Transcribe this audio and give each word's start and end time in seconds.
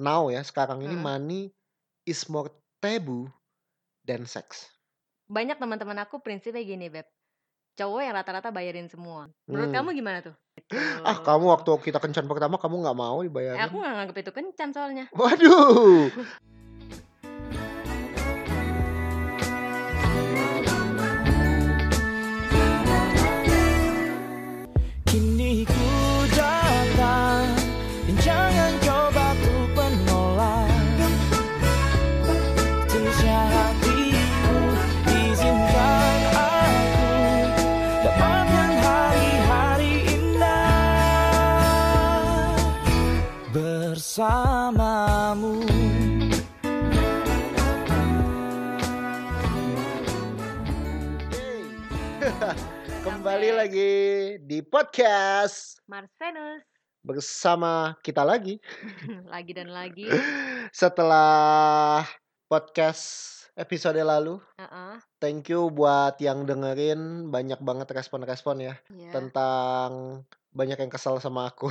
now 0.00 0.32
ya 0.32 0.40
sekarang 0.40 0.80
ini 0.80 0.96
Mhm. 0.96 1.04
money 1.04 1.42
is 2.02 2.24
more 2.26 2.48
taboo 2.80 3.28
than 4.02 4.24
sex. 4.24 4.72
Banyak 5.28 5.60
teman-teman 5.60 6.00
aku 6.02 6.18
prinsipnya 6.18 6.64
gini, 6.64 6.88
Beb. 6.88 7.06
Cowok 7.76 8.00
yang 8.02 8.16
rata-rata 8.16 8.50
bayarin 8.50 8.90
semua. 8.90 9.30
Menurut 9.46 9.70
kamu 9.70 9.92
Hmm. 9.92 9.98
gimana 10.00 10.18
tuh? 10.24 10.34
Ah, 11.06 11.22
kamu 11.22 11.44
Gitu. 11.44 11.52
waktu 11.54 11.70
kita 11.86 11.98
kencan 12.02 12.26
pertama 12.26 12.58
kamu 12.58 12.82
nggak 12.82 12.98
mau 12.98 13.16
Eh, 13.16 13.22
aku 13.22 13.28
dibayarin? 13.30 13.70
nggak 13.70 13.94
nganggep 13.94 14.16
itu 14.18 14.32
kencan 14.34 14.68
soalnya. 14.74 15.04
Waduh. 15.12 16.10
bersamamu. 44.20 45.64
Kembali 53.06 53.48
lagi 53.56 53.92
di 54.44 54.60
podcast 54.60 55.80
Marsenus. 55.88 56.60
bersama 57.00 57.96
kita 58.04 58.20
lagi 58.20 58.60
lagi 59.32 59.56
dan 59.56 59.72
lagi. 59.72 60.04
setelah 60.68 62.04
podcast 62.44 63.28
episode 63.56 63.96
lalu. 64.04 64.36
Heeh. 64.60 65.00
Thank 65.16 65.48
you 65.48 65.72
buat 65.72 66.20
yang 66.20 66.44
dengerin 66.44 67.32
banyak 67.32 67.60
banget 67.64 67.88
respon-respon 67.88 68.56
ya 68.68 68.74
Iya. 68.92 69.16
tentang 69.16 70.22
banyak 70.50 70.78
yang 70.82 70.90
kesel 70.90 71.22
sama 71.22 71.46
aku. 71.46 71.70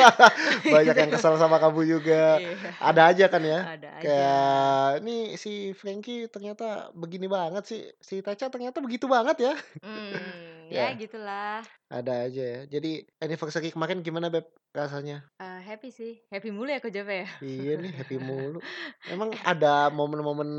banyak 0.74 0.94
yang 0.94 1.10
kesel 1.10 1.34
sama 1.34 1.58
kamu 1.58 1.98
juga. 1.98 2.38
Iya. 2.38 2.54
Ada 2.78 3.02
aja 3.10 3.24
kan 3.26 3.42
ya? 3.42 3.60
Ada 3.74 3.88
aja. 3.98 4.02
Kayak 4.02 4.90
ini 5.02 5.16
si 5.34 5.74
Frankie 5.74 6.30
ternyata 6.30 6.94
begini 6.94 7.26
banget 7.26 7.66
sih. 7.66 7.82
Si 7.98 8.22
Taca 8.22 8.46
ternyata 8.46 8.78
begitu 8.78 9.10
banget 9.10 9.50
ya. 9.50 9.54
Hmm, 9.82 10.14
Ya. 10.66 10.90
ya 10.90 10.98
gitulah. 10.98 11.62
Ada 11.86 12.26
aja 12.26 12.42
ya. 12.42 12.60
Jadi 12.66 13.06
anniversary 13.22 13.70
kemarin 13.70 14.02
gimana 14.02 14.30
Beb 14.30 14.50
rasanya? 14.74 15.22
Eh, 15.38 15.60
happy 15.62 15.94
sih. 15.94 16.18
Happy 16.26 16.50
mulu 16.50 16.70
ya 16.70 16.82
aku 16.82 16.90
jawab 16.90 17.10
ya. 17.10 17.26
Iya 17.38 17.78
nih 17.78 17.92
happy 17.94 18.18
mulu. 18.18 18.58
Emang 19.14 19.30
ada 19.46 19.90
momen-momen 19.94 20.50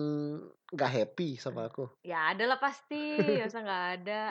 gak 0.76 0.92
happy 0.92 1.40
sama 1.40 1.72
aku? 1.72 1.88
Ya 2.04 2.32
ada 2.32 2.44
lah 2.44 2.60
pasti, 2.60 3.40
masa 3.40 3.64
nggak 3.64 3.86
ada. 4.02 4.22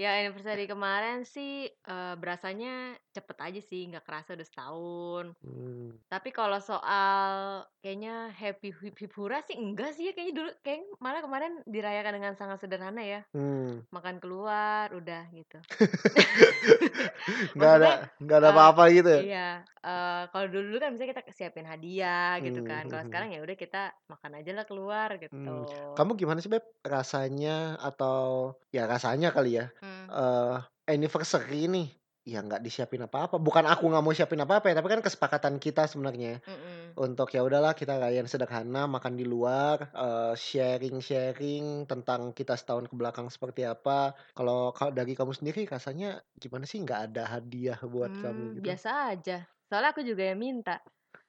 Ya 0.00 0.16
anniversary 0.22 0.64
kemarin 0.70 1.26
sih 1.28 1.66
eh, 1.68 2.14
berasanya 2.16 2.96
cepet 3.12 3.36
aja 3.42 3.60
sih, 3.60 3.82
nggak 3.90 4.04
kerasa 4.06 4.32
udah 4.38 4.46
setahun. 4.46 5.24
Hmm. 5.42 5.98
Tapi 6.08 6.30
kalau 6.32 6.56
soal 6.62 7.64
kayaknya 7.82 8.30
happy 8.32 8.70
hura 9.16 9.42
sih 9.44 9.58
enggak 9.58 9.92
sih 9.96 10.08
ya 10.08 10.12
kayaknya 10.14 10.34
dulu 10.38 10.50
kayak 10.62 10.80
malah 11.02 11.20
kemarin 11.20 11.52
dirayakan 11.66 12.14
dengan 12.22 12.32
sangat 12.38 12.62
sederhana 12.62 13.02
ya. 13.02 13.20
Hmm. 13.34 13.82
Makan 13.90 14.22
keluar 14.22 14.88
udah 14.94 15.26
gitu. 15.34 15.58
Nggak 17.56 17.72
ada 17.82 17.90
nggak 18.22 18.38
ada 18.40 18.48
apa-apa 18.54 18.82
gitu 18.94 19.08
ya? 19.08 19.20
Iya, 19.20 19.48
eh, 19.84 20.22
kalau 20.32 20.46
dulu 20.48 20.78
kan 20.80 20.94
misalnya 20.94 21.12
kita 21.18 21.22
siapin 21.34 21.66
hadiah 21.68 22.40
gitu 22.40 22.60
Hmm, 22.62 22.68
kan. 22.70 22.82
Kalau 22.88 23.02
hmm, 23.02 23.10
sekarang 23.10 23.28
ya 23.34 23.40
udah 23.44 23.56
kita 23.58 23.82
makan 24.08 24.32
aja 24.40 24.50
lah 24.54 24.64
keluar 24.64 25.08
gitu. 25.20 25.57
Hmm. 25.66 25.94
Kamu 25.96 26.14
gimana 26.20 26.38
sih 26.38 26.50
Beb 26.52 26.62
rasanya 26.86 27.74
atau 27.80 28.54
ya 28.70 28.84
rasanya 28.86 29.32
kali 29.34 29.58
ya 29.58 29.66
Hmm. 29.82 30.06
eh 30.12 30.56
anniversary 30.92 31.66
nih 31.68 31.88
ya 32.28 32.44
nggak 32.44 32.60
disiapin 32.60 33.00
apa-apa 33.08 33.40
bukan 33.40 33.64
aku 33.64 33.88
nggak 33.88 34.04
mau 34.04 34.12
siapin 34.12 34.36
apa-apa 34.44 34.68
ya 34.68 34.76
tapi 34.76 34.88
kan 34.92 35.00
kesepakatan 35.00 35.56
kita 35.56 35.88
sebenarnya 35.88 36.44
Mm-mm. 36.44 36.92
untuk 37.00 37.32
ya 37.32 37.40
udahlah 37.40 37.72
kita 37.72 37.96
rayain 37.96 38.28
sederhana 38.28 38.84
makan 38.84 39.16
di 39.16 39.24
luar 39.24 39.88
eh, 39.96 40.34
sharing-sharing 40.36 41.88
tentang 41.88 42.36
kita 42.36 42.52
setahun 42.60 42.84
ke 42.88 42.94
belakang 43.00 43.32
seperti 43.32 43.64
apa 43.64 44.12
kalau 44.36 44.76
kalau 44.76 44.92
dari 44.92 45.16
kamu 45.16 45.32
sendiri 45.32 45.64
rasanya 45.72 46.20
gimana 46.36 46.68
sih 46.68 46.78
nggak 46.84 47.00
ada 47.12 47.22
hadiah 47.40 47.80
buat 47.88 48.12
Hmm, 48.12 48.20
kamu 48.20 48.44
gitu 48.60 48.64
biasa 48.64 48.90
aja. 49.12 49.36
Soalnya 49.68 49.90
aku 49.92 50.02
juga 50.04 50.22
yang 50.30 50.40
minta. 50.40 50.80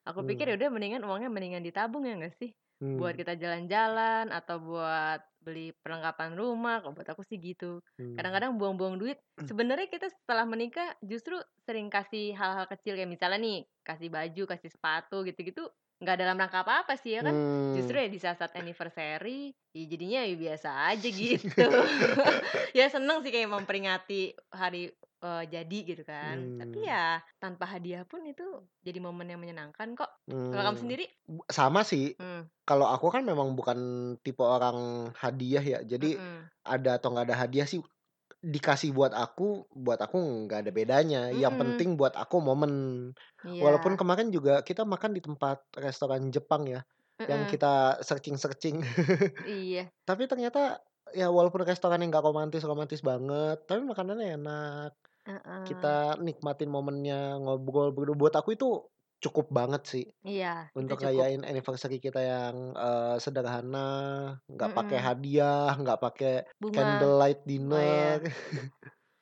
Aku 0.07 0.19
pikir 0.27 0.45
Hmm. 0.47 0.51
ya 0.51 0.55
udah 0.59 0.69
mendingan 0.75 1.03
uangnya 1.07 1.29
mendingan 1.31 1.63
ditabung 1.67 2.03
ya 2.07 2.13
enggak 2.17 2.35
sih? 2.39 2.51
Buat 2.95 3.13
Hmm. 3.13 3.19
kita 3.19 3.33
jalan-jalan 3.37 4.31
atau 4.33 4.57
buat 4.59 5.19
beli 5.39 5.71
perlengkapan 5.83 6.35
rumah. 6.35 6.81
Kalau 6.83 6.93
buat 6.97 7.07
aku 7.07 7.23
sih 7.27 7.37
gitu. 7.39 7.79
Hmm. 7.99 8.15
Kadang-kadang 8.17 8.57
buang-buang 8.59 8.97
duit. 8.99 9.19
Sebenarnya 9.47 9.87
kita 9.91 10.07
setelah 10.11 10.43
menikah 10.47 10.95
justru 11.03 11.37
sering 11.63 11.87
kasih 11.91 12.33
hal-hal 12.35 12.65
kecil 12.67 12.95
kayak 12.97 13.09
misalnya 13.11 13.39
nih 13.39 13.57
kasih 13.85 14.09
baju, 14.11 14.43
kasih 14.55 14.69
sepatu 14.71 15.23
gitu-gitu 15.27 15.67
nggak 15.99 16.15
dalam 16.15 16.39
rangka 16.39 16.63
apa-apa 16.63 16.95
sih 16.95 17.19
ya 17.19 17.21
kan? 17.27 17.35
Justru 17.75 17.95
Hmm. 17.95 18.03
ya 18.03 18.07
di 18.07 18.19
saat-saat 18.23 18.55
anniversary, 18.55 19.51
ya 19.75 19.83
jadinya 19.83 20.19
ya 20.23 20.35
biasa 20.39 20.69
aja 20.95 21.07
gitu. 21.11 21.67
ya 22.77 22.85
seneng 22.87 23.19
sih 23.23 23.31
kayak 23.33 23.51
memperingati 23.51 24.31
hari 24.51 24.91
eh, 25.19 25.43
jadi 25.47 25.77
gitu 25.85 26.03
kan. 26.07 26.37
Tapi 26.59 26.77
Hmm. 26.79 26.89
ya 26.89 27.05
tanpa 27.39 27.65
hadiah 27.67 28.03
pun 28.07 28.23
itu 28.23 28.45
jadi 28.81 28.99
momen 29.03 29.27
yang 29.27 29.39
menyenangkan 29.43 29.95
kok. 29.95 30.09
Kalau 30.27 30.63
kamu 30.65 30.75
Hmm. 30.75 30.83
sendiri? 30.83 31.05
Sama 31.51 31.81
sih 31.83 32.15
Hmm. 32.17 32.47
kalau 32.69 32.85
aku 32.85 33.09
kan 33.09 33.25
memang 33.25 33.57
bukan 33.57 33.79
tipe 34.21 34.45
orang 34.45 35.09
hadiah 35.17 35.63
ya 35.65 35.79
jadi 35.81 36.21
Mm-mm. 36.21 36.45
ada 36.69 37.01
atau 37.01 37.09
nggak 37.09 37.25
ada 37.25 37.37
hadiah 37.41 37.65
sih 37.65 37.81
dikasih 38.45 38.93
buat 38.93 39.09
aku 39.11 39.65
buat 39.73 39.97
aku 39.99 40.45
nggak 40.45 40.59
ada 40.63 40.71
bedanya 40.71 41.21
yang 41.33 41.57
Mm-mm. 41.57 41.61
penting 41.75 41.89
buat 41.97 42.13
aku 42.13 42.37
momen 42.39 42.71
walaupun 43.57 43.93
Iya. 43.93 43.99
kemarin 43.99 44.29
juga 44.29 44.61
kita 44.61 44.85
makan 44.85 45.11
di 45.17 45.21
tempat 45.25 45.65
restoran 45.75 46.29
Jepang 46.29 46.69
ya 46.69 46.85
yang 47.25 47.43
kita 47.49 47.99
searching 48.05 48.37
searching 48.39 48.79
Iya. 49.43 49.89
tapi 50.07 50.29
ternyata 50.29 50.79
ya 51.11 51.27
walaupun 51.33 51.65
restoran 51.65 51.99
yang 51.99 52.13
nggak 52.13 52.25
romantis 52.25 52.63
romantis 52.63 53.01
banget 53.01 53.65
tapi 53.65 53.81
makanannya 53.83 54.37
enak 54.39 54.93
Kita 55.67 56.17
nikmatin 56.17 56.69
momennya 56.71 57.37
ngobrol 57.41 57.93
berdua 57.93 58.15
buat 58.17 58.33
aku 58.35 58.55
itu 58.57 58.67
cukup 59.19 59.51
banget 59.51 59.83
sih 59.83 60.05
Iya, 60.23 60.71
untuk 60.71 61.03
rayain 61.03 61.43
anniversary 61.43 61.99
kita 61.99 62.23
yang 62.23 62.71
eh, 62.71 63.15
sederhana 63.19 63.87
nggak 64.47 64.71
pakai 64.71 64.99
Mm-mm. 64.99 65.07
hadiah 65.07 65.69
nggak 65.75 65.99
pakai 65.99 66.33
candlelight 66.71 67.39
Oh 67.43 67.43
iya. 67.43 67.51
dinner 67.51 68.19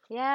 Ya, 0.07 0.33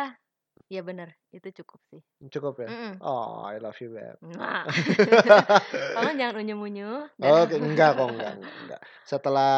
ya 0.69 0.81
bener. 0.85 1.15
Itu 1.33 1.49
cukup 1.63 1.81
sih. 1.95 2.03
cukup 2.31 2.55
ya 2.63 2.69
Mm-mm. 2.71 2.95
oh 3.03 3.47
I 3.47 3.59
love 3.63 3.79
you 3.79 3.95
Mwah. 4.23 4.63
Tolong 5.99 6.15
jangan 6.19 6.35
unyu-unyu. 6.43 7.11
Dan 7.19 7.31
Oke, 7.35 7.57
enggak 7.59 7.91
kok, 7.99 8.09
enggak, 8.11 8.33
enggak, 8.39 8.55
enggak. 8.63 8.81
Setelah 9.07 9.55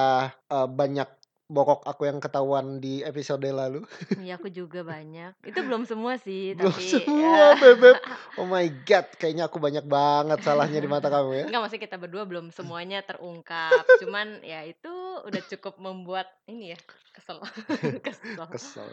eh, 0.48 0.68
banyak 0.68 1.08
bokok 1.44 1.84
aku 1.84 2.08
yang 2.08 2.18
ketahuan 2.24 2.80
di 2.80 3.04
episode 3.04 3.44
lalu, 3.44 3.84
Iya, 4.24 4.40
aku 4.40 4.48
juga 4.48 4.80
banyak. 4.80 5.36
Itu 5.44 5.60
belum 5.60 5.84
semua 5.84 6.16
sih, 6.16 6.56
belum 6.56 6.72
tapi 6.72 6.88
semua, 6.88 7.54
ya. 7.54 7.60
bebek. 7.60 7.98
Oh 8.40 8.48
my 8.48 8.64
god, 8.88 9.06
kayaknya 9.20 9.44
aku 9.46 9.60
banyak 9.60 9.84
banget 9.84 10.40
salahnya 10.40 10.80
di 10.80 10.88
mata 10.88 11.12
kamu 11.12 11.44
ya. 11.44 11.44
Enggak, 11.44 11.60
maksudnya 11.60 11.84
kita 11.84 11.96
berdua 12.00 12.24
belum 12.24 12.48
semuanya 12.48 13.04
terungkap. 13.04 13.84
Cuman 14.00 14.40
ya 14.40 14.64
itu 14.64 14.92
udah 15.20 15.42
cukup 15.52 15.76
membuat 15.76 16.32
ini 16.48 16.72
ya, 16.72 16.78
kesel. 17.12 17.44
kesel. 18.06 18.44
Kesel. 18.48 18.88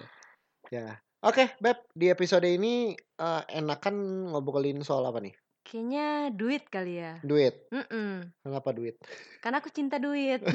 Ya. 0.68 1.00
Oke, 1.22 1.53
Beb, 1.62 1.88
di 1.95 2.12
episode 2.12 2.50
ini 2.50 2.97
eh, 2.97 3.41
enakan 3.53 4.28
ngobrolin 4.35 4.83
soal 4.83 5.07
apa 5.07 5.23
nih? 5.23 5.38
Kayaknya 5.62 6.33
duit 6.33 6.63
kali 6.68 7.00
ya. 7.00 7.22
Duit. 7.22 7.69
Mm-mm. 7.72 8.28
Kenapa 8.44 8.74
duit? 8.74 8.97
Karena 9.39 9.62
aku 9.62 9.69
cinta 9.69 10.01
duit. 10.01 10.42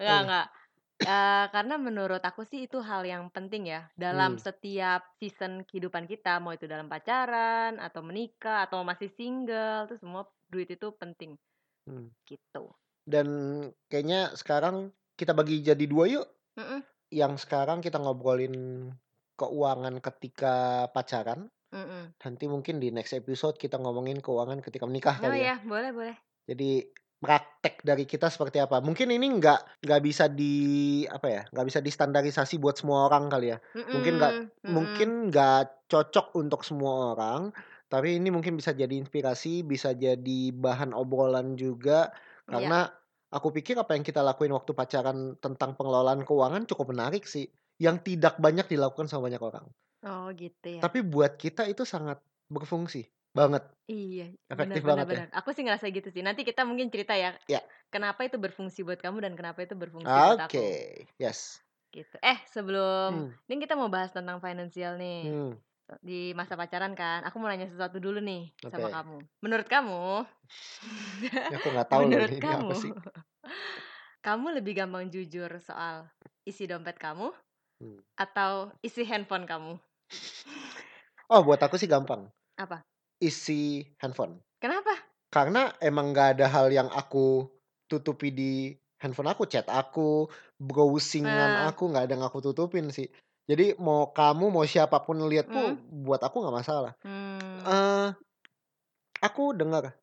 Enggak, 0.00 0.20
enggak. 0.24 0.46
Eh, 1.12 1.46
karena 1.54 1.74
menurut 1.86 2.22
aku 2.30 2.42
sih 2.50 2.60
itu 2.66 2.78
hal 2.88 3.02
yang 3.12 3.24
penting 3.36 3.62
ya 3.72 3.80
dalam 4.04 4.32
Hmm. 4.34 4.44
setiap 4.46 5.00
season 5.20 5.52
kehidupan 5.68 6.04
kita, 6.12 6.32
mau 6.42 6.52
itu 6.56 6.66
dalam 6.74 6.88
pacaran 6.92 7.72
atau 7.86 8.00
menikah 8.08 8.58
atau 8.66 8.78
masih 8.90 9.08
single, 9.18 9.86
itu 9.88 9.96
semua 10.02 10.22
duit 10.52 10.68
itu 10.76 10.88
penting 11.00 11.32
Hmm. 11.86 12.08
gitu. 12.30 12.64
Dan 13.08 13.28
kayaknya 13.90 14.20
sekarang 14.40 14.76
kita 15.18 15.32
bagi 15.38 15.56
jadi 15.64 15.84
dua 15.88 16.04
yuk. 16.14 16.26
Mm-mm, 16.58 16.82
Yang 17.20 17.46
sekarang 17.48 17.78
kita 17.84 17.98
ngobrolin 18.02 18.56
keuangan 19.40 19.94
ketika 20.06 20.86
pacaran. 20.94 21.48
mm-mm. 21.72 22.12
Nanti 22.22 22.44
mungkin 22.54 22.76
di 22.82 22.88
next 22.96 23.14
episode 23.16 23.56
kita 23.58 23.76
ngomongin 23.82 24.18
keuangan 24.24 24.60
ketika 24.66 24.86
menikah 24.90 25.16
Oh 25.22 25.32
kali 25.32 25.46
ya. 25.48 25.48
ya, 25.48 25.54
boleh, 25.70 25.90
boleh. 25.92 26.16
Jadi 26.48 26.88
praktek 27.18 27.82
dari 27.82 28.06
kita 28.06 28.30
seperti 28.30 28.62
apa? 28.62 28.78
Mungkin 28.78 29.10
ini 29.10 29.26
nggak 29.26 29.82
nggak 29.82 30.02
bisa 30.02 30.30
di 30.30 31.02
apa 31.10 31.26
ya? 31.26 31.42
nggak 31.50 31.66
bisa 31.66 31.80
distandarisasi 31.82 32.62
buat 32.62 32.78
semua 32.78 33.10
orang 33.10 33.26
kali 33.26 33.50
ya. 33.54 33.58
Mungkin 33.74 34.12
nggak 34.22 34.32
Mm-mm, 34.34 34.46
mm-mm. 34.62 34.72
mungkin 34.72 35.08
nggak 35.30 35.90
cocok 35.90 36.38
untuk 36.38 36.62
semua 36.62 37.14
orang. 37.18 37.50
Tapi 37.88 38.20
ini 38.20 38.28
mungkin 38.28 38.52
bisa 38.54 38.76
jadi 38.76 38.92
inspirasi, 39.00 39.64
bisa 39.64 39.96
jadi 39.96 40.40
bahan 40.52 40.92
obrolan 40.92 41.56
juga, 41.56 42.12
karena 42.44 42.84
aku 43.32 43.48
pikir 43.48 43.80
apa 43.80 43.96
yang 43.96 44.04
kita 44.04 44.20
lakuin 44.20 44.52
waktu 44.52 44.76
pacaran 44.76 45.40
tentang 45.40 45.72
pengelolaan 45.72 46.20
keuangan 46.20 46.68
cukup 46.68 46.92
menarik 46.92 47.24
sih, 47.24 47.48
yang 47.80 48.04
tidak 48.04 48.36
banyak 48.36 48.68
dilakukan 48.68 49.08
sama 49.08 49.32
banyak 49.32 49.40
orang. 49.40 49.66
Oh, 50.04 50.28
gitu 50.36 50.78
ya. 50.78 50.84
Tapi 50.84 51.00
buat 51.00 51.40
kita 51.40 51.64
itu 51.64 51.88
sangat 51.88 52.20
berfungsi 52.52 53.08
banget, 53.36 53.62
Iya, 53.88 54.24
efektif 54.52 54.82
benar 54.84 54.84
banget 54.90 55.08
ya. 55.16 55.22
benar. 55.22 55.26
Aku 55.38 55.48
sih 55.56 55.64
ngerasa 55.64 55.86
gitu 55.96 56.08
sih. 56.14 56.20
Nanti 56.26 56.40
kita 56.48 56.62
mungkin 56.68 56.88
cerita 56.92 57.14
ya, 57.22 57.30
Ya. 57.48 57.60
kenapa 57.92 58.20
itu 58.28 58.36
berfungsi 58.44 58.80
buat 58.86 59.00
kamu 59.04 59.18
dan 59.24 59.32
kenapa 59.38 59.60
itu 59.66 59.74
berfungsi 59.82 60.18
buat 60.26 60.36
aku. 60.46 60.60
Oke, 60.60 61.06
yes. 61.18 61.60
Gitu. 61.92 62.16
Eh, 62.20 62.38
sebelum 62.52 63.08
Hmm. 63.08 63.38
ini 63.48 63.56
kita 63.64 63.72
mau 63.72 63.88
bahas 63.88 64.12
tentang 64.12 64.38
finansial 64.44 65.00
nih. 65.00 65.20
Hmm. 65.22 65.58
Di 66.04 66.32
masa 66.36 66.54
pacaran 66.60 66.92
kan, 66.96 67.24
aku 67.24 67.36
mau 67.40 67.48
nanya 67.48 67.68
sesuatu 67.68 67.96
dulu 68.00 68.20
nih 68.20 68.52
sama 68.68 68.88
Oke. 68.88 68.92
kamu. 68.92 69.18
Menurut 69.44 69.68
kamu, 69.68 70.24
Ya, 71.50 71.56
aku 71.60 71.68
nggak 71.72 71.88
tahu 71.92 72.04
loh 72.12 72.18
menurut 72.18 72.28
ini, 72.28 72.34
ini 72.40 72.50
kamu, 72.50 72.64
apa 72.64 72.74
sih? 72.76 72.92
kamu 74.26 74.46
lebih 74.60 74.72
gampang 74.78 75.06
jujur 75.14 75.50
soal 75.62 76.06
isi 76.46 76.64
dompet 76.70 76.96
kamu 76.98 77.30
Hmm. 77.80 77.98
atau 78.18 78.72
isi 78.84 79.02
handphone 79.08 79.46
kamu? 79.48 79.74
Oh, 81.32 81.40
buat 81.46 81.60
aku 81.60 81.76
sih 81.80 81.88
gampang. 81.88 82.32
Apa? 82.58 82.87
Isi 83.18 83.82
handphone. 83.98 84.38
Kenapa? 84.62 84.94
Karena 85.28 85.74
emang 85.82 86.14
nggak 86.14 86.38
ada 86.38 86.46
hal 86.48 86.70
yang 86.70 86.88
aku 86.88 87.50
tutupi 87.90 88.30
di 88.30 88.72
handphone 89.02 89.30
aku, 89.30 89.44
chat 89.50 89.66
aku, 89.66 90.30
browsingan 90.58 91.58
Nah. 91.58 91.68
aku 91.70 91.90
nggak 91.90 92.04
ada 92.08 92.12
yang 92.14 92.24
aku 92.26 92.38
tutupin 92.40 92.88
sih. 92.94 93.10
Jadi 93.48 93.74
mau 93.80 94.12
kamu 94.12 94.52
mau 94.52 94.64
siapa 94.68 95.00
pun 95.02 95.24
lihat 95.26 95.48
tuh 95.48 95.72
Hmm. 95.72 96.04
buat 96.04 96.20
aku 96.20 96.36
nggak 96.44 96.56
masalah. 96.62 96.92
Hmm, 97.02 97.58
Eh, 97.64 98.08
aku 99.18 99.56
dengar 99.56 99.98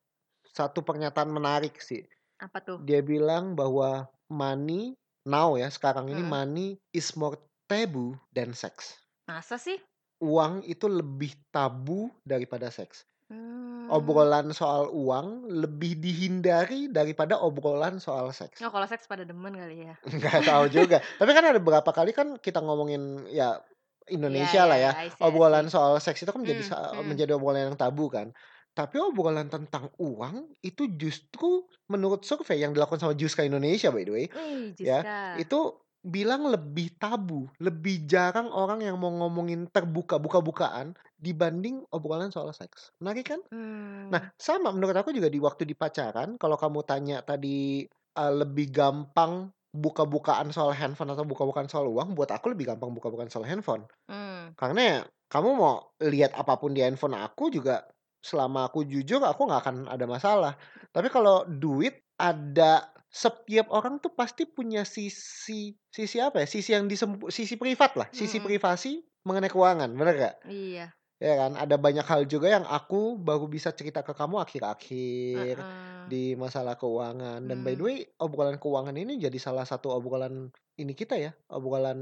satu 0.52 0.84
pernyataan 0.84 1.32
menarik 1.32 1.80
sih. 1.80 2.04
apa 2.36 2.60
tuh? 2.60 2.84
Dia 2.84 3.00
bilang 3.00 3.56
bahwa 3.56 4.12
money 4.28 4.92
now 5.24 5.56
ya 5.56 5.72
sekarang 5.72 6.12
ini 6.12 6.20
Mm. 6.20 6.30
money 6.30 6.68
is 6.92 7.16
more 7.16 7.40
taboo 7.66 8.20
than 8.36 8.52
sex. 8.52 9.00
Masa 9.26 9.56
sih? 9.56 9.80
Uang 10.24 10.64
itu 10.64 10.88
lebih 10.88 11.36
tabu 11.52 12.08
daripada 12.24 12.72
seks. 12.72 13.04
Hmm. 13.26 13.90
Obrolan 13.90 14.54
soal 14.54 14.90
uang 14.94 15.50
lebih 15.50 15.98
dihindari 15.98 16.90
daripada 16.90 17.42
obrolan 17.42 17.98
soal 17.98 18.30
seks. 18.30 18.62
Oh, 18.62 18.70
kalau 18.70 18.86
seks 18.86 19.06
pada 19.06 19.26
demen 19.26 19.54
kali 19.54 19.90
ya. 19.90 19.94
Nggak 20.22 20.46
tahu 20.46 20.66
juga. 20.70 20.98
Tapi 21.02 21.32
kan 21.34 21.44
ada 21.46 21.58
beberapa 21.58 21.90
kali 21.90 22.14
kan 22.14 22.38
kita 22.38 22.62
ngomongin 22.62 23.26
ya 23.30 23.62
Indonesia 24.06 24.62
Iya, 24.66 24.70
lah 24.70 24.78
iya, 24.78 24.92
ya. 24.94 25.06
I 25.06 25.10
see, 25.10 25.22
I 25.22 25.26
Obrolan 25.26 25.66
see. 25.68 25.74
soal 25.74 25.98
seks 25.98 26.22
itu 26.22 26.30
kan 26.30 26.42
menjadi 26.42 26.62
Hmm, 26.62 26.70
sa- 26.70 26.94
hmm. 26.94 27.06
menjadi 27.06 27.32
obrolan 27.38 27.74
yang 27.74 27.78
tabu 27.78 28.06
kan. 28.10 28.30
Tapi 28.76 29.00
obrolan 29.00 29.48
tentang 29.50 29.90
uang 29.98 30.52
itu 30.62 30.86
justru 30.94 31.64
menurut 31.88 32.22
survei 32.22 32.62
yang 32.62 32.76
dilakukan 32.76 33.00
sama 33.00 33.14
Juska 33.16 33.42
Indonesia 33.42 33.90
by 33.90 34.04
the 34.04 34.14
way, 34.14 34.26
Wih, 34.28 34.76
ya, 34.78 35.02
Jiska. 35.02 35.42
itu 35.42 35.60
bilang 36.06 36.46
lebih 36.46 36.94
tabu, 37.02 37.50
lebih 37.58 38.06
jarang 38.06 38.54
orang 38.54 38.86
yang 38.86 39.02
mau 39.02 39.10
ngomongin 39.10 39.66
terbuka 39.74 40.22
buka-bukaan 40.22 40.94
dibanding 41.18 41.82
obrolan 41.90 42.30
soal 42.30 42.54
seks. 42.54 42.94
Menarik 43.02 43.34
kan? 43.34 43.42
Hmm. 43.50 44.14
Nah, 44.14 44.30
sama 44.38 44.70
menurut 44.70 44.94
aku 44.94 45.10
juga 45.10 45.34
di 45.34 45.42
waktu 45.42 45.66
di 45.66 45.74
pacaran, 45.74 46.38
kalau 46.38 46.62
kamu 46.62 46.86
tanya 46.86 47.18
tadi 47.26 47.90
uh, 48.22 48.34
lebih 48.46 48.70
gampang 48.70 49.50
buka-bukaan 49.76 50.54
soal 50.54 50.72
handphone 50.72 51.12
atau 51.12 51.26
buka-bukaan 51.26 51.68
soal 51.68 51.90
uang, 51.90 52.14
buat 52.14 52.30
aku 52.30 52.54
lebih 52.54 52.70
gampang 52.70 52.94
buka-bukaan 52.94 53.34
soal 53.34 53.50
handphone. 53.50 53.90
Hmm. 54.06 54.54
Karena 54.54 54.82
ya, 54.86 55.00
kamu 55.34 55.50
mau 55.58 55.90
lihat 56.06 56.38
apa 56.38 56.56
pun 56.62 56.72
di 56.72 56.86
handphone 56.86 57.18
aku 57.18 57.50
juga 57.50 57.82
selama 58.22 58.70
aku 58.70 58.86
jujur 58.86 59.22
aku 59.22 59.50
nggak 59.50 59.62
akan 59.66 59.78
ada 59.90 60.06
masalah. 60.06 60.54
Tapi 60.94 61.10
kalau 61.10 61.46
duit 61.50 62.06
ada 62.16 62.95
setiap 63.22 63.68
orang 63.78 63.94
tuh 64.04 64.12
pasti 64.20 64.44
punya 64.58 64.82
sisi 64.96 65.62
sisi 65.96 66.18
apa 66.28 66.44
ya? 66.44 66.48
Sisi 66.56 66.70
yang 66.76 66.86
disempu, 66.92 67.32
sisi 67.38 67.56
privat 67.62 67.92
lah, 68.00 68.08
sisi 68.20 68.38
Mm-mm. 68.38 68.46
privasi 68.46 68.92
mengenai 69.28 69.52
keuangan, 69.54 69.90
bener 70.00 70.16
gak? 70.20 70.36
Iya. 70.46 70.96
Ya 71.16 71.40
kan, 71.40 71.56
ada 71.56 71.80
banyak 71.80 72.04
hal 72.04 72.28
juga 72.28 72.52
yang 72.52 72.68
aku 72.68 73.16
baru 73.16 73.48
bisa 73.48 73.72
cerita 73.72 74.04
ke 74.04 74.12
kamu 74.12 74.36
akhir-akhir 74.44 75.56
Heeh. 75.64 76.04
di 76.04 76.36
masalah 76.36 76.76
keuangan. 76.76 77.40
Dan 77.48 77.64
by 77.64 77.74
the 77.80 77.80
Hmm. 77.80 77.88
way, 77.88 77.98
obrolan 78.20 78.60
keuangan 78.60 78.96
ini 79.00 79.16
jadi 79.16 79.38
salah 79.40 79.64
satu 79.64 79.96
obrolan 79.96 80.52
ini 80.76 80.92
kita 80.92 81.16
ya, 81.16 81.32
obrolan 81.48 82.00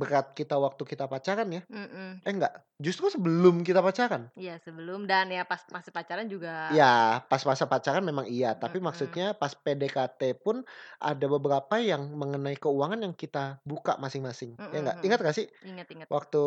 berat 0.00 0.32
kita 0.32 0.56
waktu 0.56 0.82
kita 0.88 1.04
pacaran 1.04 1.52
ya. 1.52 1.62
Mm-mm. 1.68 2.24
Eh 2.24 2.32
enggak, 2.32 2.64
justru 2.80 3.12
sebelum 3.12 3.60
kita 3.60 3.84
pacaran. 3.84 4.32
Iya, 4.36 4.56
sebelum 4.64 5.04
dan 5.04 5.28
ya 5.32 5.44
pas 5.44 5.60
masih 5.68 5.92
pacaran 5.92 6.24
juga. 6.28 6.72
Ya, 6.72 7.22
pas 7.30 7.44
masa 7.46 7.68
pacaran 7.68 8.02
memang 8.02 8.26
iya, 8.26 8.56
tapi 8.58 8.80
Mm-mm. 8.80 8.86
maksudnya 8.88 9.36
pas 9.38 9.52
PDKT 9.54 10.34
pun 10.42 10.64
ada 10.98 11.26
beberapa 11.30 11.76
yang 11.78 12.02
mengenai 12.16 12.56
keuangan 12.58 13.04
yang 13.04 13.14
kita 13.14 13.60
buka 13.62 13.94
masing-masing. 14.02 14.56
Ya 14.72 14.80
enggak? 14.82 14.96
Ingat 15.04 15.18
gak 15.22 15.36
sih 15.36 15.46
Ingat-ingat. 15.62 16.08
waktu 16.10 16.42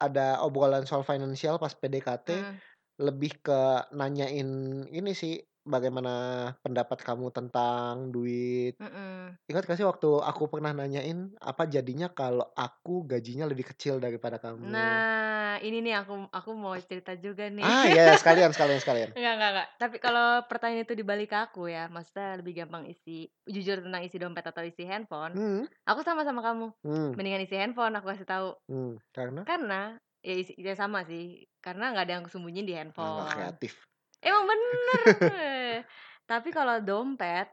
ada 0.00 0.42
obrolan 0.42 0.84
soal 0.88 1.06
financial 1.06 1.58
pas 1.58 1.72
PDKT 1.74 2.28
Hmm. 2.28 2.56
lebih 2.94 3.42
ke 3.42 3.60
nanyain 3.90 4.48
ini 4.86 5.12
sih 5.18 5.42
bagaimana 5.64 6.12
pendapat 6.60 7.00
kamu 7.00 7.32
tentang 7.32 8.12
duit. 8.12 8.76
Mm-mm. 8.78 9.34
Ingat 9.48 9.64
gak 9.64 9.76
sih 9.76 9.84
waktu 9.88 10.08
aku 10.20 10.48
pernah 10.48 10.72
nanyain 10.72 11.32
apa 11.40 11.68
jadinya 11.68 12.08
kalau 12.12 12.48
aku 12.56 13.04
gajinya 13.04 13.44
lebih 13.44 13.68
kecil 13.72 14.00
daripada 14.00 14.36
kamu? 14.40 14.60
Nah, 14.68 15.60
ini 15.60 15.84
nih 15.84 16.00
aku 16.00 16.28
aku 16.32 16.50
mau 16.56 16.76
cerita 16.80 17.12
juga 17.16 17.48
nih. 17.48 17.64
Ah 17.64 17.84
ya 17.88 18.12
sekalian 18.20 18.52
sekalian 18.52 18.80
sekalian. 18.80 19.08
Enggak, 19.12 19.32
enggak, 19.36 19.50
enggak. 19.52 19.68
Tapi 19.80 19.96
kalau 20.00 20.26
pertanyaan 20.48 20.84
itu 20.84 20.94
dibalik 20.96 21.28
ke 21.32 21.38
aku 21.40 21.68
ya, 21.68 21.88
maksudnya 21.92 22.40
lebih 22.40 22.52
gampang 22.64 22.84
isi 22.88 23.28
jujur 23.44 23.84
tentang 23.84 24.02
isi 24.04 24.16
dompet 24.16 24.44
atau 24.48 24.64
isi 24.64 24.84
handphone. 24.88 25.32
Hmm, 25.36 25.62
Aku 25.88 26.00
sama 26.00 26.24
sama 26.24 26.40
kamu. 26.40 26.72
hmm, 26.84 27.10
Mendingan 27.16 27.44
isi 27.44 27.56
handphone 27.56 27.92
aku 27.96 28.12
kasih 28.12 28.28
tahu. 28.28 28.48
hmm. 28.68 28.96
Karena 29.12 29.40
Karena 29.44 29.80
ya 30.24 30.34
isi 30.36 30.52
ya 30.56 30.72
sama 30.76 31.04
sih. 31.04 31.44
Karena 31.60 31.92
nggak 31.92 32.04
ada 32.04 32.12
yang 32.16 32.22
aku 32.24 32.32
sembunyiin 32.32 32.64
di 32.64 32.72
ah, 32.72 32.76
nggak 32.76 32.88
handphone. 32.88 33.28
kreatif. 33.28 33.74
Emang 34.24 34.44
bener. 34.48 35.02
Tapi 36.30 36.48
kalau 36.50 36.80
dompet 36.80 37.48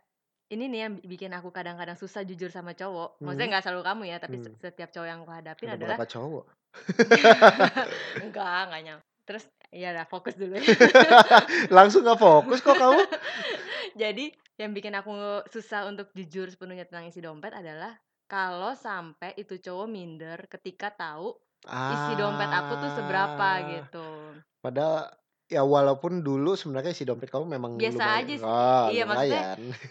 ini 0.52 0.68
nih 0.68 0.80
yang 0.88 0.92
bi- 1.00 1.08
bikin 1.16 1.32
aku 1.32 1.52
kadang-kadang 1.52 1.96
susah 2.00 2.24
jujur 2.28 2.52
sama 2.52 2.72
cowok. 2.76 3.20
Maksudnya 3.24 3.48
Hmm, 3.48 3.52
nggak 3.56 3.64
selalu 3.64 3.82
kamu 3.88 4.04
ya, 4.12 4.18
tapi 4.20 4.36
hmm. 4.40 4.56
setiap 4.60 4.90
cowok 4.92 5.08
yang 5.08 5.20
aku 5.24 5.32
hadapin 5.32 5.68
Ada 5.68 5.76
adalah 5.80 5.98
berapa 6.00 6.06
cowok? 6.08 6.46
enggak, 8.24 8.60
enggak 8.68 8.82
nyam. 8.84 9.00
Terus 9.28 9.44
ya 9.72 9.88
udah 9.96 10.06
fokus 10.08 10.36
dulu. 10.36 10.56
Langsung 11.76 12.04
gak 12.04 12.20
fokus 12.20 12.60
kok 12.60 12.76
kamu? 12.76 13.00
Jadi 13.96 14.32
yang 14.60 14.72
bikin 14.76 14.94
aku 14.96 15.12
susah 15.50 15.88
untuk 15.88 16.12
jujur 16.14 16.48
sepenuhnya 16.52 16.84
tentang 16.88 17.08
isi 17.08 17.24
dompet 17.24 17.52
adalah 17.56 17.96
kalau 18.28 18.76
sampai 18.76 19.36
itu 19.36 19.60
cowok 19.60 19.88
minder 19.88 20.40
ketika 20.48 20.92
tahu 20.92 21.36
isi 21.88 22.14
dompet 22.16 22.52
aku 22.52 22.74
tuh 22.80 22.92
seberapa 22.92 23.48
Ah, 23.60 23.64
gitu. 23.64 24.08
padahal 24.60 25.10
ya 25.56 25.62
walaupun 25.76 26.14
dulu 26.28 26.50
sebenarnya 26.60 26.94
si 26.98 27.04
dompet 27.08 27.30
kamu 27.34 27.46
memang 27.56 27.74
Biasa 27.80 28.04
lumayan. 28.04 28.24
aja 28.24 28.36
sih. 28.36 28.48
Oh, 28.48 28.88
Iya, 28.88 29.04
maksudnya 29.08 29.44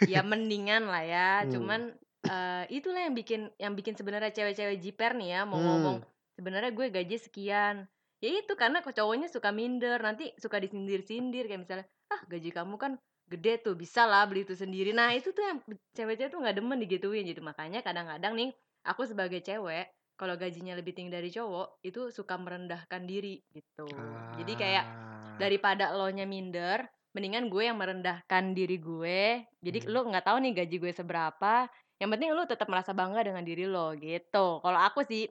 ya 0.05 0.21
mendingan 0.31 0.85
lah 0.89 1.03
ya. 1.05 1.29
Hmm, 1.41 1.51
Cuman 1.53 1.97
eh, 2.29 2.65
itulah 2.73 3.01
yang 3.09 3.15
bikin 3.17 3.41
yang 3.57 3.73
bikin 3.79 3.95
sebenarnya 3.97 4.33
cewek-cewek 4.37 4.79
jiper 4.85 5.17
nih 5.17 5.29
ya 5.37 5.41
mau 5.49 5.61
ngomong 5.65 5.97
hmm. 5.97 6.11
sebenarnya 6.37 6.71
gue 6.77 6.87
gaji 6.93 7.17
sekian. 7.21 7.89
Ya 8.21 8.29
itu 8.37 8.53
karena 8.53 8.85
cowoknya 8.85 9.33
suka 9.33 9.49
minder, 9.49 9.97
nanti 10.05 10.29
suka 10.37 10.61
disindir-sindir 10.61 11.49
kayak 11.49 11.61
misalnya, 11.65 11.87
"Ah, 12.13 12.21
gaji 12.29 12.53
kamu 12.53 12.77
kan 12.77 12.93
gede 13.33 13.65
tuh, 13.65 13.73
bisa 13.73 14.05
lah 14.05 14.29
beli 14.29 14.45
itu 14.45 14.53
sendiri." 14.53 14.93
Nah, 14.93 15.17
itu 15.17 15.33
tuh 15.33 15.41
yang 15.41 15.59
cewek-cewek 15.97 16.29
tuh 16.29 16.39
nggak 16.45 16.57
demen 16.61 16.77
digituin 16.85 17.25
gitu. 17.25 17.41
Makanya 17.41 17.81
kadang-kadang 17.81 18.37
nih 18.37 18.53
aku 18.85 19.09
sebagai 19.09 19.41
cewek 19.41 19.89
kalau 20.21 20.37
gajinya 20.37 20.77
lebih 20.77 20.93
tinggi 20.93 21.17
dari 21.17 21.33
cowok 21.33 21.81
itu 21.81 22.13
suka 22.13 22.37
merendahkan 22.37 23.09
diri 23.09 23.41
gitu. 23.57 24.21
Jadi 24.37 24.53
kayak 24.53 24.85
Ah, 24.85 25.10
daripada 25.41 25.85
lo 25.97 26.07
nya 26.13 26.29
minder 26.29 26.85
mendingan 27.11 27.51
gue 27.51 27.63
yang 27.67 27.79
merendahkan 27.81 28.55
diri 28.55 28.77
gue 28.79 29.43
jadi 29.65 29.79
hmm. 29.83 29.91
lo 29.91 30.01
nggak 30.13 30.25
tahu 30.29 30.37
nih 30.45 30.53
gaji 30.63 30.77
gue 30.79 30.93
seberapa 30.95 31.67
yang 31.99 32.09
penting 32.13 32.31
lo 32.33 32.45
tetap 32.47 32.69
merasa 32.71 32.95
bangga 32.95 33.25
dengan 33.27 33.43
diri 33.43 33.65
lo 33.67 33.93
gitu 33.99 34.63
kalau 34.63 34.81
aku 34.81 35.03
sih 35.05 35.27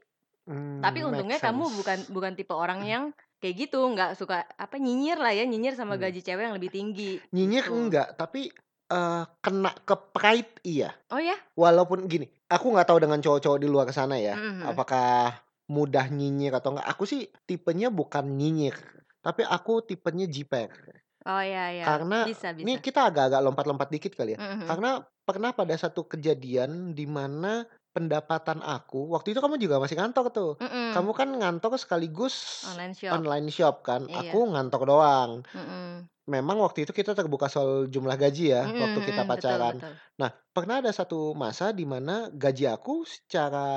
tapi 0.50 0.50
Hmm, 0.50 0.82
make 0.82 1.10
untungnya 1.14 1.38
kamu 1.38 1.64
bukan 1.78 2.00
bukan 2.10 2.32
tipe 2.34 2.54
orang 2.58 2.82
yang 2.82 3.04
kayak 3.38 3.70
gitu 3.70 3.80
nggak 3.86 4.18
suka 4.18 4.44
apa 4.58 4.76
nyinyir 4.82 5.22
lah 5.22 5.30
ya 5.30 5.46
nyinyir 5.46 5.78
sama 5.78 5.96
Hmm. 5.96 6.10
gaji 6.10 6.20
cewek 6.26 6.44
yang 6.50 6.56
lebih 6.58 6.72
tinggi 6.74 7.22
Nyinyir 7.30 7.66
gitu 7.70 7.76
enggak, 7.78 8.08
tapi 8.18 8.50
eh, 8.90 9.24
kena 9.46 9.72
ke 9.86 9.96
pride 10.12 10.52
iya. 10.66 10.90
oh 11.14 11.22
ya 11.22 11.38
Walaupun 11.54 12.10
gini, 12.10 12.26
aku 12.50 12.74
nggak 12.74 12.88
tahu 12.90 13.00
dengan 13.00 13.22
cowok-cowok 13.22 13.60
di 13.62 13.68
luar 13.70 13.88
sana 13.94 14.18
ya, 14.18 14.34
Mhm. 14.34 14.66
apakah 14.66 15.38
mudah 15.70 16.10
nyinyir 16.10 16.58
atau 16.58 16.74
enggak. 16.74 16.88
Aku 16.90 17.06
sih 17.06 17.30
tipenya 17.46 17.94
bukan 17.94 18.26
nyinyir, 18.34 18.74
tapi 19.26 19.42
aku 19.48 19.84
tipenya 19.90 20.26
jiper. 20.30 20.70
oh 21.28 21.42
ya 21.44 21.66
ya 21.80 21.88
Karena 21.88 22.20
bisa 22.26 22.48
ini 22.60 22.76
bisa 22.76 22.80
kita 22.84 23.08
agak-agak 23.08 23.40
lompat-lompat 23.40 23.88
dikit 23.92 24.12
kali 24.20 24.36
ya. 24.36 24.40
Mhm. 24.40 24.62
Karena 24.68 25.00
pernah 25.24 25.56
pada 25.56 25.76
satu 25.80 26.04
kejadian 26.10 26.92
di 26.98 27.06
mana 27.08 27.64
pendapatan 27.96 28.60
aku 28.66 29.10
waktu 29.16 29.32
itu 29.34 29.40
kamu 29.40 29.56
juga 29.62 29.80
masih 29.80 29.96
ngantor 30.00 30.26
tuh. 30.36 30.52
Mhm. 30.60 30.92
Kamu 30.92 31.12
kan 31.16 31.30
ngantor 31.32 31.72
sekaligus 31.80 32.36
Online 32.64 32.94
shop. 32.96 33.24
online 33.24 33.48
shop 33.50 33.82
kan, 33.88 34.06
Iya. 34.08 34.14
aku 34.14 34.52
ngantor 34.54 34.82
doang. 34.86 35.32
Mhm. 35.54 36.10
Memang 36.30 36.62
waktu 36.62 36.86
itu 36.86 36.94
kita 36.94 37.18
terbuka 37.18 37.50
soal 37.50 37.90
jumlah 37.90 38.14
gaji 38.14 38.54
ya, 38.54 38.64
Mhm 38.64 38.76
waktu 38.78 39.02
kita 39.02 39.26
betul 39.36 39.60
pacaran. 39.66 39.82
betul. 39.82 39.94
Nah, 40.22 40.30
pernah 40.54 40.78
ada 40.78 40.94
satu 40.94 41.34
masa 41.34 41.74
di 41.74 41.90
mana 41.90 42.30
gaji 42.30 42.70
aku 42.70 43.02
secara, 43.08 43.68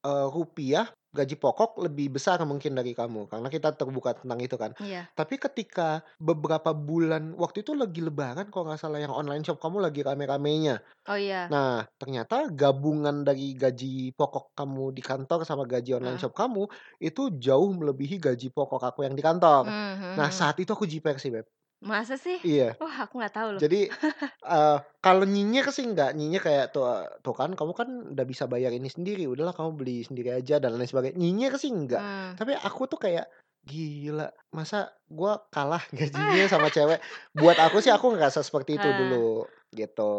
eee, 0.00 0.26
rupiah, 0.32 0.88
gaji 1.12 1.36
pokok 1.36 1.80
lebih 1.84 2.12
besar 2.16 2.40
mungkin 2.48 2.72
dari 2.78 2.92
kamu, 2.96 3.28
karena 3.30 3.48
kita 3.52 3.76
terbuka 3.76 4.16
tentang 4.20 4.40
itu 4.40 4.56
kan. 4.56 4.72
Iya. 4.78 5.12
Tapi 5.16 5.36
ketika 5.36 6.00
beberapa 6.20 6.72
bulan 6.72 7.36
waktu 7.36 7.60
itu 7.64 7.72
lagi 7.76 8.00
lebaran 8.00 8.48
kalau 8.52 8.64
nggak 8.68 8.80
salah 8.80 9.00
yang 9.00 9.12
online 9.12 9.44
shop 9.44 9.60
kamu 9.60 9.84
lagi 9.84 10.00
rame-ramenya. 10.04 10.80
Oh, 11.06 11.16
iya. 11.16 11.52
Nah, 11.52 11.84
ternyata 12.00 12.48
gabungan 12.54 13.26
dari 13.26 13.52
gaji 13.58 14.14
pokok 14.14 14.54
kamu 14.58 14.94
di 14.96 15.02
kantor 15.04 15.42
sama 15.48 15.64
gaji 15.68 15.98
online 15.98 16.16
Heeh. 16.16 16.22
shop 16.22 16.32
kamu, 16.36 16.64
itu 17.02 17.22
jauh 17.42 17.70
melebihi 17.74 18.16
gaji 18.22 18.48
pokok 18.54 18.82
aku 18.88 19.04
yang 19.06 19.14
di 19.18 19.22
kantor. 19.24 19.64
Mmm, 19.64 19.92
mhm 19.94 20.04
Nah, 20.18 20.28
mhm. 20.28 20.38
saat 20.38 20.56
itu 20.62 20.70
aku 20.76 20.86
jiper 20.88 21.16
sih, 21.20 21.30
Beb. 21.34 21.46
Masa 21.82 22.14
sih? 22.14 22.38
Iya. 22.44 22.74
Wah, 22.78 22.94
aku 23.02 23.14
nggak 23.18 23.34
tahu 23.34 23.48
loh. 23.58 23.64
Jadi, 23.64 23.76
eee, 24.46 24.76
kalau 25.04 25.24
nyinyir 25.28 25.66
sih 25.74 25.84
enggak, 25.88 26.10
nyinyir 26.18 26.42
kayak 26.46 26.66
tuh, 26.74 26.84
eee, 26.88 27.06
"Tuh 27.24 27.34
kan 27.36 27.50
kamu 27.58 27.72
kan 27.80 27.88
udah 28.14 28.26
bisa 28.32 28.44
bayar 28.52 28.72
ini 28.74 28.88
sendiri, 28.90 29.24
udahlah 29.30 29.54
kamu 29.56 29.72
beli 29.80 29.96
sendiri 30.08 30.30
aja," 30.38 30.58
dan 30.62 30.74
lain 30.78 30.88
sebagainya. 30.90 31.18
Nyinyir 31.20 31.52
sih 31.62 31.70
enggak, 31.74 32.02
Mmm. 32.02 32.38
tapi 32.38 32.52
aku 32.58 32.82
tuh 32.92 33.00
kayak, 33.04 33.26
"Gila, 33.68 34.30
masa 34.56 34.94
gua 35.10 35.46
kalah 35.54 35.82
gajinya 35.98 36.44
sama 36.52 36.68
cewek?" 36.74 37.00
Buat 37.36 37.58
aku 37.62 37.78
sih 37.84 37.92
aku 37.94 38.14
ngerasa 38.14 38.40
seperti 38.46 38.78
itu 38.80 38.90
Heeh. 38.90 38.92
dulu, 38.96 39.46
gitu. 39.76 40.12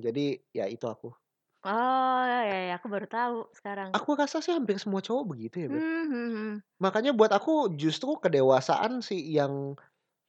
Jadi, 0.00 0.20
ya 0.56 0.66
itu 0.70 0.86
aku. 0.88 1.16
Oh, 1.64 2.20
ya 2.28 2.42
ya, 2.68 2.72
aku 2.76 2.86
baru 2.92 3.06
tahu 3.14 3.34
sekarang. 3.58 3.92
Aku 3.94 4.18
rasa 4.18 4.42
sih 4.42 4.50
hampir 4.54 4.76
semua 4.82 4.98
cowok 5.04 5.24
begitu 5.36 5.56
ya, 5.62 5.68
Beb. 5.70 5.84
Mmm, 5.84 6.04
mhm 6.08 6.32
mhm. 6.32 6.62
Makanya 6.84 7.12
buat 7.16 7.32
aku 7.32 7.72
justru 7.80 8.20
kedewasaan 8.20 9.00
sih 9.00 9.20
yang 9.32 9.76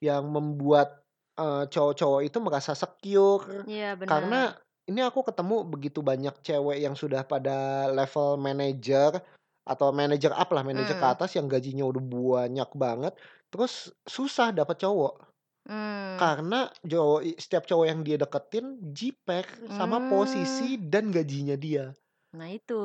yang 0.04 0.30
membuat, 0.30 1.04
eee, 1.40 1.66
cowok-cowok 1.72 2.22
itu 2.28 2.38
merasa 2.44 2.74
secure. 2.78 3.66
Iya, 3.66 3.96
Karena 4.08 4.36
benar. 4.36 4.58
ini 4.88 5.02
aku 5.04 5.22
ketemu 5.28 5.68
begitu 5.68 6.00
banyak 6.06 6.36
cewek 6.46 6.78
yang 6.86 6.96
sudah 6.96 7.24
pada 7.28 7.90
level 7.92 8.40
manajer 8.40 9.20
atau 9.68 9.92
manajer 9.92 10.32
up 10.32 10.50
lah, 10.56 10.64
manajer 10.64 10.96
ke 10.96 11.06
Mmm. 11.06 11.18
atas 11.18 11.36
yang 11.36 11.48
gajinya 11.52 11.84
udah 11.88 12.00
banyak 12.04 12.70
banget, 12.78 13.14
terus 13.52 13.92
susah 14.08 14.56
dapet 14.56 14.80
cowok. 14.80 15.28
Mmm. 15.70 16.22
Karena 16.22 16.70
cowok 16.82 17.22
setiap 17.38 17.64
cowok 17.70 17.86
yang 17.92 18.02
dia 18.08 18.18
deketin 18.18 18.66
jiper 18.94 19.46
sama 19.70 20.02
posisi 20.10 20.68
Mmm. 20.68 20.88
dan 20.92 21.14
gajinya 21.14 21.56
dia. 21.58 21.94
Nah, 22.36 22.48
itu. 22.56 22.76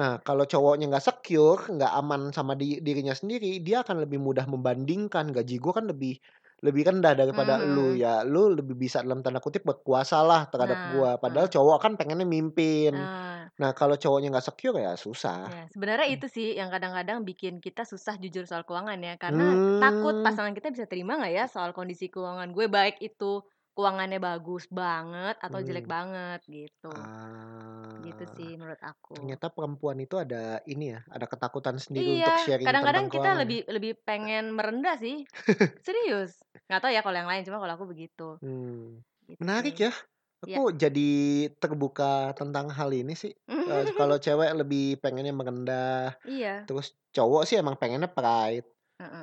Nah, 0.00 0.16
kalau 0.24 0.48
cowoknya 0.48 0.88
nggak 0.88 1.04
secure, 1.04 1.60
nggak 1.68 1.92
aman 2.00 2.32
sama 2.32 2.56
di 2.56 2.80
dirinya 2.80 3.12
sendiri, 3.12 3.60
dia 3.60 3.84
akan 3.84 3.96
lebih 4.08 4.16
mudah 4.24 4.48
membandingkan, 4.48 5.28
"Gaji 5.36 5.60
gua 5.60 5.72
kan 5.76 5.86
lebih 5.92 6.16
lebih 6.64 6.82
rendah 6.88 7.12
daripada 7.18 7.58
elu, 7.62 7.92
Mhm. 7.92 8.02
ya 8.02 8.22
lu 8.26 8.54
lebih 8.56 8.74
bisa 8.78 9.02
dalam 9.04 9.20
tanda 9.26 9.38
kutip 9.42 9.62
"berkuasalah" 9.68 10.48
terhadap 10.54 10.80
Nah, 10.80 10.86
gua." 10.86 11.18
Padahal 11.22 11.50
cowok 11.52 11.78
kan 11.84 11.92
pengennya 12.00 12.26
mimpin. 12.28 12.92
Nah. 12.92 13.52
Nah, 13.60 13.70
kalau 13.76 13.96
cowoknya 14.00 14.32
nggak 14.34 14.46
secure 14.54 14.78
ya 14.82 14.94
susah. 14.98 15.50
Ya, 15.50 15.66
sebenarnya 15.74 16.06
Mmm. 16.06 16.22
itu 16.22 16.30
sih 16.30 16.54
yang 16.54 16.70
kadang-kadang 16.70 17.26
bikin 17.26 17.58
kita 17.58 17.82
susah 17.82 18.14
jujur 18.22 18.46
soal 18.46 18.62
keuangan 18.62 18.94
ya, 19.02 19.18
karena 19.18 19.58
takut 19.74 20.14
Mmm. 20.14 20.22
pasangan 20.22 20.54
kita 20.54 20.70
bisa 20.70 20.86
terima 20.86 21.18
nggak 21.18 21.34
ya 21.34 21.44
soal 21.50 21.74
kondisi 21.74 22.06
keuangan 22.14 22.54
gue, 22.54 22.70
baik 22.70 23.02
itu 23.02 23.42
keuangannya 23.74 24.22
bagus 24.22 24.70
banget 24.70 25.34
atau 25.42 25.58
jelek 25.66 25.86
Mmm. 25.86 25.94
banget, 25.94 26.38
gitu. 26.46 27.10
Gitu 28.06 28.24
Ah. 28.30 28.36
sih 28.36 28.58
menurut 28.58 28.82
aku. 28.82 29.14
Ternyata 29.16 29.46
perempuan 29.56 29.98
itu 30.04 30.16
ada 30.24 30.60
ini 30.68 30.94
ya, 30.94 31.00
ada 31.10 31.26
ketakutan 31.32 31.76
sendiri 31.82 32.10
untuk 32.14 32.36
Iya, 32.36 32.38
sharing 32.38 32.72
kadang-kadang 32.72 33.12
kita 33.12 33.36
keuangan 33.36 33.44
lebih 33.44 33.68
lebih 33.68 33.92
pengen 34.08 34.56
merendah 34.56 34.96
sih. 34.96 35.28
Serius. 35.84 36.44
Nggak 36.72 36.88
tahu 36.88 36.92
ya 36.96 37.02
kalau 37.04 37.16
yang 37.20 37.28
lain, 37.28 37.44
cuma 37.44 37.60
kalau 37.60 37.74
aku 37.76 37.84
begitu. 37.92 38.40
Menarik 39.36 39.76
Gitu. 39.76 39.84
ya. 39.84 39.92
Iya. 40.48 40.56
Aku 40.56 40.72
jadi 40.72 41.10
terbuka 41.60 42.32
tentang 42.32 42.72
hal 42.72 42.90
ini 42.96 43.12
sih. 43.12 43.36
Eee, 43.68 43.92
kalau 43.92 44.16
cewek 44.24 44.50
lebih 44.56 44.96
pengennya 45.04 45.36
merendah, 45.36 46.16
Iya. 46.24 46.68
terus 46.68 46.96
cowok 47.12 47.42
sih 47.48 47.56
emang 47.60 47.76
pengennya 47.76 48.08
pride. 48.08 48.66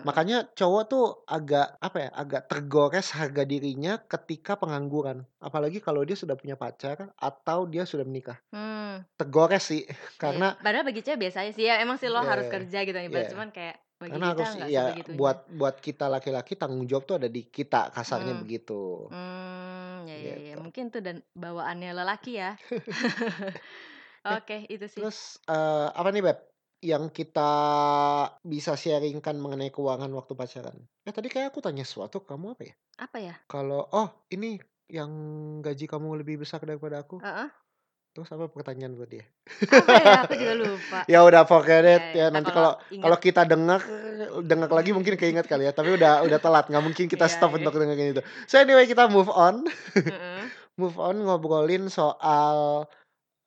Makanya 0.05 0.47
cowok 0.55 0.83
tuh 0.91 1.05
agak, 1.27 1.75
apa 1.81 1.97
ya, 2.07 2.09
agak 2.13 2.43
tergores 2.51 3.11
harga 3.17 3.43
dirinya 3.47 3.97
ketika 4.05 4.55
pengangguran. 4.61 5.25
Apalagi 5.41 5.81
kalau 5.83 6.05
dia 6.07 6.15
sudah 6.15 6.37
punya 6.37 6.55
pacar 6.55 7.11
atau 7.17 7.65
dia 7.67 7.83
sudah 7.89 8.05
menikah. 8.07 8.39
Mmm. 8.53 9.05
Tergores 9.19 9.63
sih, 9.71 9.83
Iya. 10.27 10.39
karena 10.39 10.55
Padahal 10.63 10.83
bagi 10.89 10.99
cewek 11.05 11.19
biasa 11.23 11.37
aja 11.47 11.51
sih 11.55 11.65
ya, 11.69 11.75
emang 11.83 11.95
sih 12.01 12.09
lo 12.11 12.19
harus 12.31 12.47
Iya 12.47 12.51
kerja 12.51 12.77
gitu 12.83 12.97
ibarat, 12.99 13.27
cuman 13.31 13.49
kayak 13.55 13.79
bagi 14.01 14.19
Karena 14.19 14.25
kita 14.27 14.41
harus 14.47 14.71
ya 14.75 14.81
sebegitunya. 14.81 15.19
buat 15.19 15.37
buat 15.59 15.75
kita 15.85 16.05
laki-laki 16.09 16.53
tanggung 16.57 16.87
jawab 16.89 17.03
tuh 17.09 17.15
ada 17.21 17.29
di 17.29 17.41
kita, 17.55 17.91
kasarnya 17.95 18.33
Mmm. 18.33 18.41
begitu. 18.41 19.11
Mmm, 19.11 20.07
ya 20.09 20.15
ya 20.27 20.33
ya, 20.49 20.53
Gitu. 20.53 20.59
mungkin 20.63 20.83
itu 20.89 20.99
dan 21.07 21.17
bawaannya 21.43 21.89
lelaki 21.99 22.29
ya. 22.41 22.49
Oke, 24.27 24.55
itu 24.73 24.87
sih. 24.95 25.05
terus, 25.05 25.39
eee, 25.49 25.87
apa 25.99 26.09
nih, 26.13 26.23
Beb, 26.25 26.39
yang 26.83 27.05
kita 27.11 27.51
bisa 28.43 28.73
sharing-kan 28.79 29.35
mengenai 29.39 29.71
keuangan 29.75 30.11
waktu 30.15 30.33
pacaran? 30.39 30.77
Eh, 31.07 31.13
tadi 31.15 31.27
kayak 31.31 31.51
aku 31.55 31.59
tanya 31.65 31.83
sesuatu 31.87 32.23
kamu 32.23 32.55
apa 32.55 32.63
ya? 32.69 32.75
Apa 32.97 33.19
ya? 33.23 33.39
Kalau 33.51 33.87
oh, 33.93 34.09
ini 34.33 34.59
yang 34.89 35.11
gaji 35.65 35.85
kamu 35.89 36.21
lebih 36.23 36.43
besar 36.43 36.61
daripada 36.65 37.03
aku. 37.05 37.21
Heeh. 37.21 37.49
Terus 38.15 38.29
apa 38.33 38.49
pertanyaan 38.49 38.97
buat 38.97 39.09
dia? 39.09 39.25
Apa 39.69 39.93
ya? 40.01 40.13
Aku 40.25 40.33
juga 40.33 40.53
lupa. 40.57 40.99
Ya 41.13 41.19
udah 41.25 41.43
forget 41.45 41.81
Ya 41.85 41.93
it 41.97 42.03
ya, 42.13 42.25
ya, 42.25 42.27
nanti 42.33 42.49
kalau 42.49 42.77
kalau 43.01 43.17
kita 43.21 43.41
denger 43.45 43.81
denger 44.45 44.69
lagi 44.69 44.91
mungkin 44.93 45.13
keinget 45.17 45.45
kali 45.45 45.65
ya, 45.69 45.73
tapi 45.73 45.93
udah 45.93 46.25
udah 46.25 46.39
telat, 46.41 46.65
nggak 46.69 46.83
mungkin 46.85 47.05
kita 47.05 47.25
Iya 47.25 47.33
stop 47.33 47.53
iya. 47.53 47.57
untuk 47.61 47.73
dengerin 47.77 48.13
itu. 48.17 48.21
So 48.49 48.57
anyway 48.61 48.85
kita 48.89 49.05
move 49.09 49.29
on. 49.29 49.65
Move 50.79 50.95
on 50.95 51.27
ngobrolin 51.27 51.91
soal, 51.91 52.87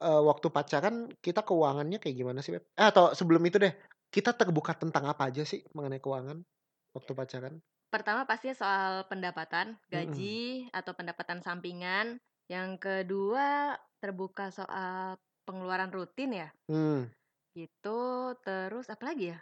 eee, 0.05 0.21
waktu 0.29 0.47
pacaran 0.53 1.09
kita 1.25 1.41
keuangannya 1.49 1.97
kayak 1.97 2.17
gimana 2.21 2.45
sih, 2.45 2.53
Beb? 2.53 2.65
Eh, 2.77 2.87
atau 2.93 3.17
sebelum 3.17 3.41
itu 3.49 3.57
deh, 3.57 3.73
kita 4.13 4.37
terbuka 4.37 4.77
tentang 4.77 5.09
apa 5.09 5.33
aja 5.33 5.41
sih 5.49 5.65
mengenai 5.73 6.03
keuangan 6.03 6.45
waktu 6.93 7.13
pacaran? 7.17 7.55
Pertama 7.89 8.25
pastinya 8.25 8.57
soal 8.57 8.93
pendapatan, 9.09 9.77
gaji 9.89 10.69
atau 10.73 10.93
pendapatan 10.97 11.41
sampingan. 11.45 12.17
Yang 12.49 12.71
kedua 12.81 13.77
terbuka 14.03 14.51
soal 14.59 15.17
pengeluaran 15.47 15.91
rutin 15.97 16.31
ya. 16.43 16.49
Mmm. 16.69 17.13
Gitu, 17.57 18.01
terus 18.45 18.89
apalagi 18.89 19.25
ya? 19.37 19.39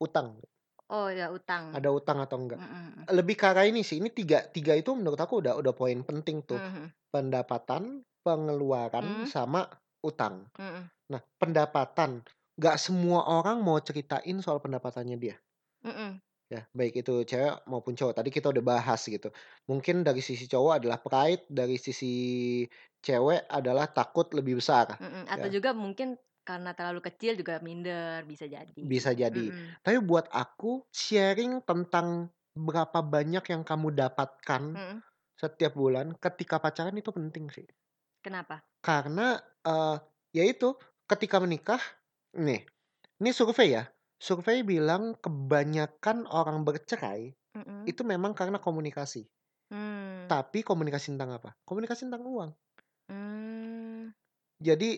Utang. 0.00 0.42
Oh 0.90 1.08
ya, 1.10 1.30
utang. 1.32 1.64
Ada 1.72 1.88
utang 1.88 2.18
atau 2.20 2.36
enggak. 2.36 2.60
Mhm 2.60 2.68
mhm. 2.68 3.06
Lebih 3.08 3.34
ke 3.40 3.44
arah 3.48 3.64
ini 3.66 3.80
sih, 3.82 3.98
ini 3.98 4.12
tiga 4.12 4.44
tiga 4.52 4.76
itu 4.76 4.92
menurut 4.94 5.18
aku 5.18 5.40
udah 5.42 5.56
udah 5.58 5.72
poin 5.74 5.98
penting 6.04 6.44
tuh. 6.44 6.60
Mmm, 6.60 6.64
mhm. 6.64 6.92
Pendapatan, 7.12 8.04
pengeluaran, 8.24 9.24
Mmm. 9.24 9.32
sama 9.34 9.68
utang. 10.04 10.48
Mhm. 10.58 10.90
Nah, 11.12 11.20
pendapatan, 11.40 12.24
nggak 12.60 12.76
semua 12.80 13.24
orang 13.28 13.60
mau 13.64 13.78
ceritain 13.82 14.38
soal 14.44 14.60
pendapatannya 14.64 15.16
dia. 15.20 15.36
Mhm. 15.84 16.22
Ya, 16.52 16.60
baik 16.78 16.92
itu 17.00 17.12
cewek 17.30 17.54
maupun 17.70 17.94
cowok. 17.98 18.14
Tadi 18.18 18.30
kita 18.36 18.46
udah 18.52 18.64
bahas 18.72 19.00
gitu. 19.14 19.28
Mungkin 19.70 19.96
dari 20.06 20.20
sisi 20.28 20.44
cowok 20.52 20.72
adalah 20.82 20.98
pride, 21.06 21.42
dari 21.48 21.76
sisi 21.86 22.06
cewek 23.06 23.40
adalah 23.48 23.86
takut 23.96 24.26
lebih 24.36 24.54
besar, 24.60 25.00
Mhm, 25.00 25.24
atau 25.34 25.48
ya. 25.48 25.54
juga 25.54 25.70
mungkin 25.72 26.20
karena 26.44 26.70
terlalu 26.76 27.00
kecil 27.08 27.32
juga 27.40 27.62
minder, 27.64 28.26
bisa 28.28 28.44
jadi. 28.50 28.82
Bisa 28.82 29.14
jadi. 29.14 29.54
Mhm. 29.54 29.76
Tapi 29.84 29.98
buat 30.02 30.26
aku 30.34 30.82
sharing 30.90 31.62
tentang 31.62 32.34
berapa 32.58 32.98
banyak 33.00 33.44
yang 33.54 33.62
kamu 33.62 33.94
dapatkan 33.94 34.62
Mhm. 34.74 35.02
setiap 35.40 35.72
bulan 35.78 36.14
ketika 36.18 36.58
pacaran 36.62 36.96
itu 36.98 37.10
penting 37.14 37.46
sih. 37.52 37.66
Kenapa? 38.22 38.62
Karena, 38.82 39.38
eee, 39.62 39.96
ya 40.34 40.44
itu, 40.50 40.74
ketika 41.06 41.38
menikah 41.38 41.78
nih, 42.34 42.66
ini 43.22 43.30
survei 43.30 43.78
ya, 43.78 43.86
survei 44.26 44.58
bilang 44.72 45.02
kebanyakan 45.24 46.18
orang 46.40 46.58
bercerai 46.68 47.22
Mhm. 47.54 47.92
itu 47.92 48.02
memang 48.12 48.32
karena 48.38 48.58
komunikasi. 48.66 49.22
Mmm. 49.70 50.32
Tapi 50.32 50.58
komunikasi 50.66 51.14
tentang 51.14 51.30
apa? 51.38 51.50
Komunikasi 51.68 52.02
tentang 52.08 52.24
uang. 52.26 52.50
Mmm. 53.10 54.10
Jadi, 54.62 54.90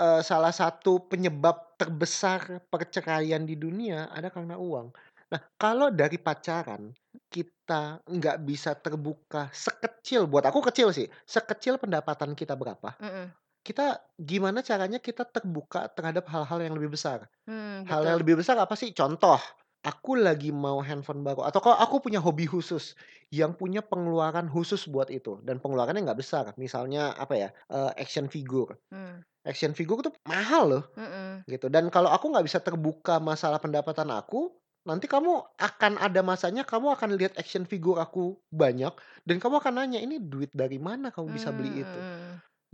eee, 0.00 0.20
salah 0.24 0.52
satu 0.54 1.06
penyebab 1.10 1.76
terbesar 1.76 2.64
perceraian 2.72 3.42
di 3.44 3.56
dunia 3.60 4.08
ada 4.08 4.28
karena 4.32 4.56
uang. 4.56 4.88
Nah, 5.32 5.40
kalau 5.60 5.88
dari 5.92 6.16
pacaran 6.20 6.92
kita 7.28 8.00
nggak 8.06 8.38
bisa 8.48 8.72
terbuka 8.78 9.50
sekecil 9.52 10.26
buat 10.30 10.44
aku 10.48 10.60
kecil 10.70 10.90
sih, 10.94 11.08
sekecil 11.26 11.76
pendapatan 11.82 12.32
kita 12.38 12.54
berapa, 12.56 12.96
Mhm. 13.00 13.34
Kita 13.66 14.04
gimana 14.20 14.60
caranya 14.62 14.98
kita 15.02 15.24
terbuka 15.26 15.88
terhadap 15.96 16.28
hal-hal 16.32 16.60
yang 16.62 16.74
lebih 16.78 16.94
besar. 16.96 17.26
Mmm, 17.46 17.86
Hal 17.88 18.04
yang 18.08 18.16
betul. 18.16 18.20
lebih 18.20 18.40
besar 18.40 18.56
apa 18.60 18.74
sih? 18.78 18.92
Contoh, 18.96 19.40
aku 19.84 20.16
lagi 20.20 20.50
mau 20.54 20.80
handphone 20.84 21.22
baru 21.26 21.44
atau 21.48 21.60
kalau 21.64 21.78
aku 21.80 21.96
punya 22.08 22.20
hobi 22.22 22.46
khusus 22.48 22.96
yang 23.32 23.52
punya 23.56 23.80
pengeluaran 23.84 24.48
khusus 24.52 24.88
buat 24.88 25.08
itu 25.12 25.40
dan 25.46 25.60
pengeluarannya 25.62 26.04
nggak 26.08 26.20
besar. 26.22 26.46
Misalnya 26.60 27.12
apa 27.16 27.34
ya, 27.36 27.48
eee, 27.72 27.92
action 28.00 28.28
figure. 28.32 28.76
Mmm. 28.90 29.24
Action 29.44 29.76
figure 29.76 30.00
tuh 30.00 30.14
mahal 30.24 30.64
loh, 30.72 30.84
Mhm. 30.96 31.44
gitu. 31.48 31.68
Dan 31.72 31.92
kalau 31.92 32.08
aku 32.12 32.32
nggak 32.32 32.46
bisa 32.48 32.60
terbuka 32.64 33.20
masalah 33.20 33.60
pendapatan 33.60 34.08
aku, 34.12 34.56
nanti 34.88 35.04
kamu 35.08 35.44
akan 35.60 36.00
ada 36.00 36.20
masanya 36.24 36.64
kamu 36.64 36.92
akan 36.96 37.16
lihat 37.20 37.36
action 37.40 37.64
figure 37.68 38.00
aku 38.00 38.40
banyak 38.52 38.92
dan 39.28 39.36
kamu 39.42 39.60
akan 39.60 39.74
nanya, 39.84 40.00
"Ini 40.00 40.20
duit 40.24 40.52
dari 40.56 40.80
mana 40.80 41.12
kamu 41.12 41.28
bisa 41.32 41.52
beli 41.52 41.84
itu?" 41.84 42.00
Mmm, 42.00 42.23
mhm. 42.23 42.23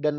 Dan 0.01 0.17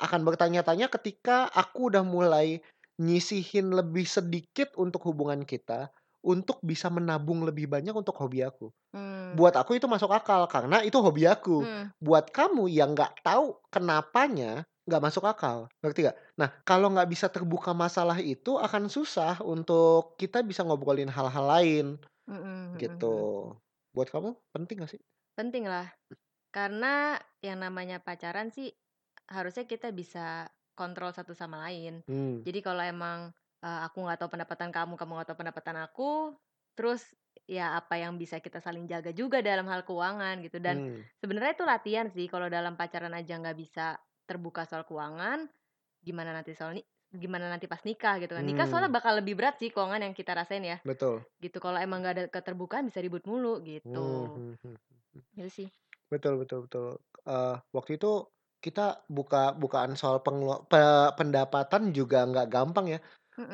akan 0.00 0.20
bertanya-tanya 0.24 0.88
ketika 0.88 1.52
aku 1.52 1.92
udah 1.92 2.00
mulai 2.06 2.64
nyisihin 2.98 3.70
lebih 3.76 4.08
sedikit 4.08 4.72
untuk 4.80 5.04
hubungan 5.12 5.44
kita, 5.44 5.92
untuk 6.24 6.58
bisa 6.64 6.88
menabung 6.88 7.44
lebih 7.44 7.68
banyak 7.70 7.92
untuk 7.92 8.16
hobi 8.18 8.42
aku. 8.42 8.72
Mmm. 8.92 9.38
Buat 9.38 9.60
aku 9.60 9.76
itu 9.76 9.84
masuk 9.90 10.08
akal 10.12 10.48
karena 10.48 10.80
itu 10.84 10.96
hobi 11.04 11.28
aku. 11.28 11.58
Mmm. 11.58 11.90
Buat 12.00 12.32
kamu 12.32 12.70
yang 12.72 12.96
nggak 12.96 13.20
tahu 13.26 13.60
kenapanya, 13.68 14.64
nggak 14.88 15.02
masuk 15.04 15.24
akal, 15.28 15.68
ngerti 15.84 16.08
nggak? 16.08 16.18
Nah, 16.40 16.48
kalau 16.64 16.88
nggak 16.94 17.10
bisa 17.12 17.28
terbuka 17.28 17.76
masalah 17.76 18.16
itu 18.24 18.56
akan 18.56 18.88
susah 18.88 19.40
untuk 19.44 20.16
kita 20.16 20.40
bisa 20.46 20.64
ngobrolin 20.64 21.12
hal-hal 21.12 21.44
lain, 21.44 21.86
Mhm 22.26 22.36
mhm 22.74 22.76
gitu. 22.76 23.08
mhm. 23.08 23.58
Buat 23.96 24.08
kamu 24.14 24.30
penting 24.54 24.76
nggak 24.82 24.92
sih? 24.96 25.02
Penting 25.38 25.64
lah. 25.70 25.88
Karena 26.54 27.18
yang 27.44 27.58
namanya 27.64 28.00
pacaran 28.02 28.48
sih 28.54 28.72
harusnya 29.28 29.64
kita 29.68 29.92
bisa 29.94 30.48
kontrol 30.78 31.10
satu 31.14 31.32
sama 31.36 31.60
lain. 31.68 32.02
Mmm. 32.08 32.46
Jadi 32.46 32.58
kalau 32.64 32.82
emang, 32.84 33.18
eee, 33.64 33.80
aku 33.86 33.98
nggak 34.04 34.18
tahu 34.24 34.30
pendapatan 34.38 34.70
kamu, 34.74 34.94
kamu 34.98 35.10
nggak 35.20 35.28
tahu 35.32 35.38
pendapatan 35.42 35.76
aku, 35.84 36.10
terus 36.78 37.14
ya 37.48 37.76
apa 37.80 37.96
yang 38.00 38.16
bisa 38.20 38.38
kita 38.44 38.60
saling 38.62 38.84
jaga 38.90 39.10
juga 39.16 39.40
dalam 39.44 39.66
hal 39.70 39.82
keuangan 39.86 40.40
gitu. 40.44 40.58
Dan 40.62 40.80
Mmm. 40.80 41.08
sebenarnya 41.20 41.52
itu 41.58 41.64
latihan 41.66 42.06
sih 42.12 42.26
kalau 42.30 42.48
dalam 42.52 42.74
pacaran 42.78 43.12
aja 43.16 43.36
nggak 43.40 43.58
bisa 43.58 43.98
terbuka 44.28 44.64
soal 44.68 44.84
keuangan, 44.88 45.48
gimana 46.04 46.30
nanti 46.36 46.52
soal 46.56 46.76
ni 46.78 46.82
gimana 47.12 47.48
nanti 47.52 47.66
pas 47.70 47.82
nikah 47.88 48.20
gitu 48.22 48.32
kan. 48.38 48.44
Nikah 48.46 48.66
soalnya 48.70 48.88
Mmm. 48.88 48.94
bakal 48.94 49.18
lebih 49.20 49.34
berat 49.38 49.56
sih 49.60 49.70
keuangan 49.74 50.02
yang 50.06 50.14
kita 50.16 50.32
rasain 50.36 50.64
ya. 50.64 50.78
Betul. 50.84 51.24
Gitu, 51.42 51.58
kalau 51.62 51.78
emang 51.82 52.02
nggak 52.04 52.14
ada 52.16 52.24
keterbukaan 52.32 52.86
bisa 52.90 53.00
ribut 53.04 53.24
mulu 53.30 53.60
gitu. 53.66 54.30
mhm 54.34 54.56
mhm 54.62 54.76
mhm. 55.14 55.22
Itu 55.38 55.48
sih. 55.56 55.68
Betul 56.12 56.34
betul 56.42 56.58
betul. 56.68 56.86
Eee, 57.28 57.54
waktu 57.76 57.92
itu 58.00 58.12
kita 58.64 58.80
buka 59.16 59.38
bukaan 59.62 59.92
soal 60.00 60.18
pengelua 60.24 60.56
pe 60.70 60.78
pendapatan 61.18 61.82
juga 61.98 62.16
nggak 62.30 62.46
gampang 62.54 62.86
ya. 62.94 62.98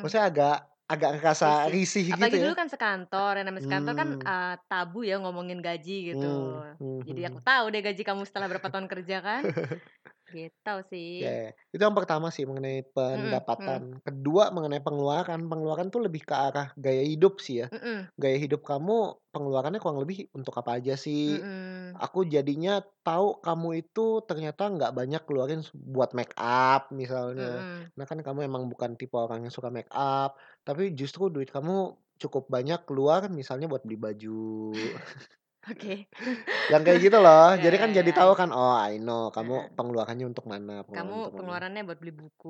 Maksudnya 0.01 0.25
agak 0.31 0.53
agak 0.93 1.09
ngerasa 1.19 1.47
Risih. 1.47 1.75
risih 1.75 2.05
gitu 2.19 2.35
Apalagi 2.35 2.37
ya. 2.47 2.47
dulu 2.47 2.53
kan 2.55 2.69
sekantor, 2.71 3.31
yang 3.35 3.45
namanya 3.49 3.65
sekantor 3.67 3.93
kan, 3.97 4.09
Mmm. 4.09 4.29
eee, 4.29 4.53
tabu 4.69 4.99
ya 5.03 5.17
ngomongin 5.19 5.59
gaji 5.59 5.91
gitu. 6.15 6.27
Mmm, 6.29 6.63
mhm 6.79 7.03
Jadi 7.07 7.21
aku 7.27 7.39
mhm. 7.39 7.45
tahu 7.47 7.65
deh 7.73 7.81
gaji 7.83 8.01
kamu 8.07 8.23
setelah 8.29 8.47
berapa 8.51 8.69
tahun 8.71 8.87
kerja 8.87 9.17
kan. 9.25 9.43
Gitu 10.35 10.73
sih. 10.91 11.11
Ya, 11.15 11.55
itu 11.71 11.79
yang 11.79 11.95
pertama 11.95 12.27
sih 12.27 12.43
mengenai 12.43 12.83
Mhm 13.13 13.41
mhm. 13.57 13.79
pendapatan. 13.79 14.03
Kedua 14.03 14.51
mengenai 14.51 14.83
pengeluaran. 14.83 15.47
Pengeluaran 15.47 15.87
tuh 15.87 16.03
lebih 16.03 16.27
ke 16.27 16.35
arah 16.35 16.75
gaya 16.75 17.03
hidup 17.07 17.39
sih 17.39 17.63
ya. 17.63 17.67
Mhm. 17.71 18.07
Gaya 18.19 18.35
hidup 18.35 18.67
kamu 18.67 19.15
pengeluarannya 19.31 19.79
kurang 19.79 20.03
lebih 20.03 20.27
untuk 20.35 20.51
apa 20.59 20.75
aja 20.75 20.99
sih? 20.99 21.47
Mhm. 21.47 21.95
Aku 21.95 22.27
jadinya 22.27 22.83
tahu 23.07 23.39
kamu 23.39 23.67
itu 23.87 24.19
ternyata 24.27 24.67
nggak 24.67 24.91
banyak 24.91 25.21
keluarin 25.23 25.63
buat 25.71 26.11
make 26.11 26.35
up 26.35 26.91
misalnya. 26.91 27.63
Mhm. 27.63 27.91
Karena 27.95 28.05
kan 28.11 28.19
kamu 28.19 28.39
emang 28.51 28.63
bukan 28.67 28.91
tipe 28.99 29.15
orang 29.15 29.47
yang 29.47 29.53
suka 29.55 29.71
make 29.71 29.87
up, 29.95 30.35
tapi 30.67 30.91
justru 30.99 31.31
duit 31.31 31.47
kamu 31.47 31.95
cukup 32.19 32.51
banyak 32.51 32.83
keluar 32.83 33.31
misalnya 33.31 33.71
buat 33.71 33.87
beli 33.87 33.95
baju. 33.99 34.35
Oke. 35.71 36.07
Yang 36.71 36.81
kayak 36.85 36.99
gitu 37.05 37.17
loh. 37.25 37.45
Jadi 37.63 37.75
kan 37.81 37.89
jadi 37.97 38.09
tahu 38.17 38.31
kan, 38.39 38.49
oh 38.49 38.73
I 38.73 38.97
know 38.97 39.29
kamu 39.35 39.53
heeh. 39.53 39.75
pengeluarannya 39.77 40.25
untuk 40.31 40.45
mana 40.49 40.81
pengeluaran 40.85 41.13
Kamu 41.13 41.19
untuk 41.21 41.33
mana. 41.37 41.53
pengeluarannya 41.53 41.81
buat 41.87 41.99
beli 42.01 42.13
buku. 42.13 42.49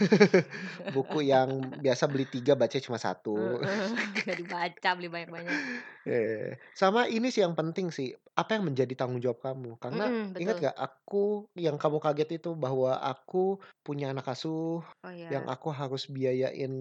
Buku 0.94 1.18
yang 1.26 1.76
biasa 1.84 2.04
beli 2.12 2.26
3 2.30 2.52
bacanya 2.58 2.84
cuma 2.88 2.98
1. 3.00 3.60
Heeh, 3.64 3.90
nggak 4.22 4.36
dibaca, 4.40 4.88
beli 4.96 5.08
banyak-banyak. 5.14 5.58
Iya. 6.04 6.60
Sama 6.76 7.08
ini 7.08 7.26
sih 7.32 7.40
yang 7.44 7.56
penting 7.56 7.88
sih, 7.88 8.12
apa 8.36 8.50
yang 8.60 8.64
menjadi 8.68 8.92
tanggung 8.98 9.20
jawab 9.24 9.40
kamu. 9.40 9.80
Karena 9.80 10.04
Mhm, 10.04 10.34
ingat 10.36 10.56
nggak 10.60 10.76
aku 10.76 11.48
yang 11.56 11.76
kamu 11.80 11.98
kaget 12.04 12.28
itu 12.40 12.48
bahwa 12.64 13.00
aku 13.00 13.56
punya 13.84 14.12
anak 14.12 14.26
asuh, 14.32 14.84
Oh 15.04 15.10
yang 15.32 15.44
iya. 15.44 15.52
aku 15.52 15.68
harus 15.72 16.02
biayain, 16.12 16.72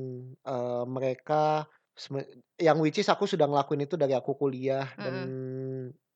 eee, 0.44 0.84
mereka 0.96 1.68
yang 2.58 2.78
which 2.82 2.98
is 3.02 3.10
aku 3.14 3.26
sudah 3.30 3.46
ngelakuin 3.50 3.86
itu 3.86 3.96
dari 4.02 4.14
aku 4.18 4.34
kuliah 4.38 4.94
dan 4.98 5.14
Mhm. 5.14 5.34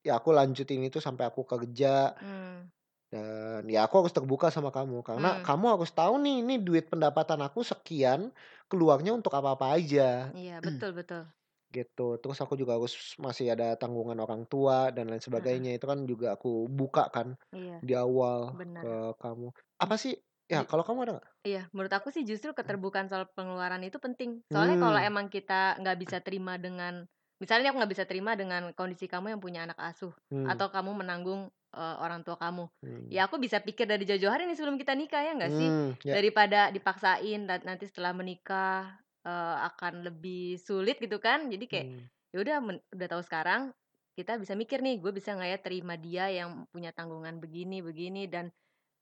ya 0.05 0.17
aku 0.19 0.29
lanjutin 0.33 0.81
itu 0.87 0.97
sampai 1.03 1.29
aku 1.29 1.43
kerja. 1.45 2.17
Mmm. 2.21 2.69
Dan 3.13 3.65
ya 3.71 3.87
aku 3.87 4.03
harus 4.03 4.13
terbuka 4.15 4.51
sama 4.51 4.69
kamu, 4.75 4.99
karena 5.05 5.37
Mmm. 5.37 5.47
kamu 5.47 5.65
harus 5.79 5.91
tahu 5.95 6.19
nih, 6.23 6.43
ini 6.43 6.53
duit 6.59 6.91
pendapatan 6.91 7.39
aku 7.45 7.63
sekian, 7.63 8.35
keluarnya 8.67 9.15
untuk 9.15 9.31
apa-apa 9.37 9.77
aja. 9.79 10.35
Iya, 10.35 10.59
betul 10.65 10.91
betul. 10.97 11.27
Gitu. 11.75 12.17
Terus 12.23 12.37
aku 12.43 12.55
juga 12.55 12.77
harus 12.79 13.15
masih 13.19 13.51
ada 13.53 13.75
tanggungan 13.75 14.17
orang 14.23 14.43
tua 14.47 14.89
dan 14.95 15.11
lain 15.11 15.19
sebagainya. 15.23 15.75
Itu 15.77 15.85
kan 15.91 16.05
juga 16.07 16.35
aku 16.39 16.67
buka 16.71 17.11
kan 17.15 17.35
Iya. 17.53 17.83
di 17.83 17.93
awal 17.97 18.57
Benar. 18.57 18.87
ke 18.87 19.15
kamu. 19.21 19.51
Apa 19.83 19.95
sih 19.99 20.15
ya 20.53 20.59
Di 20.59 20.67
kalau 20.69 20.83
kamu 20.87 20.99
ada 21.07 21.13
nggak? 21.19 21.27
iya, 21.47 21.67
menurut 21.73 21.93
aku 21.93 22.09
sih 22.15 22.23
justru 22.27 22.51
keterbukaan 22.55 23.07
soal 23.11 23.27
pengeluaran 23.35 23.81
itu 23.85 23.97
penting. 24.03 24.43
Soalnya 24.51 24.77
kalau 24.81 24.99
Mmm. 24.99 25.09
emang 25.09 25.27
kita 25.31 25.79
nggak 25.81 25.97
bisa 26.03 26.17
terima 26.23 26.55
dengan 26.59 27.07
misalnya 27.41 27.71
aku 27.73 27.77
nggak 27.83 27.93
bisa 27.95 28.05
terima 28.09 28.33
dengan 28.39 28.71
kondisi 28.75 29.07
kamu 29.09 29.35
yang 29.37 29.41
punya 29.43 29.61
anak 29.67 29.79
asuh, 29.79 30.13
Mmm. 30.31 30.59
atau 30.59 30.69
kamu 30.73 30.91
menanggung, 31.03 31.49
eee, 31.75 31.95
orang 32.03 32.21
tua 32.27 32.37
kamu. 32.39 32.67
Mmm. 32.83 33.13
Ya 33.13 33.27
aku 33.29 33.39
bisa 33.39 33.59
pikir 33.63 33.87
dari 33.87 34.03
jauh-jauh 34.07 34.31
hari 34.33 34.45
nih 34.49 34.57
sebelum 34.59 34.75
kita 34.79 34.93
nikah, 34.97 35.23
ya 35.23 35.31
nggak 35.37 35.53
sih? 35.55 35.71
Mmm, 35.71 35.95
ya. 36.03 36.17
Daripada 36.17 36.71
dipaksain 36.75 37.47
dan 37.47 37.59
nanti 37.67 37.87
setelah 37.89 38.11
menikah, 38.15 38.99
eee, 39.27 39.55
akan 39.71 40.03
lebih 40.07 40.59
sulit 40.59 40.99
gitu 41.03 41.17
kan. 41.23 41.47
Jadi 41.51 41.65
kayak, 41.71 41.87
Mmm. 41.87 42.07
ya 42.35 42.37
udah 42.43 42.57
udah 42.95 43.07
tahu 43.11 43.23
sekarang, 43.25 43.71
kita 44.17 44.35
bisa 44.41 44.53
mikir 44.59 44.81
nih, 44.83 44.99
gue 45.03 45.11
bisa 45.15 45.35
nggak 45.37 45.49
ya 45.55 45.59
terima 45.63 45.95
dia 45.99 46.27
yang 46.33 46.65
punya 46.73 46.91
tanggungan 46.95 47.37
begini 47.43 47.79
begini 47.85 48.27
dan, 48.31 48.51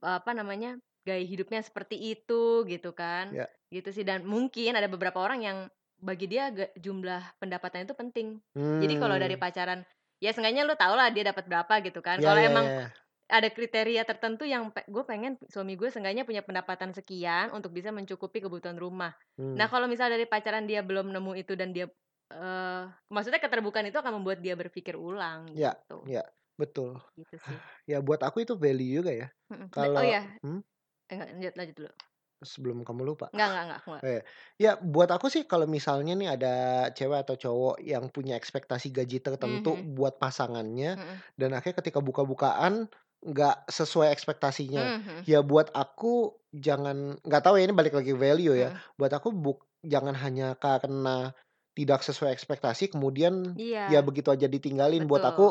apa 0.03 0.31
namanya, 0.37 0.77
gaya 1.07 1.23
hidupnya 1.23 1.61
seperti 1.63 1.95
itu, 2.17 2.65
gitu 2.67 2.91
kan. 2.97 3.37
Ya. 3.37 3.55
Gitu 3.73 3.89
sih 3.95 4.03
dan 4.07 4.25
mungkin 4.27 4.75
ada 4.77 4.89
beberapa 4.91 5.19
orang 5.21 5.39
yang 5.45 5.57
bagi 6.01 6.27
dia 6.29 6.51
jumlah 6.77 7.37
pendapatannya 7.41 7.85
itu 7.89 7.97
penting. 7.97 8.27
Jadi 8.81 8.93
kalau 8.99 9.15
dari 9.21 9.35
Mmm. 9.35 9.41
pacaran, 9.41 9.85
ya 10.19 10.31
seenggaknya 10.35 10.67
lu 10.67 10.75
tahu 10.75 10.93
lah 10.99 11.09
dia 11.15 11.23
dapat 11.31 11.45
berapa 11.47 11.73
gitu 11.85 11.99
kan. 12.03 12.19
Ya 12.19 12.27
Kalau 12.27 12.39
ya 12.39 12.51
emang 12.51 12.67
ya. 12.67 12.95
ada 13.31 13.49
kriteria 13.49 14.03
tertentu 14.05 14.45
yang 14.45 14.69
pe 14.75 14.85
gue 14.89 15.03
pengen 15.07 15.37
suami 15.49 15.75
gue 15.79 15.89
seenggaknya 15.93 16.23
punya 16.29 16.43
pendapatan 16.45 16.93
sekian 16.97 17.49
untuk 17.55 17.71
bisa 17.73 17.89
mencukupi 17.95 18.43
kebutuhan 18.43 18.77
rumah. 18.79 19.13
Nah 19.57 19.65
Mmm. 19.65 19.71
kalau 19.71 19.87
misalnya 19.89 20.19
dari 20.21 20.27
pacaran 20.29 20.65
dia 20.69 20.81
belum 20.85 21.09
nemu 21.15 21.33
itu 21.41 21.53
dan 21.57 21.71
dia, 21.73 21.87
eee, 22.33 22.83
maksudnya 23.13 23.41
keterbukaan 23.43 23.87
itu 23.89 23.97
akan 24.01 24.21
membuat 24.21 24.39
dia 24.45 24.53
berpikir 24.59 24.95
ulang, 24.99 25.53
Ya 25.53 25.71
gitu. 25.71 26.05
ya, 26.05 26.25
betul. 26.57 26.97
Gitu 27.17 27.37
sih. 27.39 27.59
Ya 27.89 28.01
buat 28.01 28.21
aku 28.25 28.41
itu 28.45 28.57
value 28.57 28.97
juga 29.03 29.11
ya. 29.13 29.27
Oh 29.97 30.01
Kalau 30.01 30.03
ya, 30.03 30.39
hmm? 30.41 30.65
Enggak 31.11 31.27
lanjut 31.33 31.53
lanjut 31.59 31.75
dulu. 31.79 31.91
Sebelum 32.43 32.83
kamu 32.83 33.01
lupa. 33.15 33.31
Enggak 33.31 33.47
enggak 33.47 33.63
enggak, 33.65 33.79
aku 33.79 33.89
Oh 33.95 33.95
enggak. 33.95 34.05
ya. 34.11 34.21
Ya 34.59 34.71
buat 34.77 35.09
aku 35.09 35.27
sih 35.31 35.43
kalau 35.47 35.65
misalnya 35.71 36.13
nih 36.19 36.29
ada 36.35 36.53
cewek 36.91 37.23
atau 37.25 37.35
cowok 37.39 37.75
yang 37.79 38.11
punya 38.11 38.35
ekspektasi 38.35 38.91
gaji 38.91 39.23
tertentu 39.23 39.79
mhm. 39.79 39.95
buat 39.95 40.19
pasangannya, 40.19 40.99
Mhm. 40.99 41.15
dan 41.39 41.49
akhirnya 41.55 41.79
ketika 41.81 41.99
buka-bukaan 42.03 42.91
nggak 43.23 43.71
sesuai 43.71 44.11
ekspektasinya. 44.11 44.91
Mmm, 44.91 44.99
mhm. 45.07 45.19
Ya 45.25 45.39
buat 45.41 45.71
aku 45.73 46.35
jangan 46.53 47.17
nggak 47.23 47.41
tahu 47.43 47.55
ya 47.57 47.63
ini 47.65 47.73
balik 47.73 47.95
lagi 47.97 48.13
value 48.13 48.53
ya, 48.59 48.69
Mhm. 48.69 48.79
buat 48.99 49.11
aku 49.15 49.31
buk 49.31 49.65
jangan 49.87 50.13
hanya 50.19 50.59
karena 50.59 51.31
tidak 51.75 52.03
sesuai 52.03 52.31
ekspektasi 52.35 52.91
kemudian 52.93 53.59
ya 53.87 53.99
Iya. 53.99 54.05
begitu 54.05 54.31
aja 54.31 54.47
ditinggalin. 54.51 55.07
Buat 55.07 55.23
Betul. 55.23 55.31
aku 55.31 55.45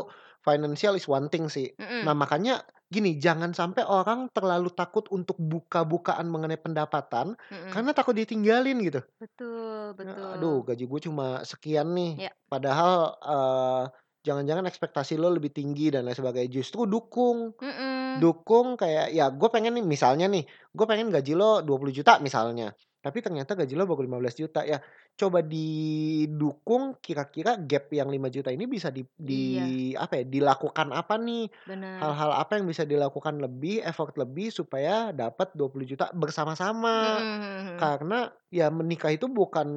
financial 0.45 0.95
is 1.01 1.09
one 1.09 1.29
thing 1.33 1.49
sih. 1.53 1.73
Nah 2.05 2.13
Mhm. 2.13 2.17
makanya 2.17 2.65
gini, 2.95 3.11
jangan 3.25 3.51
sampai 3.59 3.83
orang 3.87 4.31
terlalu 4.37 4.71
takut 4.79 5.05
untuk 5.17 5.37
buka-bukaan 5.43 6.27
mengenai 6.31 6.59
pendapatan, 6.63 7.35
Mhm. 7.51 7.71
karena 7.73 7.91
takut 7.97 8.15
ditinggalin 8.15 8.79
gitu. 8.87 9.01
Betul 9.21 9.95
Ya, 10.03 10.35
aduh 10.35 10.61
betul. 10.61 10.67
gaji 10.67 10.85
gue 10.91 11.01
cuma 11.07 11.41
sekian 11.47 11.95
nih, 11.95 12.13
Ya. 12.17 12.35
padahal, 12.51 13.15
eee, 13.23 13.83
jangan-jangan 14.27 14.67
ekspektasi 14.71 15.15
lo 15.21 15.31
lebih 15.31 15.51
tinggi 15.55 15.95
dan 15.95 16.05
lain 16.07 16.17
sebagainya. 16.19 16.51
Justru 16.51 16.85
dukung, 16.91 17.55
Mhm. 17.61 18.25
dukung 18.25 18.77
kayak 18.81 19.13
ya 19.17 19.31
gue 19.33 19.49
pengen 19.55 19.75
nih 19.79 19.87
misalnya 19.87 20.27
nih, 20.31 20.45
gue 20.77 20.87
pengen 20.91 21.09
gaji 21.15 21.33
lo 21.39 21.63
20.000.000 21.67 22.21
misalnya. 22.25 22.75
Tapi 23.05 23.21
ternyata 23.21 23.53
gaji 23.53 23.77
lo 23.77 23.85
baru 23.85 24.01
15 24.09 24.35
juta 24.41 24.65
ya 24.65 24.81
coba 25.21 25.45
didukung 25.45 26.97
kira-kira 27.05 27.61
gap 27.61 27.93
yang 27.93 28.09
5 28.09 28.29
juta 28.33 28.49
ini 28.49 28.65
bisa 28.65 28.89
di 28.89 29.05
di 29.15 29.43
Iya. 29.45 29.75
apa 29.95 30.23
ya, 30.23 30.25
dilakukan 30.27 30.89
apa 30.97 31.15
nih, 31.21 31.47
Bener. 31.67 32.05
hal-hal 32.05 32.31
apa 32.35 32.57
yang 32.59 32.67
bisa 32.71 32.83
dilakukan 32.89 33.39
lebih, 33.45 33.85
effort 33.85 34.17
lebih 34.19 34.49
supaya 34.51 35.13
dapat 35.15 35.53
20 35.55 35.85
juta 35.87 36.11
bersama-sama. 36.17 36.97
Mhm 36.99 37.41
mhm 37.41 37.67
mhm. 37.67 37.81
Karena 37.81 38.31
ya 38.55 38.71
menikah 38.71 39.11
itu 39.15 39.27
bukan 39.27 39.69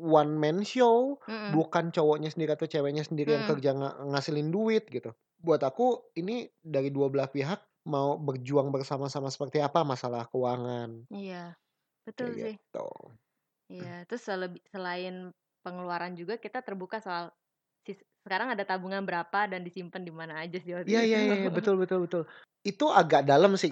one 0.00 0.32
man 0.40 0.64
show, 0.64 1.20
Mhm. 1.26 1.56
bukan 1.56 1.92
cowoknya 1.92 2.32
sendiri 2.32 2.56
atau 2.56 2.64
ceweknya 2.68 3.04
sendiri 3.04 3.36
yang 3.36 3.44
Mhm. 3.44 3.48
kerja 3.48 3.76
nga 3.76 3.90
ngasilin 4.08 4.48
duit 4.48 4.88
gitu. 4.88 5.12
Buat 5.42 5.62
aku 5.66 6.12
ini 6.16 6.48
dari 6.64 6.88
dua 6.94 7.12
belah 7.12 7.28
pihak 7.28 7.60
mau 7.88 8.16
berjuang 8.16 8.70
bersama-sama 8.72 9.28
seperti 9.28 9.58
apa 9.60 9.82
masalah 9.84 10.24
keuangan, 10.32 11.04
Iya, 11.10 11.56
betul 12.06 12.30
kayak 12.36 12.38
sih. 12.42 12.54
gitu. 12.58 12.80
Iya, 13.72 13.90
terus 14.08 14.22
selain 14.72 15.14
pengeluaran 15.64 16.12
juga 16.20 16.34
kita 16.44 16.58
terbuka 16.66 16.98
soal 17.06 17.24
sekarang 18.22 18.48
ada 18.54 18.64
tabungan 18.70 19.02
berapa 19.08 19.40
dan 19.50 19.60
disimpan 19.66 20.02
di 20.06 20.12
mana 20.14 20.34
aja 20.42 20.58
sih 20.62 20.72
waktu 20.78 20.90
Iya 20.90 21.00
itu. 21.06 21.18
iya 21.22 21.36
iya, 21.42 21.48
betul 21.56 21.74
betul 21.82 21.98
betul. 22.06 22.22
Itu 22.66 22.90
agak 22.90 23.22
dalam 23.30 23.54
sih 23.58 23.70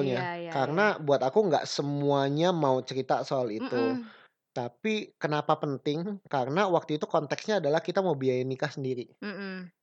Iya 0.00 0.22
ngobrolnya, 0.28 0.28
iya 0.42 0.56
iya. 0.70 0.84
karena 0.84 0.96
buat 1.00 1.20
aku 1.24 1.38
nggak 1.48 1.64
semuanya 1.68 2.52
mau 2.52 2.76
cerita 2.84 3.24
soal 3.24 3.48
itu. 3.52 3.96
Mhm. 4.00 4.10
Tapi 4.56 5.16
kenapa 5.22 5.56
penting, 5.62 6.20
karena 6.32 6.68
waktu 6.70 6.96
itu 7.00 7.06
konteksnya 7.08 7.60
adalah 7.62 7.80
kita 7.84 8.00
mau 8.06 8.16
biaya 8.16 8.44
nikah 8.46 8.70
sendiri, 8.72 9.12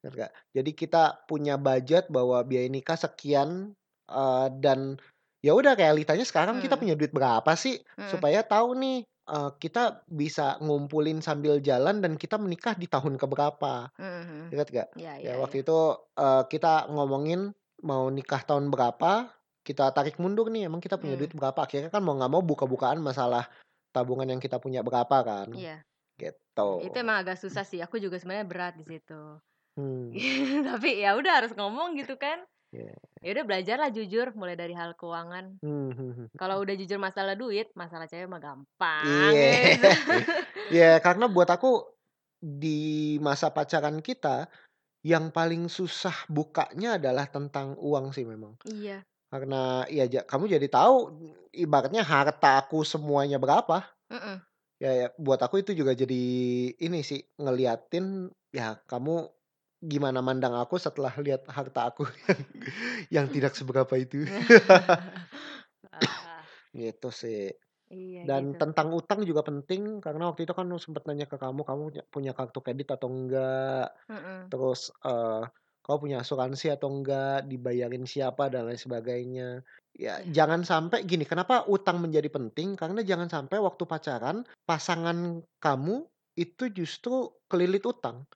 ngerti 0.04 0.16
nggak? 0.18 0.34
Jadi 0.58 0.72
kita 0.78 1.04
punya 1.30 1.56
budget 1.60 2.08
bahwa 2.14 2.42
biaya 2.48 2.70
nikah 2.72 2.98
sekian, 3.00 3.74
eee, 4.10 4.48
dan 4.64 4.98
ya 5.48 5.54
udah 5.56 5.74
realitanya 5.80 6.26
sekarang 6.28 6.60
kita 6.60 6.76
Mmm. 6.76 6.82
punya 6.82 6.96
duit 7.00 7.16
berapa 7.16 7.52
sih, 7.56 7.80
Mhm. 7.98 8.28
supaya 8.28 8.44
tahu 8.44 8.76
nih, 8.84 8.98
eee, 9.08 9.50
kita 9.64 10.04
bisa 10.12 10.60
ngumpulin 10.60 11.24
sambil 11.24 11.64
jalan 11.64 12.04
dan 12.04 12.20
kita 12.20 12.36
menikah 12.42 12.76
di 12.76 12.88
tahun 12.92 13.16
ke 13.22 13.26
berapa, 13.32 13.90
Mhm 14.00 14.06
mhm. 14.30 14.46
inget 14.54 14.68
nggak? 14.74 14.90
Iya 14.96 15.14
Ya 15.26 15.34
iya 15.34 15.38
waktu 15.42 15.56
iya. 15.56 15.68
itu, 15.68 15.78
eee, 16.20 16.44
kita 16.54 16.90
ngomongin 16.94 17.54
mau 17.86 18.08
nikah 18.14 18.42
tahun 18.48 18.70
berapa, 18.74 19.32
kita 19.68 19.92
tarik 19.96 20.18
mundur 20.24 20.48
nih 20.54 20.68
emang 20.72 20.82
kita 20.84 20.98
punya 21.02 21.16
duit 21.20 21.32
Mmm. 21.32 21.38
berapa, 21.38 21.60
akhirnya 21.66 21.90
kan 21.94 22.02
mau 22.06 22.16
nggak 22.20 22.32
mau 22.34 22.44
buka-bukaan 22.46 23.00
masalah 23.04 23.50
tabungan 23.96 24.28
yang 24.38 24.42
kita 24.44 24.58
punya 24.64 24.82
berapa 24.86 25.18
kan, 25.26 25.50
Iya. 25.56 25.84
gitu. 26.22 26.64
Itu 26.78 26.96
emang 27.02 27.18
agak 27.26 27.38
susah 27.42 27.66
sih, 27.66 27.80
aku 27.82 27.98
juga 27.98 28.18
sebenarnya 28.22 28.48
berat 28.50 28.74
di 28.80 28.86
situ. 28.86 29.22
Hmm. 29.78 30.28
Tapi 30.68 30.90
ya 31.04 31.16
udah 31.20 31.34
harus 31.44 31.54
ngomong 31.58 31.98
gitu 32.00 32.16
kan. 32.20 32.46
Iya. 32.78 32.94
Ya 33.26 33.30
udah 33.34 33.46
belajarlah 33.50 33.90
jujur 33.90 34.30
mulai 34.38 34.54
dari 34.54 34.78
hal 34.78 34.94
keuangan. 34.94 35.58
Hmm 35.66 35.90
hmm 35.90 36.12
hmm. 36.14 36.28
Kalau 36.38 36.62
udah 36.62 36.76
jujur 36.78 37.02
masalah 37.02 37.34
duit, 37.34 37.74
masalah 37.74 38.06
cewek 38.06 38.30
mah 38.30 38.38
gampang 38.38 39.34
Iya. 39.34 39.50
gitu. 39.74 39.90
Ya 40.70 40.92
karena 41.02 41.26
buat 41.26 41.50
aku 41.50 41.90
di 42.38 43.18
masa 43.18 43.50
pacaran 43.50 43.98
kita, 44.06 44.46
yang 45.02 45.34
paling 45.34 45.66
susah 45.72 46.14
bukanya 46.30 47.02
adalah 47.02 47.26
tentang 47.26 47.74
uang 47.82 48.14
sih 48.14 48.28
memang. 48.28 48.54
Iya. 48.70 49.02
Karena 49.34 49.84
ya 49.90 50.06
kamu 50.24 50.46
jadi 50.56 50.68
tahu 50.70 51.18
ibaratnya 51.52 52.06
harta 52.06 52.62
aku 52.62 52.86
semuanya 52.86 53.42
berapa. 53.42 53.82
Mhm. 54.14 54.38
Ya 54.78 54.92
ya 54.94 55.08
buat 55.18 55.42
aku 55.42 55.66
itu 55.66 55.74
juga 55.74 55.98
jadi 55.98 56.22
ini 56.78 57.02
sih, 57.02 57.26
ngeliatin 57.42 58.30
ya 58.54 58.78
kamu 58.86 59.26
gimana 59.84 60.20
mandang 60.26 60.58
aku 60.58 60.76
setelah 60.82 61.14
lihat 61.22 61.46
harta 61.50 61.94
aku 61.94 62.04
yang 62.28 62.40
yang 63.16 63.28
tidak 63.34 63.54
seberapa 63.60 63.94
itu. 64.00 64.26
Wah. 65.94 66.46
Gitu 66.76 67.08
sih. 67.14 67.52
Iya 67.92 68.22
Dan 68.30 68.54
gitu. 68.54 68.58
tentang 68.60 68.90
utang 68.96 69.22
juga 69.30 69.42
penting 69.46 70.02
karena 70.06 70.30
waktu 70.32 70.46
itu 70.50 70.54
kan 70.58 70.68
sempet 70.82 71.04
nanya 71.08 71.28
ke 71.30 71.38
kamu, 71.38 71.62
kamu 71.70 71.84
punya 72.14 72.32
kartu 72.38 72.60
kredit 72.66 72.90
atau 72.98 73.10
enggak, 73.14 73.94
Mhm. 74.10 74.52
terus, 74.52 74.90
eee, 75.06 75.44
kamu 75.86 75.98
punya 76.04 76.18
asuransi 76.24 76.68
atau 76.76 76.90
enggak, 76.94 77.48
dibayarin 77.52 78.06
siapa 78.10 78.50
dan 78.54 78.68
lain 78.70 78.80
sebagainya. 78.82 79.50
Ya 79.98 80.22
Iya. 80.22 80.38
jangan 80.38 80.62
sampai 80.68 81.04
gini, 81.10 81.26
kenapa 81.26 81.66
utang 81.70 81.98
menjadi 82.04 82.30
penting, 82.30 82.78
karena 82.78 83.02
jangan 83.02 83.30
sampai 83.34 83.58
waktu 83.64 83.84
pacaran, 83.90 84.46
pasangan 84.70 85.42
kamu 85.64 86.06
itu 86.38 86.64
justru 86.70 87.34
kelilit 87.50 87.82
utang. 87.90 88.28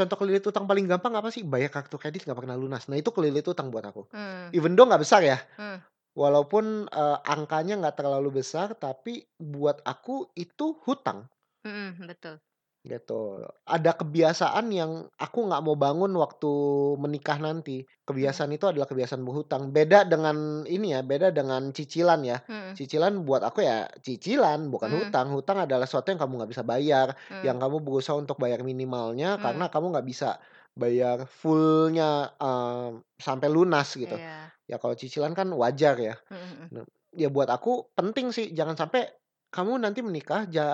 Contoh 0.00 0.16
kelilit 0.16 0.40
utang 0.48 0.64
paling 0.64 0.88
gampang 0.88 1.12
apa 1.20 1.28
sih? 1.28 1.44
Bayar 1.44 1.68
kartu 1.68 2.00
kredit 2.00 2.24
nggak 2.24 2.38
pernah 2.40 2.56
lunas. 2.56 2.88
Nah 2.88 2.96
itu 2.96 3.12
kelilit 3.12 3.44
utang 3.44 3.68
buat 3.68 3.84
aku. 3.84 4.08
Mmm. 4.12 4.54
Even 4.56 4.72
though 4.72 4.88
nggak 4.88 5.02
besar 5.04 5.20
ya, 5.20 5.36
Mmm. 5.58 5.80
walaupun, 6.16 6.88
eee, 6.90 7.18
angkanya 7.34 7.74
nggak 7.80 7.96
terlalu 8.00 8.42
besar, 8.44 8.74
tapi 8.78 9.26
buat 9.40 9.78
aku 9.84 10.32
itu 10.38 10.76
hutang. 10.88 11.28
Mhm, 11.64 12.06
betul. 12.08 12.40
Gitu. 12.84 13.44
Ada 13.68 13.92
kebiasaan 13.92 14.72
yang 14.72 15.04
aku 15.20 15.38
nggak 15.52 15.60
mau 15.68 15.76
bangun 15.76 16.16
waktu 16.16 16.48
menikah 16.96 17.36
nanti. 17.36 17.84
Mhm. 18.08 18.08
Kebiasaan 18.08 18.56
itu 18.56 18.64
adalah 18.72 18.88
kebiasaan 18.88 19.20
berhutang. 19.20 19.68
Beda 19.68 20.08
dengan 20.08 20.64
ini 20.64 20.96
ya, 20.96 21.04
beda 21.04 21.28
dengan 21.28 21.76
cicilan 21.76 22.24
ya. 22.24 22.40
Mhm. 22.48 22.80
Cicilan 22.80 23.20
buat 23.28 23.44
aku 23.44 23.60
ya 23.60 23.84
cicilan, 24.00 24.72
bukan 24.72 24.88
Mmm. 24.88 24.96
hutang. 24.96 25.28
Hutang 25.28 25.60
adalah 25.68 25.84
sesuatu 25.84 26.08
yang 26.08 26.20
kamu 26.24 26.32
nggak 26.40 26.50
bisa 26.56 26.64
bayar, 26.64 27.08
Mmm. 27.30 27.36
yang 27.44 27.60
kamu 27.60 27.84
berusaha 27.84 28.16
untuk 28.16 28.40
bayar 28.40 28.64
minimalnya 28.64 29.36
Mmm. 29.36 29.42
karena 29.44 29.68
kamu 29.68 29.86
nggak 29.92 30.06
bisa 30.08 30.40
bayar 30.72 31.28
full-nya, 31.28 32.32
eee, 32.40 32.88
sampai 33.20 33.48
lunas 33.52 33.92
gitu. 33.92 34.16
Iya. 34.16 34.52
Ya 34.64 34.80
kalau 34.80 34.96
cicilan 34.96 35.36
kan 35.36 35.52
wajar 35.52 36.00
ya. 36.00 36.16
Mhm. 36.30 36.70
Nah, 36.72 36.84
ya 37.12 37.28
buat 37.28 37.50
aku 37.52 37.92
penting 37.98 38.32
sih 38.32 38.52
jangan 38.56 38.78
sampai 38.78 39.12
kamu 39.52 39.82
nanti 39.82 40.00
menikah 40.06 40.46
ja 40.50 40.66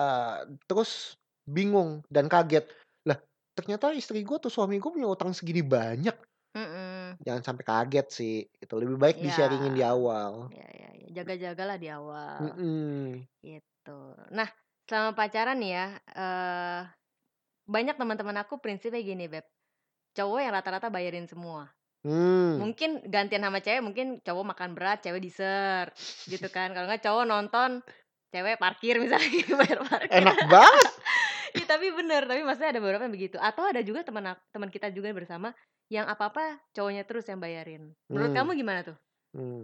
terus 0.69 1.17
bingung 1.47 2.03
dan 2.11 2.27
kaget, 2.29 2.67
"Lah 3.07 3.17
ternyata 3.57 3.95
istri 3.95 4.21
gua 4.27 4.37
atau 4.43 4.51
suami 4.53 4.77
gua 4.83 4.91
punya 4.95 5.07
utang 5.09 5.31
segini 5.33 5.63
banyak." 5.65 6.15
Mhm. 6.55 7.19
Jangan 7.25 7.43
sampai 7.47 7.65
kaget 7.65 8.07
sih, 8.13 8.35
itu 8.61 8.73
lebih 8.77 8.97
baik 9.01 9.17
Iya. 9.17 9.25
di-sharing-in 9.25 9.73
di 9.77 9.83
awal. 9.85 10.51
Iya 10.51 10.65
iya 10.77 10.87
iya, 10.99 11.07
jaga-jagalah 11.17 11.77
di 11.83 11.87
awal. 11.91 12.45
Mhm. 12.57 13.27
Gitu. 13.43 13.91
Nah, 14.37 14.49
selama 14.87 15.11
pacaran 15.19 15.59
ya, 15.63 15.99
eee, 16.15 16.81
banyak 17.69 17.95
teman-teman 17.99 18.37
aku 18.43 18.55
prinsipnya 18.63 19.01
gini, 19.03 19.25
Beb, 19.31 19.45
cowok 20.17 20.39
yang 20.43 20.53
rata-rata 20.57 20.87
bayarin 20.93 21.27
semua. 21.29 21.71
Mmm. 22.03 22.61
Mungkin 22.61 23.05
gantian 23.13 23.43
sama 23.45 23.59
cewek, 23.65 23.83
mungkin 23.85 24.07
cowok 24.25 24.45
makan 24.55 24.71
berat, 24.77 24.99
cewek 25.05 25.21
dessert, 25.23 25.91
gitu 26.29 26.47
kan. 26.53 26.73
Kalau 26.75 26.87
nggak 26.89 27.03
cowok 27.05 27.25
nonton, 27.29 27.71
cewek 28.33 28.57
parkir 28.61 28.95
misalnya 29.03 29.29
gitu, 29.31 29.53
bayar 29.61 29.79
parkir. 29.87 30.19
Enak 30.19 30.39
banget. 30.47 30.91
Tapi 31.67 31.87
bener, 31.91 32.23
tapi 32.29 32.41
maksudnya 32.47 32.71
ada 32.73 32.81
beberapa 32.83 33.03
yang 33.05 33.15
begitu. 33.15 33.37
Atau 33.37 33.63
ada 33.67 33.81
juga 33.83 33.99
teman 34.07 34.35
teman 34.55 34.69
kita 34.71 34.87
juga 34.95 35.11
bersama, 35.11 35.51
yang 35.91 36.07
apa-apa 36.07 36.63
cowoknya 36.75 37.03
terus 37.07 37.27
yang 37.27 37.39
bayarin. 37.43 37.91
Menurut 38.15 38.31
Mmm. 38.31 38.35
kamu 38.35 38.55
gimana 38.55 38.81
tuh? 38.87 38.97
Mmm. 39.37 39.63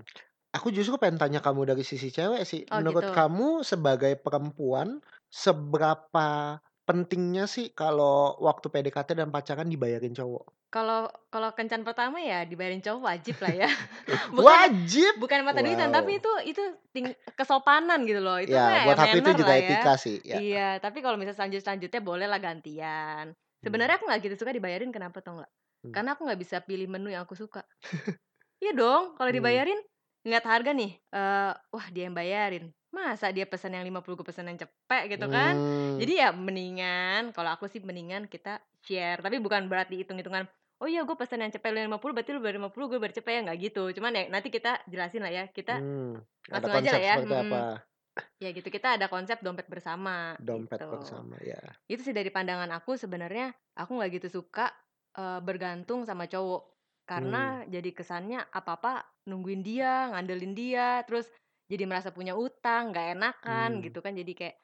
Aku 0.58 0.68
justru 0.74 0.96
pengen 1.02 1.20
tanya 1.22 1.40
kamu 1.46 1.62
dari 1.72 1.84
sisi 1.86 2.10
cewek 2.16 2.44
sih. 2.48 2.64
Oh 2.72 2.82
Menurut 2.82 3.06
gitu. 3.06 3.12
kamu 3.14 3.62
sebagai 3.68 4.14
perempuan, 4.26 5.04
seberapa 5.30 6.60
pentingnya 6.88 7.46
sih 7.46 7.72
kalau 7.76 8.40
waktu 8.42 8.68
PDKT 8.74 9.10
dan 9.20 9.30
pacaran 9.36 9.70
dibayarin 9.70 10.16
cowok? 10.16 10.46
Kalau 10.74 11.06
kalau 11.30 11.54
kencan 11.54 11.86
pertama 11.86 12.18
ya 12.18 12.50
dibayarin 12.50 12.82
cowok 12.82 13.02
wajib 13.06 13.36
lah 13.46 13.54
ya. 13.54 13.70
Bukan 14.38 14.60
Wajib? 14.66 15.16
bukan 15.22 15.46
mata 15.46 15.62
duitan, 15.62 15.94
tapi 15.94 16.18
Wow. 16.18 16.24
itu 16.24 16.30
itu 16.50 16.62
ting 16.90 17.14
kesopanan 17.38 18.02
gitu 18.10 18.18
loh. 18.26 18.42
Itu 18.42 18.58
Ya, 18.58 18.76
ya 18.76 18.82
buat 18.84 19.00
aku 19.00 19.24
itu 19.24 19.30
juga 19.38 19.54
lah 19.54 19.58
ya. 19.62 19.80
etika 19.80 19.96
sih, 19.96 20.20
ya. 20.28 20.44
Iya, 20.52 20.82
tapi 20.82 21.06
kalau 21.06 21.14
misal 21.22 21.38
selanjut-selanjutnya 21.38 22.02
bolehlah 22.02 22.42
gantian. 22.42 23.38
Mmm. 23.64 23.64
Sebenarnya 23.64 24.02
aku 24.02 24.10
nggak 24.10 24.22
gitu 24.26 24.36
suka 24.42 24.50
dibayarin 24.58 24.90
kenapa 24.90 25.22
tau 25.22 25.38
nggak? 25.42 25.52
Mmm. 25.84 25.96
Karena 25.96 26.10
aku 26.18 26.22
nggak 26.26 26.42
bisa 26.42 26.58
pilih 26.66 26.90
menu 26.90 27.14
yang 27.14 27.22
aku 27.30 27.38
suka. 27.38 27.62
Iya 28.64 28.72
dong, 28.78 29.04
kalau 29.18 29.30
Mmm. 29.30 29.34
dibayarin 29.34 29.80
ngeliat 30.24 30.46
harga 30.48 30.72
nih, 30.76 30.92
eee, 31.14 31.52
wah 31.74 31.88
dia 31.94 32.04
yang 32.10 32.16
bayarin. 32.18 32.66
Masa 32.94 33.34
dia 33.36 33.46
pesan 33.50 33.74
yang 33.76 33.86
50, 33.86 34.16
gue 34.22 34.28
pesen 34.28 34.46
yang 34.50 34.60
cepek 34.62 35.04
gitu 35.18 35.26
kan. 35.30 35.58
Mmm. 35.58 36.02
Jadi 36.02 36.22
ya 36.22 36.30
mendingan, 36.32 37.34
kalau 37.36 37.50
aku 37.56 37.66
sih 37.70 37.82
mendingan 37.84 38.30
kita 38.30 38.62
share. 38.86 39.20
Tapi 39.26 39.38
bukan 39.42 39.66
berarti 39.72 40.00
hitung-hitungan, 40.02 40.46
"Oh 40.84 40.90
iya 40.92 41.08
gue 41.08 41.16
pesen 41.16 41.40
yang 41.44 41.54
cepek, 41.56 41.70
lu 41.72 41.78
yang 41.80 41.88
50 41.92 42.14
berarti 42.18 42.32
lu 42.36 42.42
bayar 42.44 42.56
50, 42.60 42.86
gue 42.92 43.00
bayar 43.00 43.16
cepek," 43.18 43.32
ya 43.38 43.42
nggak 43.48 43.60
gitu. 43.72 43.84
Cuman 43.96 44.12
ya 44.20 44.24
nanti 44.34 44.50
kita 44.52 44.84
jelasin 44.92 45.24
lah 45.26 45.32
ya, 45.34 45.44
kita. 45.58 45.80
Ada 46.56 46.68
langsung 46.72 46.74
aja 46.78 46.92
lah 46.96 47.02
ya, 47.02 47.16
mhm. 47.16 47.44
apa? 47.44 47.84
Ya 48.44 48.50
gitu, 48.52 48.68
kita 48.70 49.00
ada 49.00 49.08
konsep 49.08 49.40
dompet 49.46 49.68
bersama, 49.72 50.36
Dompet 50.48 50.84
gitu. 50.84 50.86
bersama, 50.92 51.38
ya. 51.42 51.62
Itu 51.92 52.02
sih 52.06 52.16
dari 52.16 52.32
pandangan 52.34 52.70
aku 52.76 52.96
sebenarnya, 53.00 53.54
aku 53.80 53.92
nggak 54.00 54.12
gitu 54.22 54.28
suka, 54.44 54.72
eee, 55.18 55.40
bergantung 55.44 56.04
sama 56.08 56.26
cowok. 56.32 56.64
Karena 57.10 57.64
jadi 57.68 57.90
kesannya 57.96 58.48
apa-apa 58.52 59.24
nungguin 59.30 59.62
dia, 59.68 60.12
ngandelin 60.16 60.54
dia, 60.56 61.04
terus 61.08 61.28
jadi 61.72 61.84
merasa 61.90 62.12
punya 62.16 62.34
utang, 62.40 62.92
nggak 62.96 63.08
enakan 63.20 63.70
Mmm. 63.70 63.86
gitu 63.86 64.00
kan. 64.06 64.16
Jadi 64.16 64.32
kayak, 64.40 64.56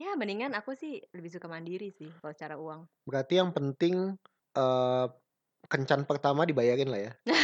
ya 0.00 0.12
mendingan 0.20 0.52
aku 0.58 0.76
sih 0.76 1.00
lebih 1.16 1.32
suka 1.32 1.48
mandiri 1.48 1.88
sih 1.92 2.16
kalau 2.20 2.32
secara 2.36 2.56
uang. 2.60 2.88
Berarti 3.06 3.38
yang 3.38 3.50
penting, 3.54 4.18
eee, 4.58 5.06
kencan 5.66 6.06
pertama 6.06 6.46
dibayarin 6.46 6.88
lah 6.88 7.00
ya? 7.00 7.12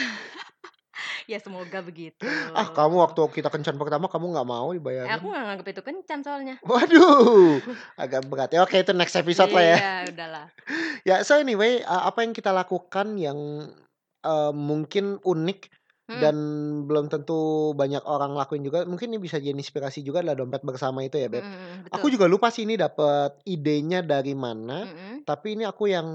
Ya 1.30 1.38
semoga 1.38 1.78
begitu. 1.80 2.26
Ah, 2.50 2.66
kamu 2.66 2.98
waktu 2.98 3.22
kita 3.30 3.46
kencan 3.46 3.78
pertama 3.78 4.10
kamu 4.10 4.34
nggak 4.34 4.48
mau 4.48 4.74
Eh, 4.74 4.82
dibayarin? 4.82 5.14
aku 5.14 5.30
nggak 5.30 5.44
nganggep 5.46 5.66
itu 5.70 5.82
kencan 5.86 6.18
soalnya. 6.26 6.54
Waduh, 6.66 7.62
agak 8.02 8.26
berat 8.26 8.50
ya. 8.50 8.66
Oke, 8.66 8.82
itu 8.82 8.90
next 8.90 9.14
episode 9.14 9.54
lah 9.54 9.62
ya. 9.62 9.76
Iya, 9.78 9.94
udahlah. 10.10 10.46
Ya, 11.08 11.22
so 11.26 11.34
anyway, 11.34 11.82
apa 11.82 12.22
yang 12.22 12.30
kita 12.30 12.50
lakukan 12.50 13.18
yang 13.18 13.38
uh, 14.22 14.50
mungkin 14.50 15.18
unik 15.22 15.70
Hmm. 16.02 16.18
dan 16.18 16.36
belum 16.84 17.06
tentu 17.06 17.72
banyak 17.72 18.02
orang 18.04 18.34
lakuin 18.34 18.60
juga, 18.60 18.82
mungkin 18.84 19.14
ini 19.14 19.22
bisa 19.22 19.38
jadi 19.38 19.54
inspirasi 19.54 20.02
juga 20.02 20.20
adalah 20.20 20.34
dompet 20.34 20.60
bersama 20.60 21.00
itu 21.06 21.14
ya, 21.16 21.30
Beb. 21.30 21.40
Mm, 21.40 21.48
mm, 21.48 21.62
mm, 21.88 21.94
Aku 21.94 22.10
juga 22.10 22.26
lupa 22.26 22.50
sih 22.50 22.66
ini 22.66 22.74
dapat 22.74 23.38
idenya 23.46 24.02
dari 24.02 24.34
mana, 24.34 24.82
Mm-mm, 24.82 25.22
tapi 25.22 25.54
ini 25.54 25.62
aku 25.64 25.88
yang 25.88 26.06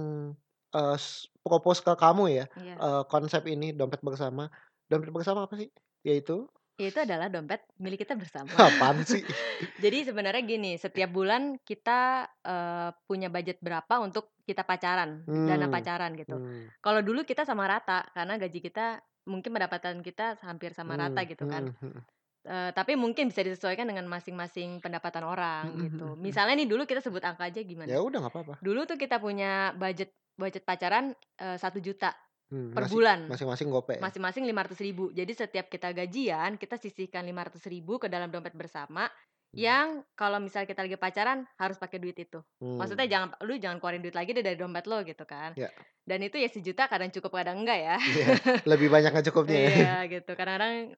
uh, 0.77 0.95
propose 1.41 1.81
ke 1.81 1.93
kamu 1.97 2.23
ya, 2.29 2.45
Iya. 2.53 2.75
uh, 2.77 3.03
konsep 3.09 3.41
ini 3.49 3.73
dompet 3.73 3.99
bersama. 4.05 4.47
Dompet 4.85 5.09
bersama 5.09 5.49
apa 5.49 5.57
sih? 5.57 5.67
Yaitu 6.05 6.45
Itu 6.77 7.01
adalah 7.01 7.25
dompet 7.25 7.65
milik 7.81 8.05
kita 8.05 8.13
bersama. 8.13 8.53
apaan 8.69 9.01
sih? 9.01 9.25
Jadi 9.83 10.05
sebenarnya 10.05 10.45
gini, 10.45 10.77
setiap 10.77 11.09
bulan 11.09 11.57
kita 11.65 12.29
eh, 12.45 12.89
punya 13.09 13.33
budget 13.33 13.57
berapa 13.65 13.97
untuk 13.97 14.29
kita 14.45 14.61
pacaran, 14.61 15.25
dana 15.25 15.65
Hmm, 15.65 15.73
pacaran 15.73 16.13
gitu. 16.13 16.37
hmm, 16.37 16.77
Kalau 16.85 17.01
dulu 17.01 17.25
kita 17.25 17.49
sama 17.49 17.65
rata, 17.65 18.05
karena 18.13 18.37
gaji 18.37 18.61
kita 18.61 19.01
mungkin 19.25 19.57
pendapatan 19.57 20.05
kita 20.05 20.37
hampir 20.45 20.71
sama 20.77 20.93
rata 20.95 21.25
hmm, 21.25 21.29
gitu 21.33 21.45
kan. 21.49 21.73
hmm, 21.81 21.99
Eh, 22.47 22.71
tapi 22.71 22.95
mungkin 22.95 23.27
bisa 23.27 23.43
disesuaikan 23.43 23.83
dengan 23.83 24.07
masing-masing 24.07 24.79
pendapatan 24.79 25.27
orang 25.27 25.67
hmm, 25.67 25.81
gitu. 25.83 26.05
hmm, 26.07 26.15
hmm. 26.15 26.23
Misalnya 26.23 26.55
nih 26.55 26.69
dulu 26.71 26.87
kita 26.87 27.03
sebut 27.03 27.19
angka 27.19 27.43
aja 27.51 27.59
Ya 27.59 27.67
gimana? 27.67 27.91
udah 27.99 28.23
nggak 28.23 28.33
apa-apa. 28.37 28.53
Dulu 28.63 28.87
tuh 28.87 28.95
kita 28.95 29.19
punya 29.19 29.75
budget 29.75 30.15
budget 30.37 30.63
pacaran 30.63 31.11
satu 31.37 31.79
juta 31.83 32.13
Hmm, 32.47 32.71
per 32.71 32.83
masih 32.83 32.93
bulan, 32.93 33.19
masing-masing 33.27 33.67
gope 33.75 33.91
ya. 33.99 34.03
masing-masing 34.03 34.43
500 34.47 34.79
ribu. 34.79 35.11
Jadi 35.11 35.31
setiap 35.35 35.67
kita 35.67 35.91
gajian 35.91 36.55
kita 36.55 36.75
sisihkan 36.79 37.25
500 37.27 37.63
ribu 37.67 37.99
ke 37.99 38.07
dalam 38.07 38.29
dompet 38.31 38.53
bersama 38.55 39.09
Hmm, 39.55 39.59
yang 39.59 39.87
kalau 40.15 40.37
misalnya 40.39 40.69
kita 40.69 40.85
lagi 40.85 40.97
pacaran 40.99 41.43
harus 41.57 41.75
pakai 41.81 41.97
duit 41.99 42.15
itu. 42.19 42.39
Maksudnya 42.77 43.07
hmm, 43.07 43.13
jangan 43.13 43.29
lu 43.47 43.57
jangan 43.57 43.77
keluarin 43.81 44.03
duit 44.05 44.13
lagi 44.15 44.31
deh 44.37 44.45
dari 44.45 44.55
dompet 44.59 44.85
lo 44.85 45.01
gitu 45.03 45.23
kan. 45.25 45.57
ya, 45.57 45.69
Dan 46.07 46.19
itu 46.23 46.37
ya 46.39 46.47
sejuta 46.47 46.85
kadang 46.87 47.09
cukup 47.11 47.31
kadang 47.41 47.57
enggak 47.65 47.79
ya. 47.81 47.97
iya, 48.05 48.27
lebih 48.69 48.87
banyak 48.93 49.09
nggak 49.11 49.27
cukupnya 49.31 49.57
ya. 49.67 49.69
Iya 49.73 49.93
gitu. 50.13 50.31
Kadang-kadang 50.37 50.93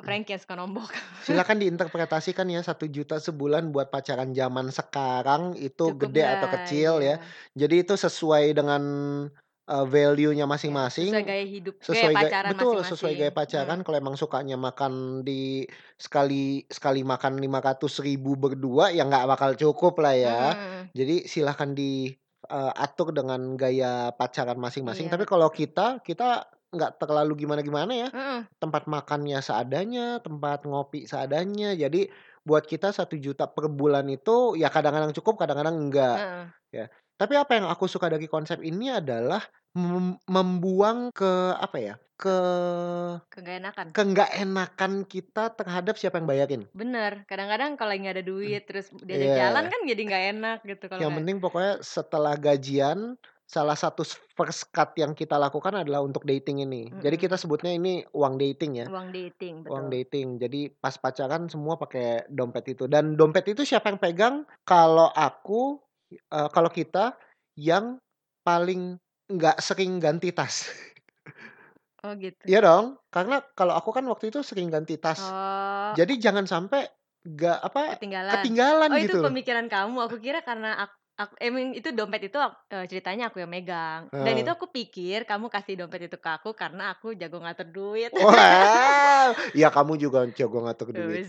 Frankie 0.00 0.36
yang 0.36 0.42
suka 0.42 0.54
nombok. 0.54 0.90
Silakan 1.20 1.56
diinterpretasikan 1.62 2.46
ya 2.48 2.60
satu 2.60 2.84
juta 2.86 3.16
sebulan 3.16 3.72
buat 3.72 3.88
pacaran 3.88 4.32
zaman 4.32 4.68
sekarang 4.68 5.56
itu 5.56 5.92
Cukup 5.92 6.00
gede 6.10 6.22
atau 6.24 6.46
nggak? 6.46 6.54
kecil 6.62 6.92
ya. 7.00 7.16
Iya. 7.16 7.16
Jadi 7.56 7.74
itu 7.82 7.94
sesuai 7.96 8.44
dengan 8.52 8.82
uh, 9.66 9.86
value-nya 9.86 10.44
Ya, 10.44 10.46
sesuai 10.46 10.52
masing-masing. 10.54 11.10
gaya 11.24 11.44
hidup, 11.44 11.74
gaya 11.80 11.86
Sesuai 11.88 12.12
gaya, 12.12 12.18
pacaran 12.28 12.50
betul, 12.52 12.76
sesuai 12.82 12.86
masing-masing. 12.86 13.18
gaya 13.18 13.30
Hmm. 13.32 13.38
pacaran. 13.40 13.78
Kalau 13.82 13.96
emang 13.98 14.16
sukanya 14.16 14.56
makan 14.56 14.92
di 15.22 15.66
sekali 15.96 16.44
sekali 16.68 17.00
makan 17.02 17.32
500 17.38 17.98
ribu 17.98 18.36
berdua 18.36 18.92
ya 18.92 19.02
nggak 19.04 19.26
bakal 19.26 19.50
cukup 19.56 19.94
lah 20.04 20.14
ya. 20.14 20.38
Mm-mm. 20.54 20.82
Jadi 20.92 21.14
silahkan 21.26 21.70
diatur 21.72 23.08
dengan 23.10 23.40
gaya 23.56 24.12
pacaran 24.14 24.58
masing-masing. 24.58 25.08
Iya 25.08 25.12
Tapi 25.12 25.24
kalau 25.26 25.48
betul. 25.50 25.58
kita 25.66 25.98
kita 26.00 26.46
nggak 26.76 27.00
terlalu 27.00 27.32
gimana-gimana 27.42 27.92
ya. 27.92 28.08
Mm-mm. 28.12 28.40
Tempat 28.60 28.84
makannya 28.86 29.40
seadanya, 29.40 30.20
tempat 30.20 30.62
ngopi 30.64 31.08
seadanya. 31.08 31.72
Jadi 31.72 32.06
buat 32.46 32.62
kita 32.62 32.94
satu 32.94 33.18
juta 33.18 33.50
per 33.50 33.66
bulan 33.66 34.06
itu 34.06 34.54
ya 34.54 34.68
kadang-kadang 34.68 35.10
cukup, 35.16 35.40
kadang-kadang 35.40 35.74
enggak. 35.74 36.16
Heeh. 36.16 36.44
Ya. 36.70 36.86
Tapi 37.16 37.32
apa 37.34 37.56
yang 37.56 37.66
aku 37.66 37.88
suka 37.88 38.12
dari 38.12 38.28
konsep 38.28 38.60
ini 38.60 38.92
adalah 38.92 39.40
mem- 39.72 40.20
membuang 40.28 41.08
ke 41.10 41.56
apa 41.56 41.78
ya? 41.80 41.94
Ke 42.16 42.38
Kagak 43.28 43.60
enakan. 43.60 43.86
ke 43.92 44.00
nggak 44.00 44.30
enakan 44.40 44.92
kita 45.04 45.52
terhadap 45.52 46.00
siapa 46.00 46.16
yang 46.16 46.24
bayarin. 46.24 46.62
Bener. 46.72 47.28
Kadang-kadang 47.28 47.76
kalau 47.76 47.92
nggak 47.92 48.20
ada 48.20 48.24
duit 48.24 48.64
terus 48.64 48.88
diajak 49.04 49.32
Iya. 49.32 49.38
jalan 49.48 49.64
kan 49.68 49.80
jadi 49.84 50.00
nggak 50.00 50.24
enak 50.36 50.58
gitu 50.64 50.84
kalau 50.88 51.00
Yang 51.00 51.08
nggak. 51.12 51.18
penting 51.20 51.36
pokoknya 51.44 51.74
setelah 51.84 52.34
gajian 52.36 52.98
salah 53.46 53.78
satu 53.78 54.02
first 54.34 54.74
cut 54.74 54.92
yang 54.98 55.14
kita 55.14 55.38
lakukan 55.38 55.70
adalah 55.70 56.02
untuk 56.02 56.26
dating 56.26 56.66
ini. 56.66 56.90
Jadi 56.98 57.14
Mm-mm. 57.16 57.24
kita 57.30 57.36
sebutnya 57.38 57.70
ini 57.72 58.02
uang 58.10 58.36
dating 58.36 58.82
ya. 58.82 58.86
Uang 58.90 59.14
dating 59.14 59.62
Uang 59.66 59.86
betul. 59.86 59.94
dating. 59.94 60.26
Jadi 60.42 60.60
pas 60.74 60.94
pacaran 60.98 61.46
semua 61.46 61.78
pakai 61.78 62.26
dompet 62.26 62.74
itu. 62.74 62.90
Dan 62.90 63.14
dompet 63.14 63.46
itu 63.46 63.62
siapa 63.62 63.90
yang 63.94 63.98
pegang? 64.02 64.34
Kalau 64.66 65.08
aku, 65.14 65.78
eh, 66.12 66.48
kalau 66.50 66.70
kita 66.70 67.14
yang 67.54 68.02
paling 68.42 68.98
nggak 69.26 69.58
sering 69.62 69.98
ganti 70.02 70.30
tas. 70.30 70.66
Oh 72.06 72.14
gitu. 72.14 72.38
Iya 72.46 72.62
dong. 72.62 72.98
Karena 73.10 73.42
kalau 73.58 73.74
aku 73.74 73.90
kan 73.90 74.06
waktu 74.06 74.30
itu 74.30 74.42
sering 74.42 74.70
ganti 74.70 74.94
tas. 74.98 75.18
Oh 75.22 75.90
Jadi 75.98 76.18
jangan 76.18 76.46
sampai 76.46 76.86
nggak 77.26 77.58
apa 77.58 77.98
ketinggalan. 77.98 78.34
ketinggalan 78.38 78.90
Oh 78.94 78.98
itu 78.98 79.06
gitu 79.10 79.18
loh. 79.18 79.24
pemikiran 79.30 79.66
kamu. 79.66 79.96
Aku 80.06 80.16
kira 80.22 80.46
karena 80.46 80.78
aku, 80.78 80.94
aku 81.16 81.32
emang 81.40 81.72
itu 81.72 81.88
dompet 81.96 82.28
itu 82.28 82.36
eh, 82.36 82.84
ceritanya 82.86 83.32
aku 83.32 83.40
yang 83.40 83.48
megang. 83.48 84.12
Dan 84.12 84.36
itu 84.36 84.50
aku 84.52 84.68
pikir 84.68 85.24
kamu 85.24 85.48
kasih 85.48 85.80
dompet 85.80 86.12
itu 86.12 86.16
ke 86.20 86.28
aku 86.28 86.52
karena 86.52 86.92
aku 86.92 87.16
jago 87.16 87.40
ngatur 87.40 87.68
duit. 87.72 88.12
Wow, 88.12 89.32
ya 89.60 89.72
kamu 89.72 89.96
juga 89.96 90.28
jago 90.36 90.60
ngatur 90.60 90.92
Tuh, 90.92 91.00
duit. 91.08 91.24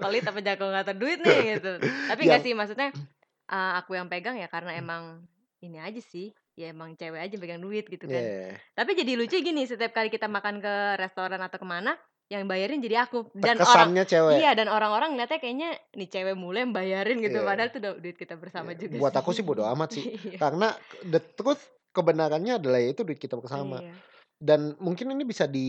Pelit 0.00 0.24
apa 0.24 0.40
jago 0.40 0.66
ngatur 0.72 0.96
duit 0.96 1.18
nih 1.20 1.38
gitu. 1.60 1.72
Tapi 1.84 2.20
Ya, 2.24 2.26
enggak 2.32 2.42
sih 2.48 2.52
maksudnya 2.56 2.88
eh, 3.52 3.72
aku 3.76 3.92
yang 3.92 4.08
pegang 4.08 4.40
ya 4.40 4.48
karena 4.48 4.72
emang 4.72 5.20
ini 5.60 5.76
aja 5.76 6.00
sih. 6.00 6.32
Ya 6.54 6.70
emang 6.70 6.94
cewek 6.94 7.18
aja 7.18 7.34
pegang 7.36 7.58
duit 7.58 7.84
gitu 7.90 8.06
kan. 8.06 8.22
yeah. 8.22 8.54
Tapi 8.78 8.94
jadi 8.94 9.18
lucu 9.18 9.36
gini 9.42 9.66
setiap 9.66 9.90
kali 9.90 10.06
kita 10.08 10.30
makan 10.30 10.62
ke 10.62 10.74
restoran 10.96 11.42
atau 11.42 11.58
ke 11.58 11.66
mana 11.66 11.98
yang 12.26 12.44
bayarin 12.44 12.78
jadi 12.78 13.04
aku 13.04 13.28
dan 13.32 13.54
orang 13.54 13.60
Terkesannya 13.60 14.04
cewek. 14.06 14.34
iya 14.38 14.50
dan 14.52 14.66
orang-orang 14.66 15.12
ngeliatnya 15.12 15.38
kayaknya 15.38 15.68
nih 15.92 16.08
cewek 16.08 16.34
mulu 16.34 16.56
yang 16.56 16.72
bayarin 16.72 17.18
gitu 17.18 17.36
Iya. 17.36 17.44
padahal 17.44 17.68
itu 17.68 17.78
du- 17.78 17.98
duit 18.00 18.16
kita 18.16 18.34
bersama 18.34 18.72
Iya. 18.72 18.80
juga 18.80 18.96
Buat 18.98 19.14
aku 19.14 19.30
sih. 19.30 19.36
sih 19.36 19.44
bodo 19.44 19.62
amat 19.66 19.88
sih. 19.92 20.04
Iya. 20.26 20.38
Karena 20.38 20.68
the 21.04 21.20
truth 21.20 21.60
kebenarannya 21.90 22.56
adalah 22.56 22.78
ya 22.78 22.90
itu 22.90 23.02
duit 23.02 23.18
kita 23.18 23.36
bersama. 23.36 23.78
Iya. 23.78 23.92
Dan 24.44 24.60
mungkin 24.76 25.08
ini 25.16 25.24
bisa 25.24 25.48
di 25.48 25.68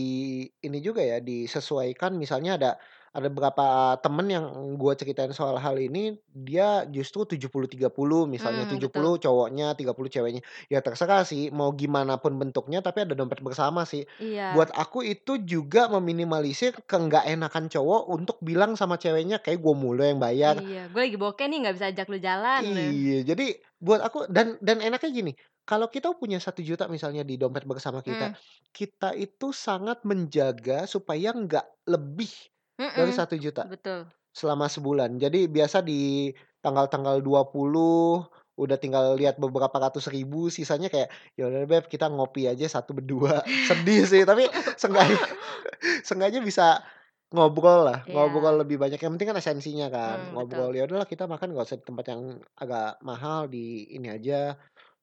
ini 0.60 0.78
juga 0.84 1.00
ya 1.00 1.16
disesuaikan 1.24 2.12
misalnya 2.20 2.52
ada 2.60 2.70
ada 3.16 3.32
beberapa 3.32 3.96
temen 4.04 4.28
yang 4.28 4.44
gue 4.76 4.92
ceritain 5.00 5.32
soal 5.32 5.56
hal 5.56 5.80
ini 5.80 6.20
dia 6.28 6.84
justru 6.84 7.24
70-30 7.24 8.28
misalnya 8.28 8.68
Hmm, 8.68 8.76
70 8.76 9.16
betul. 9.16 9.24
cowoknya 9.24 9.72
30 9.72 10.12
ceweknya 10.12 10.42
ya 10.68 10.84
terserah 10.84 11.24
sih 11.24 11.48
mau 11.48 11.72
gimana 11.72 12.20
pun 12.20 12.36
bentuknya 12.36 12.84
tapi 12.84 13.08
ada 13.08 13.16
dompet 13.16 13.40
bersama 13.40 13.88
sih 13.88 14.04
Iya. 14.20 14.52
buat 14.52 14.68
aku 14.76 15.00
itu 15.00 15.40
juga 15.48 15.88
meminimalisir 15.88 16.76
ke 16.84 16.96
nggak 16.96 17.24
enakan 17.32 17.72
cowok 17.72 18.02
untuk 18.12 18.36
bilang 18.44 18.76
sama 18.76 19.00
ceweknya 19.00 19.40
kayak 19.40 19.64
gue 19.64 19.74
mulu 19.74 20.04
yang 20.04 20.20
bayar 20.20 20.60
Iya, 20.60 20.92
gue 20.92 21.00
lagi 21.00 21.16
bokeh 21.16 21.46
nih 21.48 21.58
nggak 21.64 21.74
bisa 21.80 21.86
ajak 21.92 22.06
lu 22.12 22.18
jalan. 22.20 22.62
iya 22.68 23.24
jadi 23.24 23.46
buat 23.80 24.00
aku 24.00 24.28
dan 24.32 24.56
dan 24.60 24.80
enaknya 24.80 25.10
gini 25.12 25.32
kalau 25.66 25.90
kita 25.90 26.14
punya 26.14 26.38
satu 26.38 26.62
juta 26.62 26.86
misalnya 26.86 27.26
di 27.26 27.34
dompet 27.34 27.66
bersama 27.66 27.98
kita 28.00 28.32
Hmm. 28.32 28.38
kita 28.70 29.10
itu 29.12 29.50
sangat 29.50 30.06
menjaga 30.06 30.86
supaya 30.86 31.34
nggak 31.34 31.66
lebih 31.90 32.30
dari 32.76 33.08
Mm-mm. 33.08 33.16
satu 33.16 33.34
juta 33.34 33.64
Betul. 33.64 34.04
selama 34.30 34.68
sebulan. 34.68 35.16
Jadi 35.16 35.48
biasa 35.48 35.80
di 35.80 36.28
tanggal-tanggal 36.60 37.18
20 37.18 38.20
udah 38.54 38.76
tinggal 38.76 39.16
lihat 39.16 39.36
beberapa 39.36 39.76
ratus 39.76 40.08
ribu 40.08 40.48
sisanya 40.48 40.88
kayak 40.88 41.08
ya 41.36 41.44
udah 41.44 41.64
beb 41.64 41.84
kita 41.88 42.08
ngopi 42.08 42.48
aja 42.48 42.64
satu 42.66 42.96
berdua 42.96 43.44
sedih 43.68 44.04
sih 44.04 44.24
tapi 44.24 44.48
seenggaknya 44.76 45.20
seenggaknya 46.06 46.40
bisa 46.40 46.80
ngobrol 47.28 47.84
lah 47.84 47.98
ngobrol 48.08 48.56
Iya. 48.56 48.60
lebih 48.64 48.76
banyak 48.80 48.96
yang 48.96 49.12
penting 49.18 49.28
kan 49.28 49.36
esensinya 49.36 49.86
kan 49.90 50.18
Hmm, 50.30 50.32
ngobrol 50.32 50.72
ya 50.72 50.88
udahlah 50.88 51.04
kita 51.04 51.28
makan 51.28 51.52
gak 51.52 51.66
usah 51.68 51.78
di 51.80 51.84
tempat 51.84 52.04
yang 52.08 52.22
agak 52.56 52.96
mahal 53.02 53.44
di 53.44 53.92
ini 53.92 54.08
aja 54.08 54.56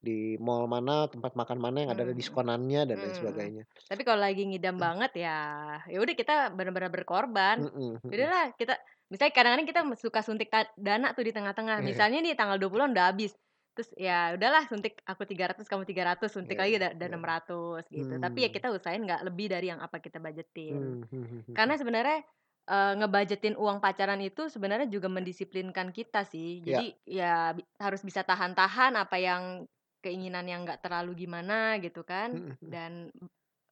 di 0.04 0.36
mall 0.36 0.68
mana 0.68 1.08
tempat 1.08 1.32
makan 1.32 1.64
mana 1.64 1.78
yang 1.88 1.92
ada 1.96 2.04
Hmm. 2.04 2.18
diskonannya 2.20 2.82
dan 2.92 2.98
lain 3.00 3.08
Hmm. 3.08 3.20
sebagainya 3.24 3.64
Tapi 3.88 4.02
kalau 4.04 4.20
lagi 4.20 4.44
ngidam 4.44 4.76
banget 4.76 5.12
ya, 5.16 5.40
ya 5.88 5.98
udah 6.02 6.16
kita 6.18 6.36
benar-benar 6.52 6.92
berkorban. 6.92 7.62
Mm-mm, 7.62 8.02
mm-mm. 8.02 8.10
Udahlah 8.12 8.52
kita 8.58 8.74
misalnya 9.08 9.34
kadang-kadang 9.38 9.68
kita 9.70 9.82
suka 10.02 10.20
suntik 10.26 10.50
dana 10.76 11.14
tuh 11.14 11.24
di 11.24 11.32
tengah-tengah. 11.32 11.80
Iya. 11.80 11.86
Misalnya 11.86 12.20
nih 12.26 12.34
tanggal 12.36 12.58
20-an 12.60 12.92
udah 12.92 13.06
habis. 13.14 13.32
Terus 13.74 13.90
ya 13.98 14.34
udahlah 14.34 14.66
suntik 14.70 14.98
aku 15.06 15.24
300 15.30 15.66
kamu 15.70 15.84
300 15.86 16.30
suntik 16.34 16.58
Iya, 16.58 16.62
lagi 16.62 16.74
udah 16.82 16.90
iya. 16.94 17.08
600 17.10 17.84
gitu. 17.90 18.14
Tapi 18.18 18.38
ya 18.44 18.50
Hmm. 18.50 18.56
kita 18.58 18.68
usahain 18.74 19.02
nggak 19.06 19.22
lebih 19.30 19.48
dari 19.50 19.68
yang 19.72 19.80
apa 19.82 19.98
kita 20.02 20.18
budgetin. 20.18 20.74
Hmm, 20.74 21.06
hmm, 21.06 21.26
hmm, 21.26 21.42
hmm, 21.48 21.54
Karena 21.56 21.74
sebenarnya 21.78 22.20
eh, 22.64 22.94
ngebudgetin 22.96 23.60
uang 23.60 23.84
pacaran 23.84 24.24
itu 24.24 24.48
sebenarnya 24.48 24.88
juga 24.88 25.12
mendisiplinkan 25.12 25.92
kita 25.92 26.24
sih. 26.24 26.64
Ya. 26.64 26.80
Jadi 26.80 26.86
ya 27.04 27.34
bi- 27.54 27.68
harus 27.76 28.02
bisa 28.02 28.24
tahan-tahan 28.24 28.96
apa 28.96 29.20
yang 29.20 29.68
keinginan 30.04 30.46
yang 30.52 30.62
nggak 30.68 30.82
terlalu 30.84 31.12
gimana 31.28 31.80
gitu 31.84 32.02
kan. 32.12 32.30
hmm, 32.36 32.54
hmm, 32.62 32.74
Dan 32.74 32.92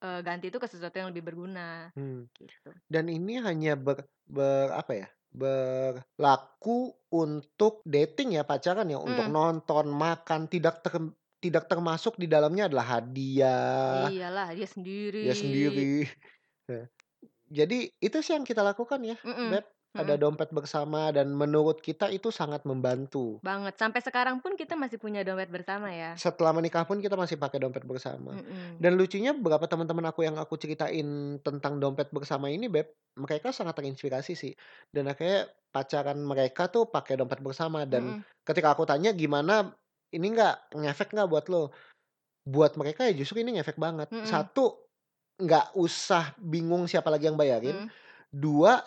eh, 0.06 0.22
ganti 0.28 0.46
itu 0.52 0.58
ke 0.62 0.68
sesuatu 0.72 0.96
yang 1.00 1.10
lebih 1.12 1.24
berguna 1.30 1.92
hmm. 1.96 2.22
gitu. 2.40 2.72
Dan 2.92 3.06
ini 3.12 3.40
hanya 3.42 3.74
ber, 3.80 4.06
ber 4.28 4.72
apa 4.76 4.94
ya? 4.96 5.08
berlaku 5.32 6.92
untuk 7.16 7.80
dating 7.88 8.36
ya 8.36 8.44
pacaran 8.44 8.84
ya 8.92 9.00
untuk 9.00 9.32
Hmm. 9.32 9.32
nonton 9.32 9.88
makan 9.88 10.52
tidak 10.52 10.84
ter, 10.84 10.92
tidak 11.40 11.72
termasuk 11.72 12.20
di 12.20 12.28
dalamnya 12.28 12.68
adalah 12.68 13.00
hadiah 13.00 14.12
Iyalah 14.12 14.48
dia 14.58 14.68
sendiri. 14.68 15.24
dia 15.24 15.36
sendiri 15.36 16.04
Ya. 16.68 16.84
Jadi 17.52 17.92
itu 18.00 18.18
sih 18.24 18.34
yang 18.38 18.48
kita 18.48 18.64
lakukan 18.64 19.04
ya, 19.04 19.18
Mhm, 19.24 19.52
Beb, 19.52 19.66
ada 19.92 20.16
mhm. 20.16 20.22
dompet 20.24 20.50
bersama 20.56 21.12
dan 21.12 21.36
menurut 21.36 21.84
kita 21.84 22.08
itu 22.08 22.32
sangat 22.32 22.64
membantu. 22.64 23.44
Banget, 23.44 23.76
sampai 23.76 24.00
sekarang 24.00 24.40
pun 24.40 24.56
kita 24.56 24.80
masih 24.80 24.96
punya 24.96 25.20
dompet 25.28 25.52
bersama 25.52 25.92
ya. 25.92 26.16
Setelah 26.16 26.56
menikah 26.56 26.88
pun 26.88 27.04
kita 27.04 27.20
masih 27.20 27.36
pakai 27.36 27.60
dompet 27.60 27.84
bersama. 27.84 28.40
Mhm. 28.40 28.80
Dan 28.80 28.96
lucunya 28.96 29.36
beberapa 29.36 29.68
teman-teman 29.68 30.08
aku 30.08 30.24
yang 30.24 30.40
aku 30.40 30.56
ceritain 30.56 31.36
tentang 31.44 31.84
dompet 31.84 32.08
bersama 32.16 32.48
ini, 32.48 32.72
Beb, 32.72 32.88
mereka 33.20 33.52
sangat 33.52 33.84
terinspirasi 33.84 34.32
sih. 34.32 34.54
Dan 34.96 35.12
akhirnya 35.12 35.52
pacaran 35.76 36.24
mereka 36.24 36.72
tuh 36.72 36.88
pakai 36.88 37.20
dompet 37.20 37.44
bersama 37.44 37.84
dan 37.84 38.24
Mhm. 38.24 38.48
ketika 38.48 38.72
aku 38.72 38.88
tanya, 38.88 39.12
"Gimana, 39.12 39.76
ini 40.16 40.28
nggak 40.32 40.80
ngefek 40.80 41.12
nggak 41.12 41.28
buat 41.28 41.46
lo?" 41.52 41.76
Buat 42.48 42.80
mereka 42.80 43.06
ya 43.06 43.14
justru 43.14 43.44
ini 43.44 43.60
ngefek 43.60 43.76
banget. 43.76 44.08
Mhm. 44.08 44.24
Satu, 44.24 44.88
nggak 45.42 45.76
usah 45.76 46.32
bingung 46.40 46.88
siapa 46.88 47.12
lagi 47.12 47.28
yang 47.28 47.36
bayarin. 47.36 47.86
Mhm. 47.86 47.90
Dua, 48.32 48.80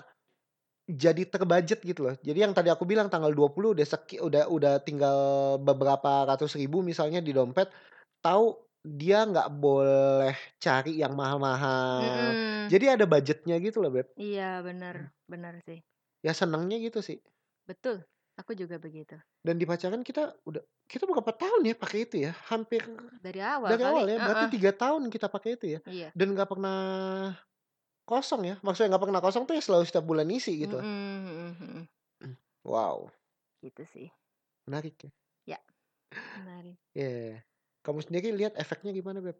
jadi 0.84 1.24
ter-budget 1.24 1.80
gitu 1.80 2.00
loh. 2.10 2.14
Jadi 2.20 2.38
yang 2.44 2.52
tadi 2.52 2.68
aku 2.68 2.84
bilang 2.84 3.08
tanggal 3.08 3.32
20 3.32 3.72
udah 3.72 3.86
seki 3.88 4.20
udah 4.20 4.48
udah 4.52 4.80
tinggal 4.84 5.16
beberapa 5.60 6.28
ratus 6.28 6.56
ribu 6.60 6.84
misalnya 6.84 7.24
di 7.24 7.32
dompet, 7.32 7.72
tahu 8.20 8.60
dia 8.84 9.24
nggak 9.24 9.48
boleh 9.64 10.36
cari 10.60 11.00
yang 11.00 11.16
mahal-mahal. 11.16 12.04
Mhm. 12.04 12.68
Jadi 12.68 12.84
ada 12.84 13.04
budgetnya 13.08 13.56
gitu 13.64 13.80
loh, 13.80 13.88
Beb. 13.88 14.12
Iya, 14.20 14.60
bener, 14.60 15.08
bener 15.24 15.56
sih. 15.64 15.80
Ya 16.20 16.36
senengnya 16.36 16.76
gitu 16.80 17.00
sih. 17.00 17.16
Betul, 17.64 18.04
aku 18.36 18.52
juga 18.52 18.76
begitu. 18.76 19.16
Dan 19.40 19.56
di 19.56 19.64
pacaran 19.64 20.04
kita 20.04 20.36
udah 20.44 20.60
kita 20.84 21.08
berapa 21.08 21.32
tahun 21.32 21.64
ya 21.64 21.74
pakai 21.80 21.98
itu 22.04 22.16
ya? 22.28 22.32
Hampir 22.52 22.84
Dari 23.24 23.40
awal 23.40 23.72
dari 23.72 23.84
kali, 23.84 23.88
awal 23.88 24.04
ya, 24.04 24.16
berarti 24.20 24.44
heeh. 24.52 24.56
3 24.60 24.72
tahun 24.76 25.02
kita 25.08 25.26
pakai 25.32 25.50
itu 25.56 25.66
ya. 25.76 25.80
Iya. 25.88 26.08
Dan 26.12 26.36
nggak 26.36 26.48
pernah 26.52 26.76
kosong 28.10 28.42
ya. 28.50 28.54
Maksudnya 28.64 28.88
nggak 28.94 29.04
pernah 29.04 29.22
kosong 29.24 29.44
tuh 29.48 29.54
ya 29.58 29.62
selalu 29.64 29.84
setiap 29.88 30.06
bulan 30.10 30.28
isi 30.38 30.52
gitu. 30.64 30.78
Mhm, 30.80 31.56
mhm. 31.60 31.88
Wow, 32.64 33.12
Gitu 33.62 33.82
sih. 33.92 34.08
menarik 34.66 35.04
ya. 35.04 35.10
Ya, 35.46 35.58
menarik. 36.34 36.78
Iya. 36.98 37.42
Kamu 37.84 38.00
sendiri 38.06 38.28
lihat 38.38 38.54
efeknya 38.62 38.90
gimana, 38.98 39.18
Beb? 39.26 39.36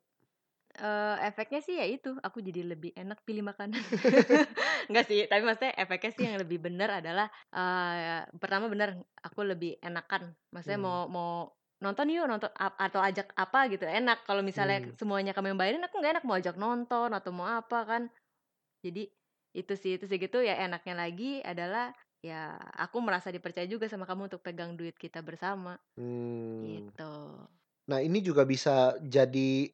Eee, 0.75 1.15
efeknya 1.31 1.61
sih 1.63 1.75
ya 1.79 1.87
itu, 1.87 2.09
aku 2.27 2.39
jadi 2.43 2.67
lebih 2.75 2.91
enak 2.99 3.23
pilih 3.23 3.47
makanan. 3.47 3.79
Enggak 4.91 5.05
sih, 5.07 5.19
tapi 5.31 5.43
maksudnya 5.47 5.75
efeknya 5.79 6.11
sih 6.15 6.25
yang 6.27 6.37
lebih 6.43 6.59
bener 6.67 6.91
adalah, 6.99 7.27
eee, 7.55 8.27
pertama 8.43 8.67
bener, 8.67 8.99
aku 9.23 9.41
lebih 9.47 9.79
enakan. 9.87 10.35
Maksudnya 10.51 10.81
Hmm. 10.81 10.83
mau 10.83 11.07
mau 11.07 11.31
nonton 11.79 12.11
yuk, 12.11 12.27
nonton 12.27 12.51
atau 12.59 13.01
ajak 13.07 13.31
apa 13.39 13.59
gitu, 13.71 13.87
enak. 13.87 14.27
Kalau 14.27 14.43
misalnya 14.43 14.83
Hmm. 14.83 14.95
semuanya 14.99 15.31
kamu 15.31 15.55
yang 15.55 15.61
bayarin, 15.63 15.85
aku 15.87 15.95
nggak 16.03 16.13
enak 16.19 16.25
mau 16.27 16.37
ajak 16.43 16.57
nonton 16.59 17.09
atau 17.15 17.31
mau 17.31 17.47
apa 17.47 17.79
kan. 17.87 18.03
Jadi 18.85 19.03
itu 19.57 19.73
sih, 19.83 19.93
terus 19.99 20.11
udah 20.13 20.21
gitu 20.27 20.39
ya 20.49 20.55
enaknya 20.67 20.95
lagi 21.03 21.25
adalah 21.51 21.95
ya 22.27 22.59
aku 22.83 22.99
merasa 23.07 23.29
dipercaya 23.35 23.67
juga 23.71 23.87
sama 23.93 24.05
kamu 24.09 24.29
untuk 24.33 24.43
pegang 24.47 24.75
duit 24.79 24.97
kita 24.99 25.21
bersama, 25.25 25.79
Hmm. 25.97 26.91
gitu. 26.97 27.03
Nah, 27.91 28.01
ini 28.01 28.19
juga 28.25 28.43
bisa 28.49 28.97
jadi, 29.05 29.69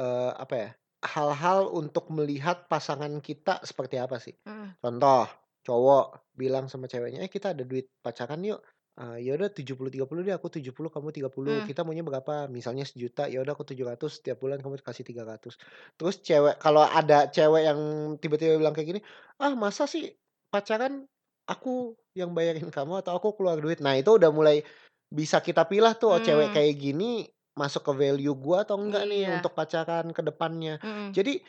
eee, 0.00 0.30
apa 0.36 0.54
ya, 0.56 0.70
hal-hal 1.04 1.68
untuk 1.72 2.08
melihat 2.12 2.68
pasangan 2.72 3.20
kita 3.20 3.60
seperti 3.64 3.96
apa 4.00 4.16
sih. 4.20 4.36
Mhm. 4.46 4.76
Contoh, 4.80 5.28
cowok 5.64 6.32
bilang 6.36 6.66
sama 6.72 6.88
ceweknya, 6.88 7.20
"Eh, 7.24 7.30
kita 7.32 7.52
ada 7.56 7.64
duit 7.64 7.92
pacaran 8.04 8.40
yuk." 8.44 8.60
Eee, 9.00 9.24
"Ya 9.26 9.32
udah 9.38 9.48
70-30 9.48 10.20
deh, 10.26 10.34
aku 10.36 10.52
70, 10.52 10.92
kamu 10.92 11.08
30. 11.16 11.58
Mmm. 11.60 11.64
Kita 11.64 11.80
maunya 11.88 12.04
berapa?" 12.04 12.50
Misalnya 12.52 12.84
Rp1.000.000, 12.84 13.32
"Ya 13.32 13.40
udah 13.40 13.56
aku 13.56 13.64
700, 13.64 14.20
setiap 14.20 14.36
bulan 14.44 14.60
kamu 14.60 14.82
kasih 14.84 15.04
300." 15.08 15.56
Terus 15.96 16.20
cewek 16.20 16.60
kalau 16.60 16.84
ada 16.84 17.30
cewek 17.32 17.62
yang 17.64 17.80
tiba-tiba 18.20 18.60
bilang 18.60 18.76
kayak 18.76 18.88
gini, 18.98 19.00
"Ah, 19.40 19.56
masa 19.56 19.88
sih 19.88 20.12
pacaran 20.52 21.08
aku 21.48 21.96
yang 22.12 22.36
bayarin 22.36 22.68
kamu 22.76 23.00
atau 23.00 23.16
aku 23.16 23.40
keluar 23.40 23.56
duit?" 23.62 23.80
Nah, 23.80 23.96
itu 23.96 24.20
udah 24.20 24.28
mulai 24.34 24.60
bisa 25.08 25.40
kita 25.40 25.64
pilah 25.64 25.96
tuh, 25.96 26.12
oh 26.16 26.20
cewek 26.22 26.52
Mmm. 26.52 26.54
kayak 26.54 26.76
gini 26.78 27.24
masuk 27.56 27.82
ke 27.88 27.92
value 27.96 28.36
gua 28.36 28.62
atau 28.68 28.76
enggak 28.78 29.08
nih 29.10 29.26
Iya. 29.26 29.30
untuk 29.32 29.56
pacaran 29.56 30.12
ke 30.12 30.20
depannya. 30.22 30.76
Mhm. 30.82 31.16
Jadi 31.16 31.40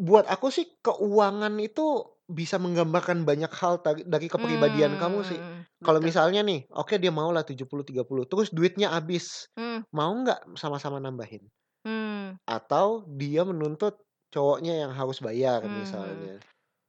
buat 0.00 0.26
aku 0.28 0.48
sih 0.52 0.66
keuangan 0.84 1.54
itu 1.62 2.15
bisa 2.30 2.56
menggambarkan 2.58 3.22
banyak 3.28 3.50
hal 3.60 3.78
dari 4.06 4.26
kepribadian 4.30 4.98
kamu 4.98 5.22
sih. 5.26 5.40
Kalau 5.84 6.02
misalnya 6.02 6.42
nih, 6.42 6.66
oke 6.74 6.98
dia 6.98 7.14
maulah 7.14 7.46
70-30, 7.46 8.26
terus 8.26 8.50
duitnya 8.50 8.90
habis, 8.94 9.46
Mmm. 9.56 9.86
mau 9.94 10.10
nggak 10.10 10.58
sama-sama 10.58 10.98
nambahin? 10.98 11.46
Mmm. 11.84 12.36
Atau 12.46 13.06
dia 13.18 13.42
menuntut 13.46 14.02
cowoknya 14.34 14.74
yang 14.86 14.92
harus 14.94 15.18
bayar 15.22 15.60
Mhm. 15.64 15.72
misalnya. 15.72 16.42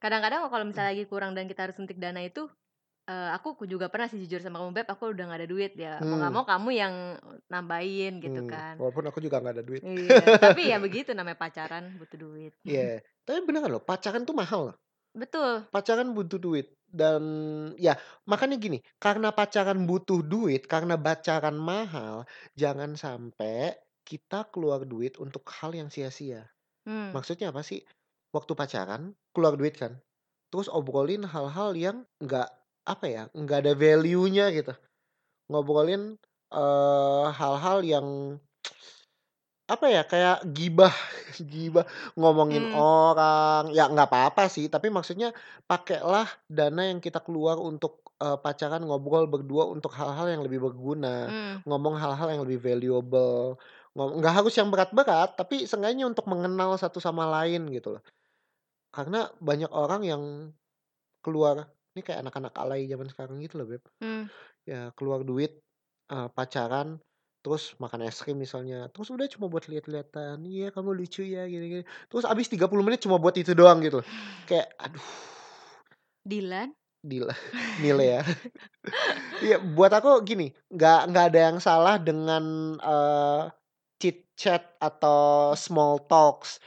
Kadang-kadang 0.03 0.41
kalau 0.53 0.65
misalnya 0.67 0.91
lagi 0.93 1.05
kurang 1.09 1.31
dan 1.37 1.45
kita 1.51 1.61
harus 1.67 1.77
suntik 1.79 1.97
dana 2.03 2.21
itu, 2.23 2.49
eee, 3.09 3.29
aku 3.37 3.49
juga 3.69 3.87
pernah 3.93 4.07
sih 4.11 4.19
jujur 4.23 4.41
sama 4.43 4.59
kamu, 4.61 4.73
"Beb, 4.77 4.87
aku 4.93 5.03
udah 5.13 5.23
nggak 5.29 5.39
ada 5.43 5.49
duit." 5.53 5.71
Ya 5.79 6.03
mau 6.09 6.17
nggak 6.21 6.33
Hmm. 6.33 6.37
mau 6.37 6.45
kamu 6.47 6.69
yang 6.81 6.93
nambahin 7.53 8.13
gitu 8.25 8.41
Hmm, 8.41 8.49
kan. 8.51 8.77
walaupun 8.79 9.05
aku 9.09 9.19
juga 9.25 9.37
nggak 9.41 9.53
ada 9.61 9.65
duit. 9.69 9.83
Iya, 9.85 10.35
tapi 10.41 10.61
ya 10.71 10.77
begitu 10.85 11.09
namanya 11.17 11.39
pacaran, 11.43 11.83
butuh 11.99 12.17
duit. 12.23 12.53
Iya, 12.65 12.81
tapi 13.25 13.39
beneran 13.47 13.69
loh, 13.73 13.83
pacaran 13.89 14.23
tuh 14.27 14.35
mahal 14.41 14.59
loh. 14.71 14.75
Betul. 15.17 15.67
Pacaran 15.73 16.15
butuh 16.15 16.39
duit 16.39 16.67
dan 16.87 17.19
ya 17.75 17.99
makanya 18.23 18.55
gini, 18.55 18.79
karena 19.03 19.35
pacaran 19.35 19.83
butuh 19.83 20.23
duit, 20.23 20.63
karena 20.63 20.95
pacaran 20.95 21.59
mahal, 21.59 22.23
jangan 22.55 22.95
sampai 22.95 23.75
kita 24.07 24.47
keluar 24.47 24.87
duit 24.87 25.19
untuk 25.19 25.43
hal 25.59 25.75
yang 25.75 25.91
sia-sia. 25.91 26.47
Mmm. 26.85 27.17
Maksudnya 27.17 27.51
apa 27.55 27.61
sih? 27.65 27.83
Waktu 28.35 28.53
pacaran 28.57 29.13
keluar 29.35 29.55
duit 29.59 29.75
kan, 29.79 29.99
terus 30.51 30.67
obrolin 30.71 31.23
hal-hal 31.27 31.73
yang 31.77 31.97
nggak, 32.23 32.49
apa 32.87 33.05
ya, 33.07 33.23
nggak 33.35 33.59
ada 33.67 33.73
value-nya 33.77 34.51
gitu. 34.55 34.73
Ngobrolin, 35.51 36.17
eee, 36.53 37.25
hal-hal 37.35 37.79
yang 37.85 38.07
apa 39.67 39.85
ya, 39.91 40.01
kayak 40.07 40.37
gibah 40.55 40.93
gibah, 41.51 41.85
ngomongin 42.19 42.63
Mmm. 42.63 42.81
orang, 42.81 43.67
ya 43.75 43.91
nggak 43.91 44.07
apa-apa 44.11 44.47
sih, 44.47 44.65
tapi 44.73 44.87
maksudnya 44.91 45.35
pakailah 45.67 46.27
dana 46.47 46.81
yang 46.89 46.99
kita 47.03 47.19
keluar 47.25 47.59
untuk, 47.59 48.07
eee, 48.23 48.37
pacaran 48.43 48.83
ngobrol 48.87 49.27
berdua 49.27 49.67
untuk 49.67 49.91
hal-hal 49.99 50.27
yang 50.31 50.41
lebih 50.47 50.59
berguna, 50.63 51.07
Mmm. 51.27 51.61
ngomong 51.67 51.95
hal-hal 51.99 52.27
yang 52.33 52.41
lebih 52.47 52.59
valuable, 52.63 53.59
nggak 53.95 54.33
harus 54.39 54.53
yang 54.55 54.69
berat-berat, 54.71 55.35
tapi 55.39 55.67
seenggaknya 55.67 56.07
untuk 56.07 56.25
mengenal 56.31 56.71
satu 56.79 56.99
sama 57.03 57.27
lain 57.27 57.67
gitu 57.75 57.99
loh. 57.99 58.03
Karena 58.91 59.29
banyak 59.39 59.71
orang 59.71 60.01
yang 60.07 60.23
keluar 61.25 61.69
ini 61.93 62.01
kayak 62.05 62.21
anak-anak 62.27 62.53
alay 62.61 62.85
zaman 62.89 63.07
sekarang 63.11 63.37
gitu 63.43 63.55
loh, 63.61 63.67
Beb. 63.69 63.83
Mmm. 64.01 64.27
Ya 64.67 64.91
keluar 64.97 65.23
duit, 65.27 65.61
eee, 66.11 66.27
pacaran, 66.35 66.99
terus 67.47 67.79
makan 67.79 68.03
es 68.03 68.19
krim 68.19 68.35
misalnya, 68.35 68.91
terus 68.91 69.07
udah 69.07 69.23
cuma 69.31 69.47
buat 69.47 69.63
lihat-lihatan, 69.71 70.43
"Iya 70.43 70.75
kamu 70.75 70.91
lucu 70.99 71.23
ya, 71.23 71.47
gini-gini." 71.47 71.87
Terus 72.11 72.27
habis 72.27 72.51
30 72.51 72.83
menit 72.83 72.99
cuma 73.07 73.15
buat 73.15 73.31
itu 73.39 73.55
doang 73.55 73.79
gitu. 73.79 74.03
Kayak 74.43 74.75
aduh. 74.75 75.07
Dilan? 76.27 76.75
Dila 77.07 77.31
Nile 77.79 78.05
ya. 78.19 78.21
Iya, 79.37 79.61
buat 79.61 79.93
aku 79.93 80.17
gini, 80.25 80.49
nggak 80.73 80.99
nggak 81.13 81.25
ada 81.29 81.39
yang 81.51 81.57
salah 81.61 81.95
dengan, 82.01 82.73
eee, 82.81 83.41
chit-chat 84.01 84.75
atau 84.81 85.53
small 85.53 86.01
talks. 86.09 86.57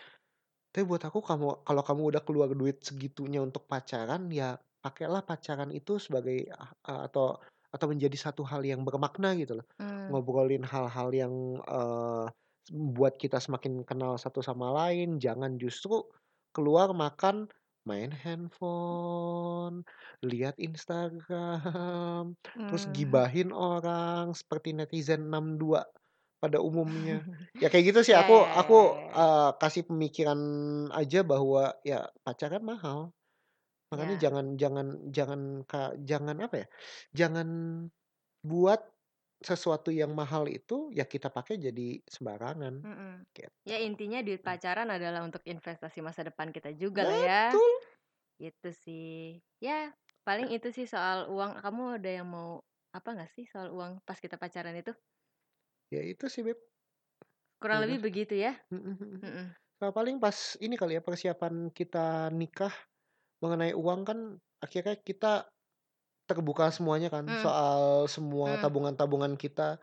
Tapi 0.70 0.84
buat 0.86 1.02
aku 1.02 1.20
kamu 1.24 1.66
kalau 1.66 1.82
kamu 1.82 2.02
udah 2.14 2.22
keluar 2.22 2.48
duit 2.54 2.80
segitunya 2.86 3.42
untuk 3.42 3.66
pacaran, 3.66 4.30
ya 4.30 4.54
pakailah 4.84 5.22
pacaran 5.26 5.70
itu 5.74 5.98
sebagai, 5.98 6.46
eee, 6.50 7.00
atau 7.10 7.40
atau 7.74 7.86
menjadi 7.90 8.16
satu 8.18 8.42
hal 8.46 8.62
yang 8.66 8.82
bermakna 8.86 9.34
gitu 9.38 9.58
loh. 9.62 9.66
Mmm. 9.78 10.12
Ngobrolin 10.12 10.64
hal-hal 10.66 11.08
yang, 11.14 11.34
eee, 11.64 12.26
buat 12.70 13.14
kita 13.18 13.38
semakin 13.42 13.82
kenal 13.88 14.14
satu 14.20 14.40
sama 14.44 14.70
lain, 14.74 15.18
jangan 15.22 15.56
justru 15.58 16.02
keluar 16.54 16.90
makan, 16.94 17.46
main 17.88 18.10
handphone, 18.12 19.82
lihat 20.22 20.54
Instagram, 20.60 22.36
terus 22.68 22.84
Mmm. 22.84 22.90
gibahin 22.90 23.50
orang 23.54 24.34
seperti 24.36 24.74
netizen 24.76 25.30
62 25.32 25.82
pada 26.42 26.58
umumnya. 26.62 27.24
Ya 27.60 27.68
kayak 27.72 27.92
gitu 27.94 28.00
sih 28.06 28.16
Ya 28.20 28.22
aku 28.22 28.44
ya 28.44 28.60
aku, 28.60 28.74
eee, 29.12 29.50
kasih 29.60 29.84
pemikiran 29.88 30.40
aja 30.94 31.20
bahwa 31.26 31.76
ya 31.86 32.08
pacaran 32.24 32.62
mahal. 32.64 33.12
Makanya 33.92 34.14
Ya. 34.14 34.24
jangan 34.24 34.46
jangan 34.62 34.86
jangan 35.10 35.40
ka 35.66 35.98
jangan 36.10 36.36
apa 36.46 36.56
ya, 36.62 36.66
jangan 37.18 37.48
buat 38.44 38.80
sesuatu 39.42 39.90
yang 39.94 40.12
mahal 40.14 40.46
itu 40.50 40.90
ya 40.94 41.04
kita 41.08 41.28
pakai 41.34 41.56
jadi 41.58 42.02
sembarangan, 42.06 42.74
Mhm. 42.84 43.28
gitu. 43.36 43.50
Ya 43.68 43.76
intinya 43.84 44.24
duit 44.24 44.40
pacaran 44.40 44.88
adalah 44.88 45.20
untuk 45.20 45.44
investasi 45.44 46.00
masa 46.00 46.24
depan 46.24 46.48
kita 46.48 46.72
juga 46.72 47.04
lah 47.04 47.18
ya. 47.20 47.40
Betul. 47.50 47.90
Gitu 48.42 48.68
sih. 48.74 49.40
Ya 49.62 49.92
paling 50.26 50.48
itu 50.54 50.68
sih 50.76 50.86
soal 50.88 51.28
uang. 51.32 51.60
Kamu 51.64 51.82
ada 52.00 52.10
yang 52.10 52.28
mau 52.30 52.62
apa 52.96 53.08
nggak 53.16 53.30
sih 53.34 53.44
soal 53.48 53.68
uang 53.76 54.00
pas 54.06 54.18
kita 54.20 54.36
pacaran 54.40 54.76
itu? 54.78 54.92
Ya 55.92 56.00
itu 56.06 56.24
sih, 56.30 56.42
Beb. 56.46 56.58
Kurang 57.62 57.84
Udah. 57.84 57.84
lebih 57.84 58.00
begitu 58.08 58.32
ya? 58.40 58.56
Mhm 58.72 58.94
mhm. 59.00 59.20
Mhm. 59.22 59.56
Nah 59.80 59.90
paling 59.96 60.16
pas 60.24 60.38
ini 60.64 60.74
kali 60.80 60.98
ya 60.98 61.02
persiapan 61.04 61.54
kita 61.78 62.30
nikah, 62.34 62.74
mengenai 63.42 63.72
uang 63.76 64.00
kan 64.08 64.18
akhirnya 64.64 64.96
kita 65.00 65.48
terbuka 66.28 66.70
semuanya 66.72 67.08
kan, 67.12 67.26
Hmm. 67.26 67.44
soal 67.44 68.06
semua 68.08 68.56
Hmm. 68.56 68.62
tabungan-tabungan 68.62 69.34
kita 69.36 69.78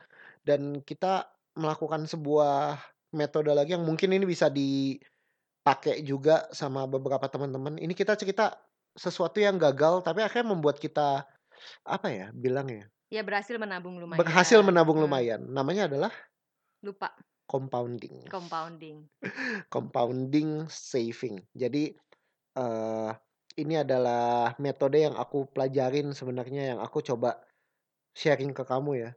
dan 0.47 0.81
kita 0.85 1.29
melakukan 1.59 2.07
sebuah 2.09 2.79
metode 3.13 3.51
lagi 3.53 3.75
yang 3.77 3.85
mungkin 3.85 4.15
ini 4.15 4.25
bisa 4.25 4.47
dipakai 4.49 6.01
juga 6.05 6.47
sama 6.55 6.85
beberapa 6.89 7.25
teman-teman. 7.29 7.77
Ini 7.81 7.93
kita 7.97 8.15
cerita 8.19 8.57
sesuatu 8.97 9.37
yang 9.43 9.57
gagal 9.61 10.01
tapi 10.07 10.23
akhirnya 10.25 10.53
membuat 10.55 10.77
kita, 10.81 11.25
apa 11.87 12.07
ya 12.11 12.27
bilangnya, 12.35 12.89
Ya 13.11 13.23
berhasil 13.23 13.55
menabung 13.59 13.99
lumayan. 14.03 14.35
berhasil 14.35 14.59
menabung 14.65 14.99
Hmm. 14.99 15.03
lumayan. 15.03 15.41
Namanya 15.51 15.87
adalah 15.91 16.11
Lupa, 16.83 17.13
compounding. 17.47 18.29
compounding. 18.29 19.09
Compounding 19.71 20.67
saving. 20.71 21.43
Jadi, 21.55 21.91
eee, 22.57 23.11
ini 23.57 23.81
adalah 23.81 24.53
metode 24.61 25.01
yang 25.03 25.17
aku 25.17 25.49
pelajarin 25.51 26.13
sebenarnya 26.13 26.77
yang 26.77 26.79
aku 26.79 27.01
coba 27.03 27.41
sharing 28.17 28.53
ke 28.55 28.63
kamu 28.65 28.91
ya. 29.09 29.11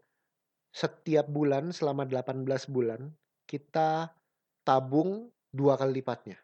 Setiap 0.74 1.28
bulan 1.30 1.72
selama 1.74 2.06
18 2.06 2.66
bulan, 2.70 3.12
kita 3.48 4.10
tabung 4.66 5.30
2 5.54 5.74
kali 5.80 6.00
lipatnya. 6.02 6.38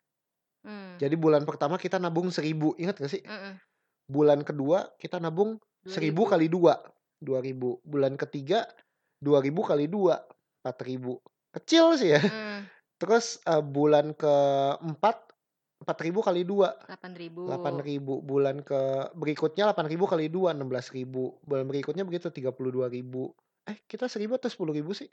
Mmm. 0.65 0.99
Jadi 1.01 1.15
bulan 1.19 1.45
pertama 1.45 1.77
kita 1.77 2.01
nabung 2.01 2.33
1.000, 2.33 2.73
ingat 2.81 2.97
gak 3.01 3.13
sih? 3.13 3.23
Mhm. 3.25 3.61
Bulan 4.09 4.43
kedua 4.47 4.95
kita 5.01 5.21
nabung 5.21 5.61
1.000 5.87 6.25
2.000. 6.25 6.27
kali 6.27 6.49
2, 6.53 6.79
2.000. 7.23 7.81
Bulan 7.85 8.17
ketiga 8.21 8.69
2.000 9.21 9.65
kali 9.67 9.87
2, 9.91 10.21
4.000. 10.65 11.21
Kecil 11.55 11.97
sih 12.01 12.11
ya. 12.17 12.23
Mmm. 12.29 12.69
Terus, 13.01 13.41
eee, 13.45 13.63
bulan 13.65 14.15
keempat 14.17 15.26
4.000 15.83 16.25
kali 16.25 16.43
2, 16.49 16.73
8.000. 16.89 17.45
8.000. 17.45 18.25
Bulan 18.25 18.65
ke 18.65 19.13
berikutnya 19.13 19.69
8.000 19.71 20.09
kali 20.09 20.27
2, 20.33 20.57
16.000. 20.57 21.37
Bulan 21.45 21.65
berikutnya 21.69 22.05
begitu 22.09 22.33
32.000. 22.33 23.37
Eh, 23.67 23.77
kita 23.91 24.07
1.000 24.09 24.39
atau 24.39 24.49
10.000 24.49 24.93
sih? 24.97 25.09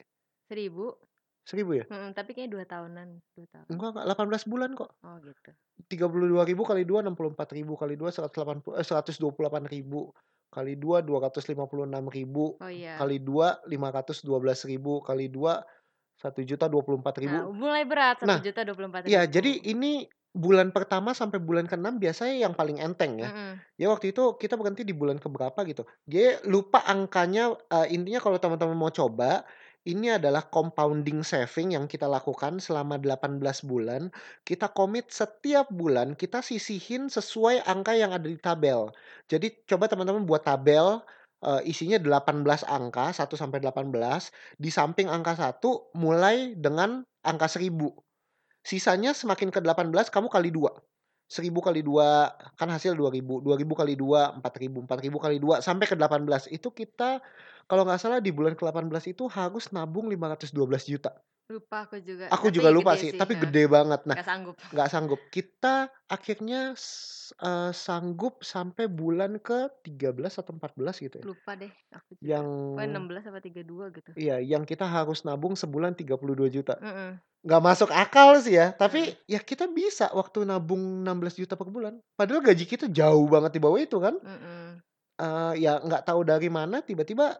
1.000. 0.49 0.95
1.000 1.43 1.73
ya? 1.75 1.85
Mhm, 1.91 2.09
tapi 2.15 2.31
kayaknya 2.31 2.51
2 2.55 2.65
tahunan, 2.65 3.07
2 3.35 3.47
tahun. 3.51 3.67
Enggak 3.67 3.89
enggak, 3.95 4.05
18 4.07 4.43
bulan 4.47 4.69
kok. 4.75 4.89
Oh 5.03 5.15
gitu. 5.19 5.51
32.000 5.91 6.63
kali 6.63 6.83
2, 6.87 7.03
64.000 7.03 7.73
kali 7.75 7.93
2, 7.99 8.09
180 8.13 8.77
eh, 8.79 8.85
128.000 8.85 10.13
kali 10.53 10.73
2, 10.79 11.01
256.000 11.03 12.61
Oh 12.61 12.69
iya. 12.69 12.97
kali 12.99 13.17
2, 13.19 13.59
512.000 13.67 15.01
kali 15.03 15.25
2, 15.27 15.59
1.024.000. 16.21 17.27
Nah, 17.27 17.49
mulai 17.51 17.83
berat, 17.87 18.19
Nah, 18.23 18.39
1.024.000. 18.39 19.07
iya 19.09 19.25
jadi 19.27 19.51
ini 19.65 20.07
bulan 20.33 20.73
pertama 20.73 21.13
sampai 21.13 21.37
bulan 21.41 21.65
ke-6 21.69 21.97
biasanya 22.01 22.35
yang 22.49 22.53
paling 22.57 22.81
enteng 22.81 23.21
ya. 23.21 23.31
Mhm. 23.31 23.63
Ya 23.79 23.89
waktu 23.89 24.13
itu 24.13 24.37
kita 24.37 24.57
berhenti 24.59 24.83
di 24.85 24.93
bulan 24.93 25.17
keberapa 25.21 25.61
gitu. 25.65 25.85
Dia 26.09 26.41
lupa 26.45 26.83
angkanya, 26.85 27.57
eee, 27.73 27.95
intinya 27.97 28.19
kalau 28.21 28.37
teman-teman 28.41 28.77
mau 28.77 28.91
coba, 28.93 29.45
ini 29.87 30.13
adalah 30.15 30.45
compounding 30.51 31.21
saving 31.25 31.73
yang 31.77 31.85
kita 31.89 32.05
lakukan 32.09 32.59
selama 32.61 32.97
18 33.01 33.61
bulan. 33.65 34.09
Kita 34.45 34.69
komit 34.73 35.09
setiap 35.13 35.69
bulan 35.73 36.13
kita 36.17 36.41
sisihin 36.45 37.09
sesuai 37.09 37.65
angka 37.69 37.93
yang 37.97 38.11
ada 38.13 38.25
di 38.29 38.37
tabel. 38.41 38.91
Jadi 39.31 39.63
coba 39.69 39.89
teman-teman 39.89 40.25
buat 40.29 40.43
tabel, 40.45 41.01
eee, 41.45 41.61
isinya 41.73 41.97
18 42.01 42.61
angka, 42.67 43.09
1 43.15 43.33
sampai 43.39 43.61
18, 43.63 44.29
di 44.59 44.69
samping 44.73 45.09
angka 45.09 45.33
1 45.39 45.89
mulai 45.97 46.53
dengan 46.59 47.05
angka 47.25 47.47
1.000. 47.47 48.02
Sisanya 48.63 49.11
semakin 49.11 49.51
ke 49.51 49.59
18 49.59 49.91
kamu 50.09 50.27
kali 50.31 50.49
2. 50.51 50.71
1.000 51.33 51.49
kali 51.65 51.81
2 51.81 52.59
kan 52.59 52.69
hasil 52.69 52.93
2.000, 52.93 53.41
2.000 53.41 53.79
kali 53.79 53.93
2, 53.97 54.39
4.000, 54.43 54.85
4.000 54.85 55.23
kali 55.23 55.37
2 55.41 55.65
sampai 55.65 55.85
ke 55.89 55.95
18. 55.97 56.51
Itu 56.53 56.69
kita 56.75 57.23
kalau 57.65 57.87
nggak 57.87 57.99
salah 57.99 58.19
di 58.19 58.29
bulan 58.35 58.53
ke-18 58.53 59.15
itu 59.15 59.25
harus 59.31 59.71
nabung 59.73 60.11
512 60.11 60.91
juta. 60.93 61.11
Lupa 61.51 61.83
aku 61.83 61.99
juga. 61.99 62.31
Aku 62.31 62.47
Tapi 62.49 62.55
juga 62.55 62.69
lupa 62.71 62.95
sih, 62.97 63.11
sih, 63.11 63.19
tapi 63.19 63.35
gede 63.37 63.67
banget. 63.69 64.01
Nah, 64.09 64.15
Nggak 64.15 64.25
sanggup. 64.25 64.57
nggak 64.73 64.89
sanggup. 64.89 65.21
Kita 65.29 65.91
akhirnya 66.09 66.73
eee, 67.43 67.71
sanggup 67.75 68.41
sampai 68.41 68.85
bulan 68.89 69.37
ke-13 69.43 70.39
atau 70.41 70.55
14 70.57 70.97
gitu 71.03 71.23
ya. 71.23 71.27
Lupa 71.27 71.51
deh 71.55 71.71
aku 71.95 72.11
juga. 72.19 72.41
Yang 72.41 72.47
Pokoknya 72.73 72.89
16 72.91 73.23
apa 73.29 73.39
32 73.39 73.85
gitu. 73.95 74.13
Iya, 74.13 74.37
yang 74.45 74.61
kita 74.69 74.85
harus 74.85 75.25
nabung 75.25 75.57
sebulan 75.57 75.97
32 75.97 76.45
juta. 76.49 76.77
Mhm. 76.81 77.23
Nggak 77.45 77.63
masuk 77.63 77.89
akal 77.93 78.39
sih 78.43 78.55
ya, 78.59 78.71
tapi 78.75 79.13
ya 79.27 79.41
kita 79.41 79.67
bisa 79.71 80.09
waktu 80.13 80.45
nabung 80.47 81.03
16 81.03 81.35
juta 81.37 81.55
per 81.59 81.69
bulan. 81.69 81.99
Padahal 82.15 82.41
gaji 82.45 82.65
kita 82.69 82.85
jauh 82.91 83.25
banget 83.29 83.57
di 83.57 83.61
bawah 83.63 83.79
itu 83.81 83.97
kan. 83.99 84.15
Mhm. 84.21 84.83
Eee, 85.21 85.53
ya 85.65 85.77
nggak 85.81 86.03
tahu 86.09 86.25
dari 86.25 86.49
mana 86.49 86.81
tiba-tiba 86.81 87.37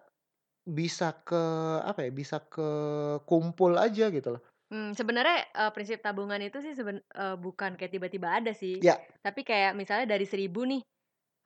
bisa 0.67 1.05
ke 1.27 1.35
apa 1.83 1.99
ya, 2.07 2.11
bisa 2.13 2.37
kekumpul 2.51 3.75
aja 3.79 4.07
gitu 4.15 4.29
loh. 4.39 4.43
Mmm, 4.71 4.95
sebenarnya, 4.95 5.43
eee, 5.51 5.71
prinsip 5.75 5.99
tabungan 5.99 6.39
itu 6.39 6.63
sih 6.63 6.71
seben 6.77 7.03
eee, 7.11 7.35
bukan 7.35 7.75
kayak 7.75 7.91
tiba-tiba 7.91 8.27
ada 8.39 8.51
sih. 8.55 8.79
Ya. 8.81 9.03
Tapi 9.23 9.43
kayak 9.43 9.75
misalnya 9.75 10.07
dari 10.15 10.23
1.000 10.27 10.63
nih, 10.63 10.79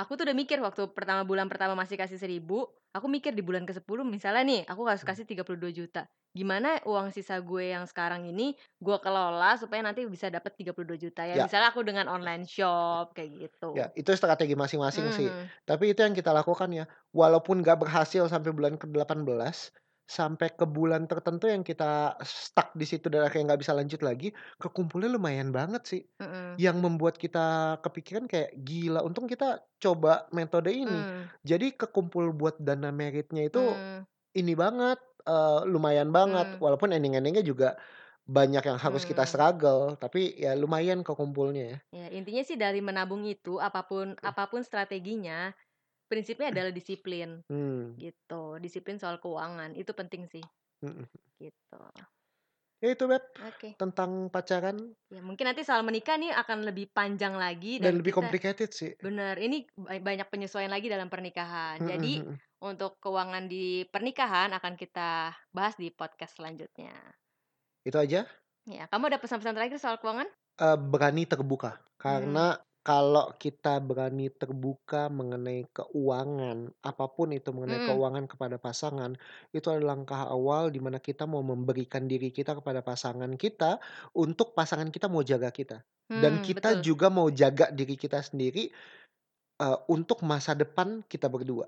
aku 0.02 0.12
tuh 0.18 0.24
udah 0.30 0.38
mikir 0.38 0.58
waktu 0.62 0.82
pertama 0.98 1.22
bulan 1.28 1.48
pertama 1.52 1.74
masih 1.78 1.98
kasih 2.00 2.18
1.000, 2.22 2.70
aku 2.96 3.08
mikir 3.10 3.34
di 3.38 3.42
bulan 3.46 3.66
ke-10 3.70 4.02
misalnya 4.08 4.44
nih, 4.46 4.62
aku 4.70 4.82
harus 4.90 5.04
Hmm. 5.04 5.10
kasih 5.10 5.26
32 5.30 5.74
juta. 5.74 6.06
Gimana 6.38 6.78
uang 6.86 7.10
sisa 7.16 7.42
gue 7.42 7.74
yang 7.74 7.86
sekarang 7.90 8.30
ini, 8.30 8.54
gue 8.78 8.98
kelola 9.02 9.58
supaya 9.58 9.82
nanti 9.82 10.06
bisa 10.06 10.30
dapet 10.30 10.54
32 10.60 10.98
juta. 11.02 11.26
Ya 11.26 11.36
Ya. 11.36 11.44
misalnya 11.44 11.74
aku 11.74 11.82
dengan 11.82 12.06
online 12.10 12.46
shop, 12.46 13.18
kayak 13.18 13.32
gitu. 13.50 13.74
Ya, 13.76 13.92
itu 14.00 14.10
strategi 14.16 14.56
masing-masing 14.56 15.12
sih. 15.12 15.30
Mhm. 15.30 15.52
Tapi 15.68 15.92
itu 15.92 16.00
yang 16.00 16.16
kita 16.16 16.32
lakukan 16.32 16.72
ya. 16.72 16.88
Walaupun 17.12 17.60
nggak 17.62 17.84
berhasil 17.84 18.24
sampai 18.32 18.56
bulan 18.56 18.80
ke-18, 18.80 19.76
sampai 20.08 20.56
ke 20.56 20.66
bulan 20.68 21.06
tertentu 21.12 21.46
yang 21.52 21.64
kita 21.68 22.16
stuck 22.24 22.72
di 22.80 22.86
situ 22.88 23.08
dan 23.12 23.28
akhirnya 23.28 23.54
nggak 23.56 23.62
bisa 23.64 23.76
lanjut 23.78 24.02
lagi, 24.04 24.32
kekumpulnya 24.62 25.10
lumayan 25.12 25.52
banget 25.56 25.84
sih. 25.88 26.02
Mhm. 26.20 26.62
Yang 26.62 26.78
membuat 26.82 27.16
kita 27.22 27.78
kepikiran 27.86 28.26
kayak, 28.32 28.52
"Gila, 28.66 29.06
untung 29.06 29.28
kita 29.30 29.62
coba 29.84 30.26
metode 30.34 30.72
ini." 30.74 31.06
Mmm. 31.06 31.30
Jadi 31.46 31.76
kekumpul 31.78 32.34
buat 32.34 32.58
dana 32.62 32.90
meritnya 32.96 33.46
itu 33.46 33.60
Mmm. 33.60 34.08
ini 34.38 34.54
banget, 34.58 35.00
eee, 35.28 35.62
lumayan 35.70 36.10
banget. 36.16 36.48
Mmm. 36.48 36.62
Walaupun 36.64 36.94
ending-ending-nya 36.96 37.44
juga 37.46 37.78
banyak 38.30 38.64
yang 38.70 38.80
harus 38.82 39.04
kita 39.08 39.24
Mmm. 39.26 39.30
struggle, 39.30 39.96
tapi 40.00 40.36
ya 40.40 40.54
lumayan 40.58 41.02
kekumpulnya 41.06 41.64
ya. 41.78 41.80
Ya, 41.96 42.12
intinya 42.12 42.44
sih 42.44 42.60
dari 42.60 42.84
menabung 42.84 43.24
itu 43.24 43.64
apa 43.64 43.88
pun 43.88 44.20
Hmm. 44.22 44.32
apa 44.32 44.44
pun 44.52 44.60
strateginya, 44.60 45.56
prinsipnya 46.10 46.50
adalah 46.54 46.72
disiplin, 46.76 47.44
Hmm. 47.50 47.98
gitu. 48.00 48.58
Disiplin 48.64 48.98
soal 49.02 49.18
keuangan, 49.24 49.74
itu 49.80 49.92
penting 49.96 50.24
sih. 50.30 50.46
Mhm. 50.82 51.08
Gitu. 51.42 51.78
Ya 52.82 52.88
itu 52.94 53.06
Beb, 53.12 53.24
Oke. 53.40 53.78
tentang 53.80 54.12
pacaran 54.34 54.78
Ya 55.08 55.24
mungkin 55.24 55.48
nanti 55.48 55.64
soal 55.64 55.88
menikah 55.88 56.20
nih 56.20 56.36
akan 56.36 56.68
lebih 56.68 56.92
panjang 56.92 57.32
lagi 57.40 57.80
dan 57.80 57.96
dan 57.96 57.98
lebih 58.02 58.12
kita 58.12 58.28
complicated 58.28 58.70
sih. 58.74 58.94
bener, 59.06 59.36
ini 59.40 59.68
ba 59.78 59.96
banyak 60.00 60.28
penyesuaian 60.34 60.72
lagi 60.74 60.88
dalam 60.92 61.10
pernikahan. 61.14 61.80
Mhm 61.80 61.88
Jadi 61.88 62.24
mhm. 62.28 62.40
untuk 62.64 63.00
keuangan 63.04 63.46
di 63.52 63.86
pernikahan 63.94 64.52
akan 64.58 64.76
kita 64.76 65.36
bahas 65.56 65.76
di 65.80 65.90
podcast 65.94 66.40
selanjutnya. 66.40 66.96
Itu 67.86 67.98
aja. 68.00 68.28
Ya, 68.68 68.84
kamu 68.92 69.08
ada 69.14 69.20
pesan-pesan 69.24 69.56
terakhir 69.56 69.80
soal 69.80 69.98
keuangan? 70.02 70.28
Eee, 70.58 70.78
berani 70.78 71.24
terbuka. 71.30 71.78
Karena 72.02 72.58
kalau 72.88 73.28
kita 73.44 73.74
berani 73.90 74.28
terbuka 74.42 75.02
mengenai 75.20 75.68
keuangan, 75.78 76.58
apa 76.90 77.06
pun 77.16 77.28
itu 77.36 77.50
mengenai 77.56 77.82
Mhm. 77.84 77.88
keuangan 77.88 78.26
kepada 78.32 78.56
pasangan, 78.66 79.12
itu 79.52 79.68
adalah 79.74 79.88
langkah 80.00 80.22
awal 80.36 80.64
di 80.76 80.80
mana 80.86 80.98
kita 81.08 81.24
mau 81.34 81.44
memberikan 81.52 82.04
diri 82.12 82.30
kita 82.38 82.52
kepada 82.60 82.80
pasangan 82.90 83.32
kita, 83.44 83.72
untuk 84.16 84.56
pasangan 84.58 84.88
kita 84.96 85.08
mau 85.12 85.20
jaga 85.32 85.50
kita. 85.52 85.78
Dan 86.16 86.34
Hmm, 86.38 86.48
kita 86.48 86.70
betul. 86.70 86.88
juga 86.88 87.08
mau 87.12 87.28
jaga 87.42 87.68
diri 87.76 87.96
kita 88.00 88.20
sendiri, 88.24 88.64
eee, 89.64 89.78
untuk 89.96 90.20
masa 90.32 90.54
depan 90.58 91.04
kita 91.12 91.28
berdua. 91.32 91.68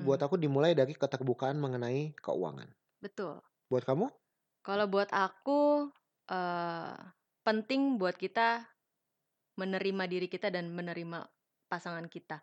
Buat 0.00 0.20
Hmm. 0.22 0.30
aku 0.30 0.36
dimulai 0.40 0.72
dari 0.78 0.94
keterbukaan 0.98 1.58
mengenai 1.60 2.14
keuangan. 2.20 2.70
Betul. 3.02 3.42
Buat 3.72 3.84
kamu? 3.88 4.06
Kalau 4.64 4.88
buat 4.88 5.12
aku, 5.12 5.92
eee, 6.32 6.96
penting 7.44 8.00
buat 8.00 8.16
kita 8.16 8.64
menerima 9.58 10.04
diri 10.10 10.26
kita 10.30 10.50
dan 10.52 10.70
menerima 10.74 11.26
pasangan 11.70 12.06
kita. 12.10 12.42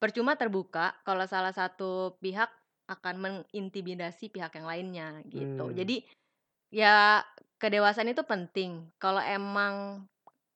Percuma 0.00 0.36
terbuka 0.38 0.96
kalau 1.06 1.24
salah 1.28 1.52
satu 1.54 2.18
pihak 2.22 2.50
akan 2.90 3.16
mengintimidasi 3.20 4.28
pihak 4.34 4.52
yang 4.58 4.66
lainnya, 4.68 5.08
gitu. 5.30 5.70
Mmm. 5.70 5.72
Jadi, 5.72 6.04
ya 6.74 7.22
kedewasaan 7.60 8.10
itu 8.12 8.22
penting. 8.26 8.90
Kalau 9.00 9.20
emang 9.22 10.06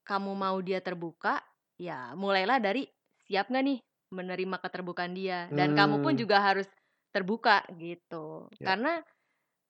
kamu 0.07 0.33
mau 0.37 0.59
dia 0.65 0.81
terbuka, 0.85 1.43
ya 1.81 2.13
mulailah 2.19 2.59
dari 2.63 2.87
siap 3.27 3.51
nggak 3.53 3.65
nih 3.67 3.79
menerima 4.15 4.57
keterbukaan 4.63 5.15
dia, 5.17 5.49
dan 5.55 5.73
kamu 5.77 6.01
pun 6.05 6.15
Mmm. 6.15 6.21
juga 6.21 6.41
harus 6.43 6.69
terbuka, 7.15 7.65
gitu. 7.79 8.49
Ya. 8.61 8.67
Karena 8.67 9.03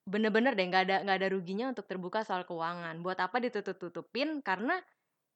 bener-bener 0.07 0.53
deh 0.57 0.65
nggak 0.69 0.83
ada 0.89 0.97
nggak 1.07 1.17
ada 1.23 1.29
ruginya 1.33 1.65
untuk 1.73 1.85
terbuka 1.89 2.23
soal 2.27 2.43
keuangan. 2.49 2.99
Buat 3.05 3.19
apa 3.23 3.37
ditutup-tutupin, 3.43 4.41
karena 4.45 4.81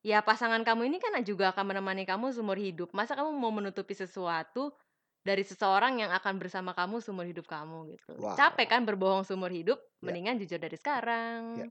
ya 0.06 0.22
pasangan 0.26 0.62
kamu 0.68 0.89
ini 0.91 0.97
kan 1.04 1.14
juga 1.26 1.52
akan 1.54 1.66
menemani 1.76 2.04
kamu 2.10 2.34
seumur 2.36 2.58
hidup. 2.60 2.89
Masa 2.97 3.14
kamu 3.18 3.32
mau 3.38 3.54
menutupi 3.54 3.93
sesuatu 3.97 4.74
dari 5.26 5.43
seseorang 5.45 6.02
yang 6.02 6.12
akan 6.16 6.36
bersama 6.41 6.74
kamu 6.78 6.99
seumur 7.04 7.26
hidup 7.30 7.45
kamu 7.49 7.93
gitu. 7.97 8.14
Wow. 8.18 8.38
Capek 8.38 8.68
kan 8.74 8.82
berbohong 8.89 9.24
seumur 9.28 9.54
hidup, 9.54 9.78
Ya. 10.02 10.18
mendingan 10.18 10.38
jujur 10.41 10.58
dari 10.62 10.78
sekarang. 10.80 11.43
Ya. 11.56 11.68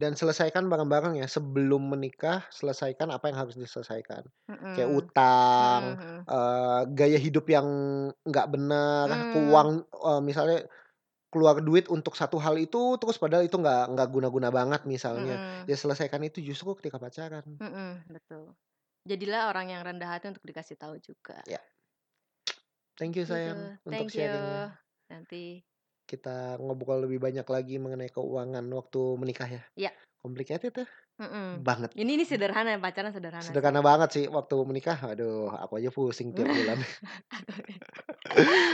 Dan 0.00 0.14
selesaikan 0.18 0.66
bareng-bareng 0.68 1.20
ya, 1.22 1.28
sebelum 1.30 1.88
menikah 1.94 2.44
selesaikan 2.50 3.08
apa 3.14 3.30
yang 3.30 3.38
harus 3.46 3.56
diselesaikan. 3.58 4.26
Kayak 4.74 4.90
Mhm. 4.90 5.08
utang, 5.08 5.82
Mhm 5.82 5.98
mhm. 5.98 6.26
eee, 6.28 6.80
gaya 6.98 7.18
hidup 7.20 7.46
yang 7.48 7.68
nggak 8.26 8.48
benar, 8.54 9.08
Mmm. 9.08 9.32
keuang 9.32 9.84
eee, 9.88 10.20
misalnya 10.24 10.58
keluar 11.32 11.56
duit 11.68 11.86
untuk 11.96 12.14
satu 12.20 12.36
hal 12.44 12.54
itu, 12.60 12.82
terus 13.00 13.16
padahal 13.22 13.44
itu 13.48 13.56
nggak 13.62 13.82
nggak 13.96 14.08
guna-guna 14.14 14.48
banget 14.58 14.82
misalnya. 14.94 15.36
Mhm. 15.36 15.66
Ya 15.70 15.76
selesaikan 15.82 16.22
itu 16.28 16.38
justru 16.48 16.76
ketika 16.78 16.98
pacaran. 17.02 17.46
Mhm, 17.60 18.12
betul. 18.12 18.44
Jadilah 19.10 19.50
orang 19.50 19.66
yang 19.72 19.82
rendah 19.86 20.08
hati 20.14 20.26
untuk 20.30 20.44
dikasih 20.46 20.76
tahu 20.78 20.96
juga. 21.02 21.42
Ya. 21.46 21.60
Thank 22.98 23.16
you 23.16 23.24
Gitu, 23.26 23.28
sayang 23.28 23.76
untuk 23.88 24.08
thank 24.08 24.14
you. 24.14 24.24
sharing-nya. 24.24 24.78
Nanti 25.10 25.64
Kita 26.10 26.58
ngobrol 26.62 27.06
lebih 27.08 27.18
banyak 27.22 27.46
lagi 27.54 27.74
mengenai 27.82 28.10
keuangan 28.12 28.64
waktu 28.78 29.00
menikah 29.22 29.48
ya. 29.48 29.62
Iya. 29.76 29.92
Complicated 30.24 30.74
ya, 30.82 30.86
Mhm. 31.20 31.68
banget. 31.68 31.92
Ini 31.92 32.10
ini 32.16 32.24
sederhana, 32.24 32.80
pacaran 32.80 33.12
sederhana 33.12 33.60
sih. 33.60 33.72
Sederhana 33.72 33.80
banget 33.88 34.08
sih 34.14 34.24
waktu 34.36 34.54
menikah, 34.68 34.98
aduh 35.10 35.50
aku 35.62 35.72
aja 35.82 35.90
pusing 35.96 36.30
tiap 36.36 36.50
bulan. 36.56 36.78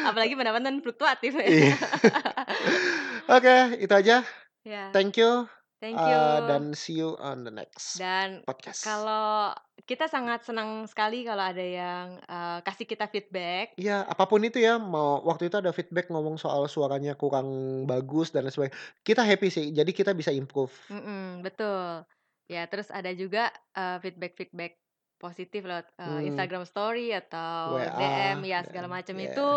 Apalagi 0.07 0.34
pendapatan 0.39 0.80
fluktuatif 0.84 1.32
ya. 1.36 1.51
Iya. 1.51 1.74
Oke, 3.30 3.78
itu 3.82 3.95
aja. 3.95 4.24
Ya, 4.64 4.95
Thank 4.95 5.18
you, 5.20 5.49
thank 5.80 6.05
eee, 6.05 6.07
you. 6.07 6.18
dan 6.49 6.74
see 6.74 6.97
you 7.01 7.16
on 7.20 7.45
the 7.45 7.53
next 7.55 8.01
Dan 8.01 8.47
podcast. 8.47 8.84
kalau 8.84 9.53
kita 9.89 10.07
sangat 10.09 10.41
senang 10.47 10.86
sekali 10.91 11.24
kalau 11.28 11.45
ada 11.53 11.64
yang, 11.64 12.07
eee, 12.24 12.59
kasih 12.66 12.86
kita 12.89 13.07
feedback. 13.11 13.68
Iya, 13.78 14.03
apa 14.12 14.24
pun 14.30 14.41
itu 14.43 14.59
ya, 14.59 14.74
mau 14.93 15.22
waktu 15.28 15.47
itu 15.47 15.57
ada 15.62 15.70
feedback 15.76 16.11
ngomong 16.11 16.34
soal 16.43 16.66
suaranya 16.66 17.14
kurang 17.14 17.49
bagus 17.91 18.26
dan 18.34 18.43
lain 18.45 18.51
sebagainya. 18.55 18.78
Kita 19.07 19.22
happy 19.22 19.49
sih, 19.55 19.66
jadi 19.70 19.91
kita 19.95 20.11
bisa 20.18 20.34
improve. 20.34 20.74
Mhm, 20.89 21.43
betul. 21.45 22.05
Ya, 22.49 22.65
terus 22.65 22.89
ada 22.89 23.13
juga, 23.13 23.53
feedback-feedback 23.77 24.81
positif 25.21 25.69
lewat, 25.69 25.93
eee, 26.01 26.09
Mmm. 26.09 26.29
Instagram 26.33 26.65
story 26.65 27.13
atau 27.13 27.77
WA, 27.77 27.93
DM, 27.93 28.39
ya 28.49 28.65
segala 28.65 28.89
dan 28.89 28.97
macam 28.97 29.17
ya. 29.21 29.29
itu 29.29 29.49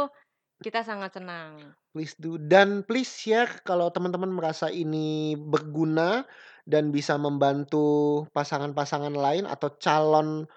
kita 0.60 0.84
sangat 0.84 1.16
senang. 1.16 1.72
Please 1.96 2.16
do, 2.20 2.36
dan 2.40 2.84
please 2.88 3.12
share 3.12 3.52
kalau 3.68 3.92
teman-teman 3.92 4.32
merasa 4.32 4.68
ini 4.72 5.36
berguna 5.36 6.24
dan 6.68 6.92
bisa 6.92 7.20
membantu 7.20 8.24
pasangan-pasangan 8.32 9.12
lain 9.12 9.44
atau 9.44 9.72
calon 9.80 10.48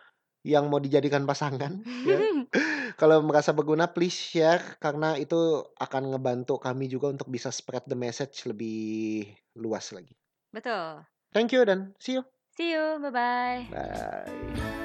yang 0.46 0.70
mau 0.70 0.78
dijadikan 0.78 1.26
pasangan 1.26 1.82
ya. 2.06 2.18
Kalau 3.00 3.18
merasa 3.26 3.50
berguna 3.50 3.90
please 3.90 4.14
share 4.14 4.78
karena 4.78 5.18
itu 5.18 5.66
akan 5.82 6.14
ngebantu 6.14 6.62
kami 6.62 6.86
juga 6.86 7.10
untuk 7.10 7.26
bisa 7.26 7.50
spread 7.50 7.82
the 7.90 7.98
message 7.98 8.46
lebih 8.46 9.26
luas 9.58 9.90
lagi. 9.90 10.14
Betul. 10.54 11.04
Thank 11.34 11.52
you 11.52 11.64
dan 11.66 11.94
see 11.98 12.14
you. 12.14 12.24
See 12.56 12.70
you, 12.70 12.98
bye-bye. 13.02 13.66
Bye. 13.70 14.80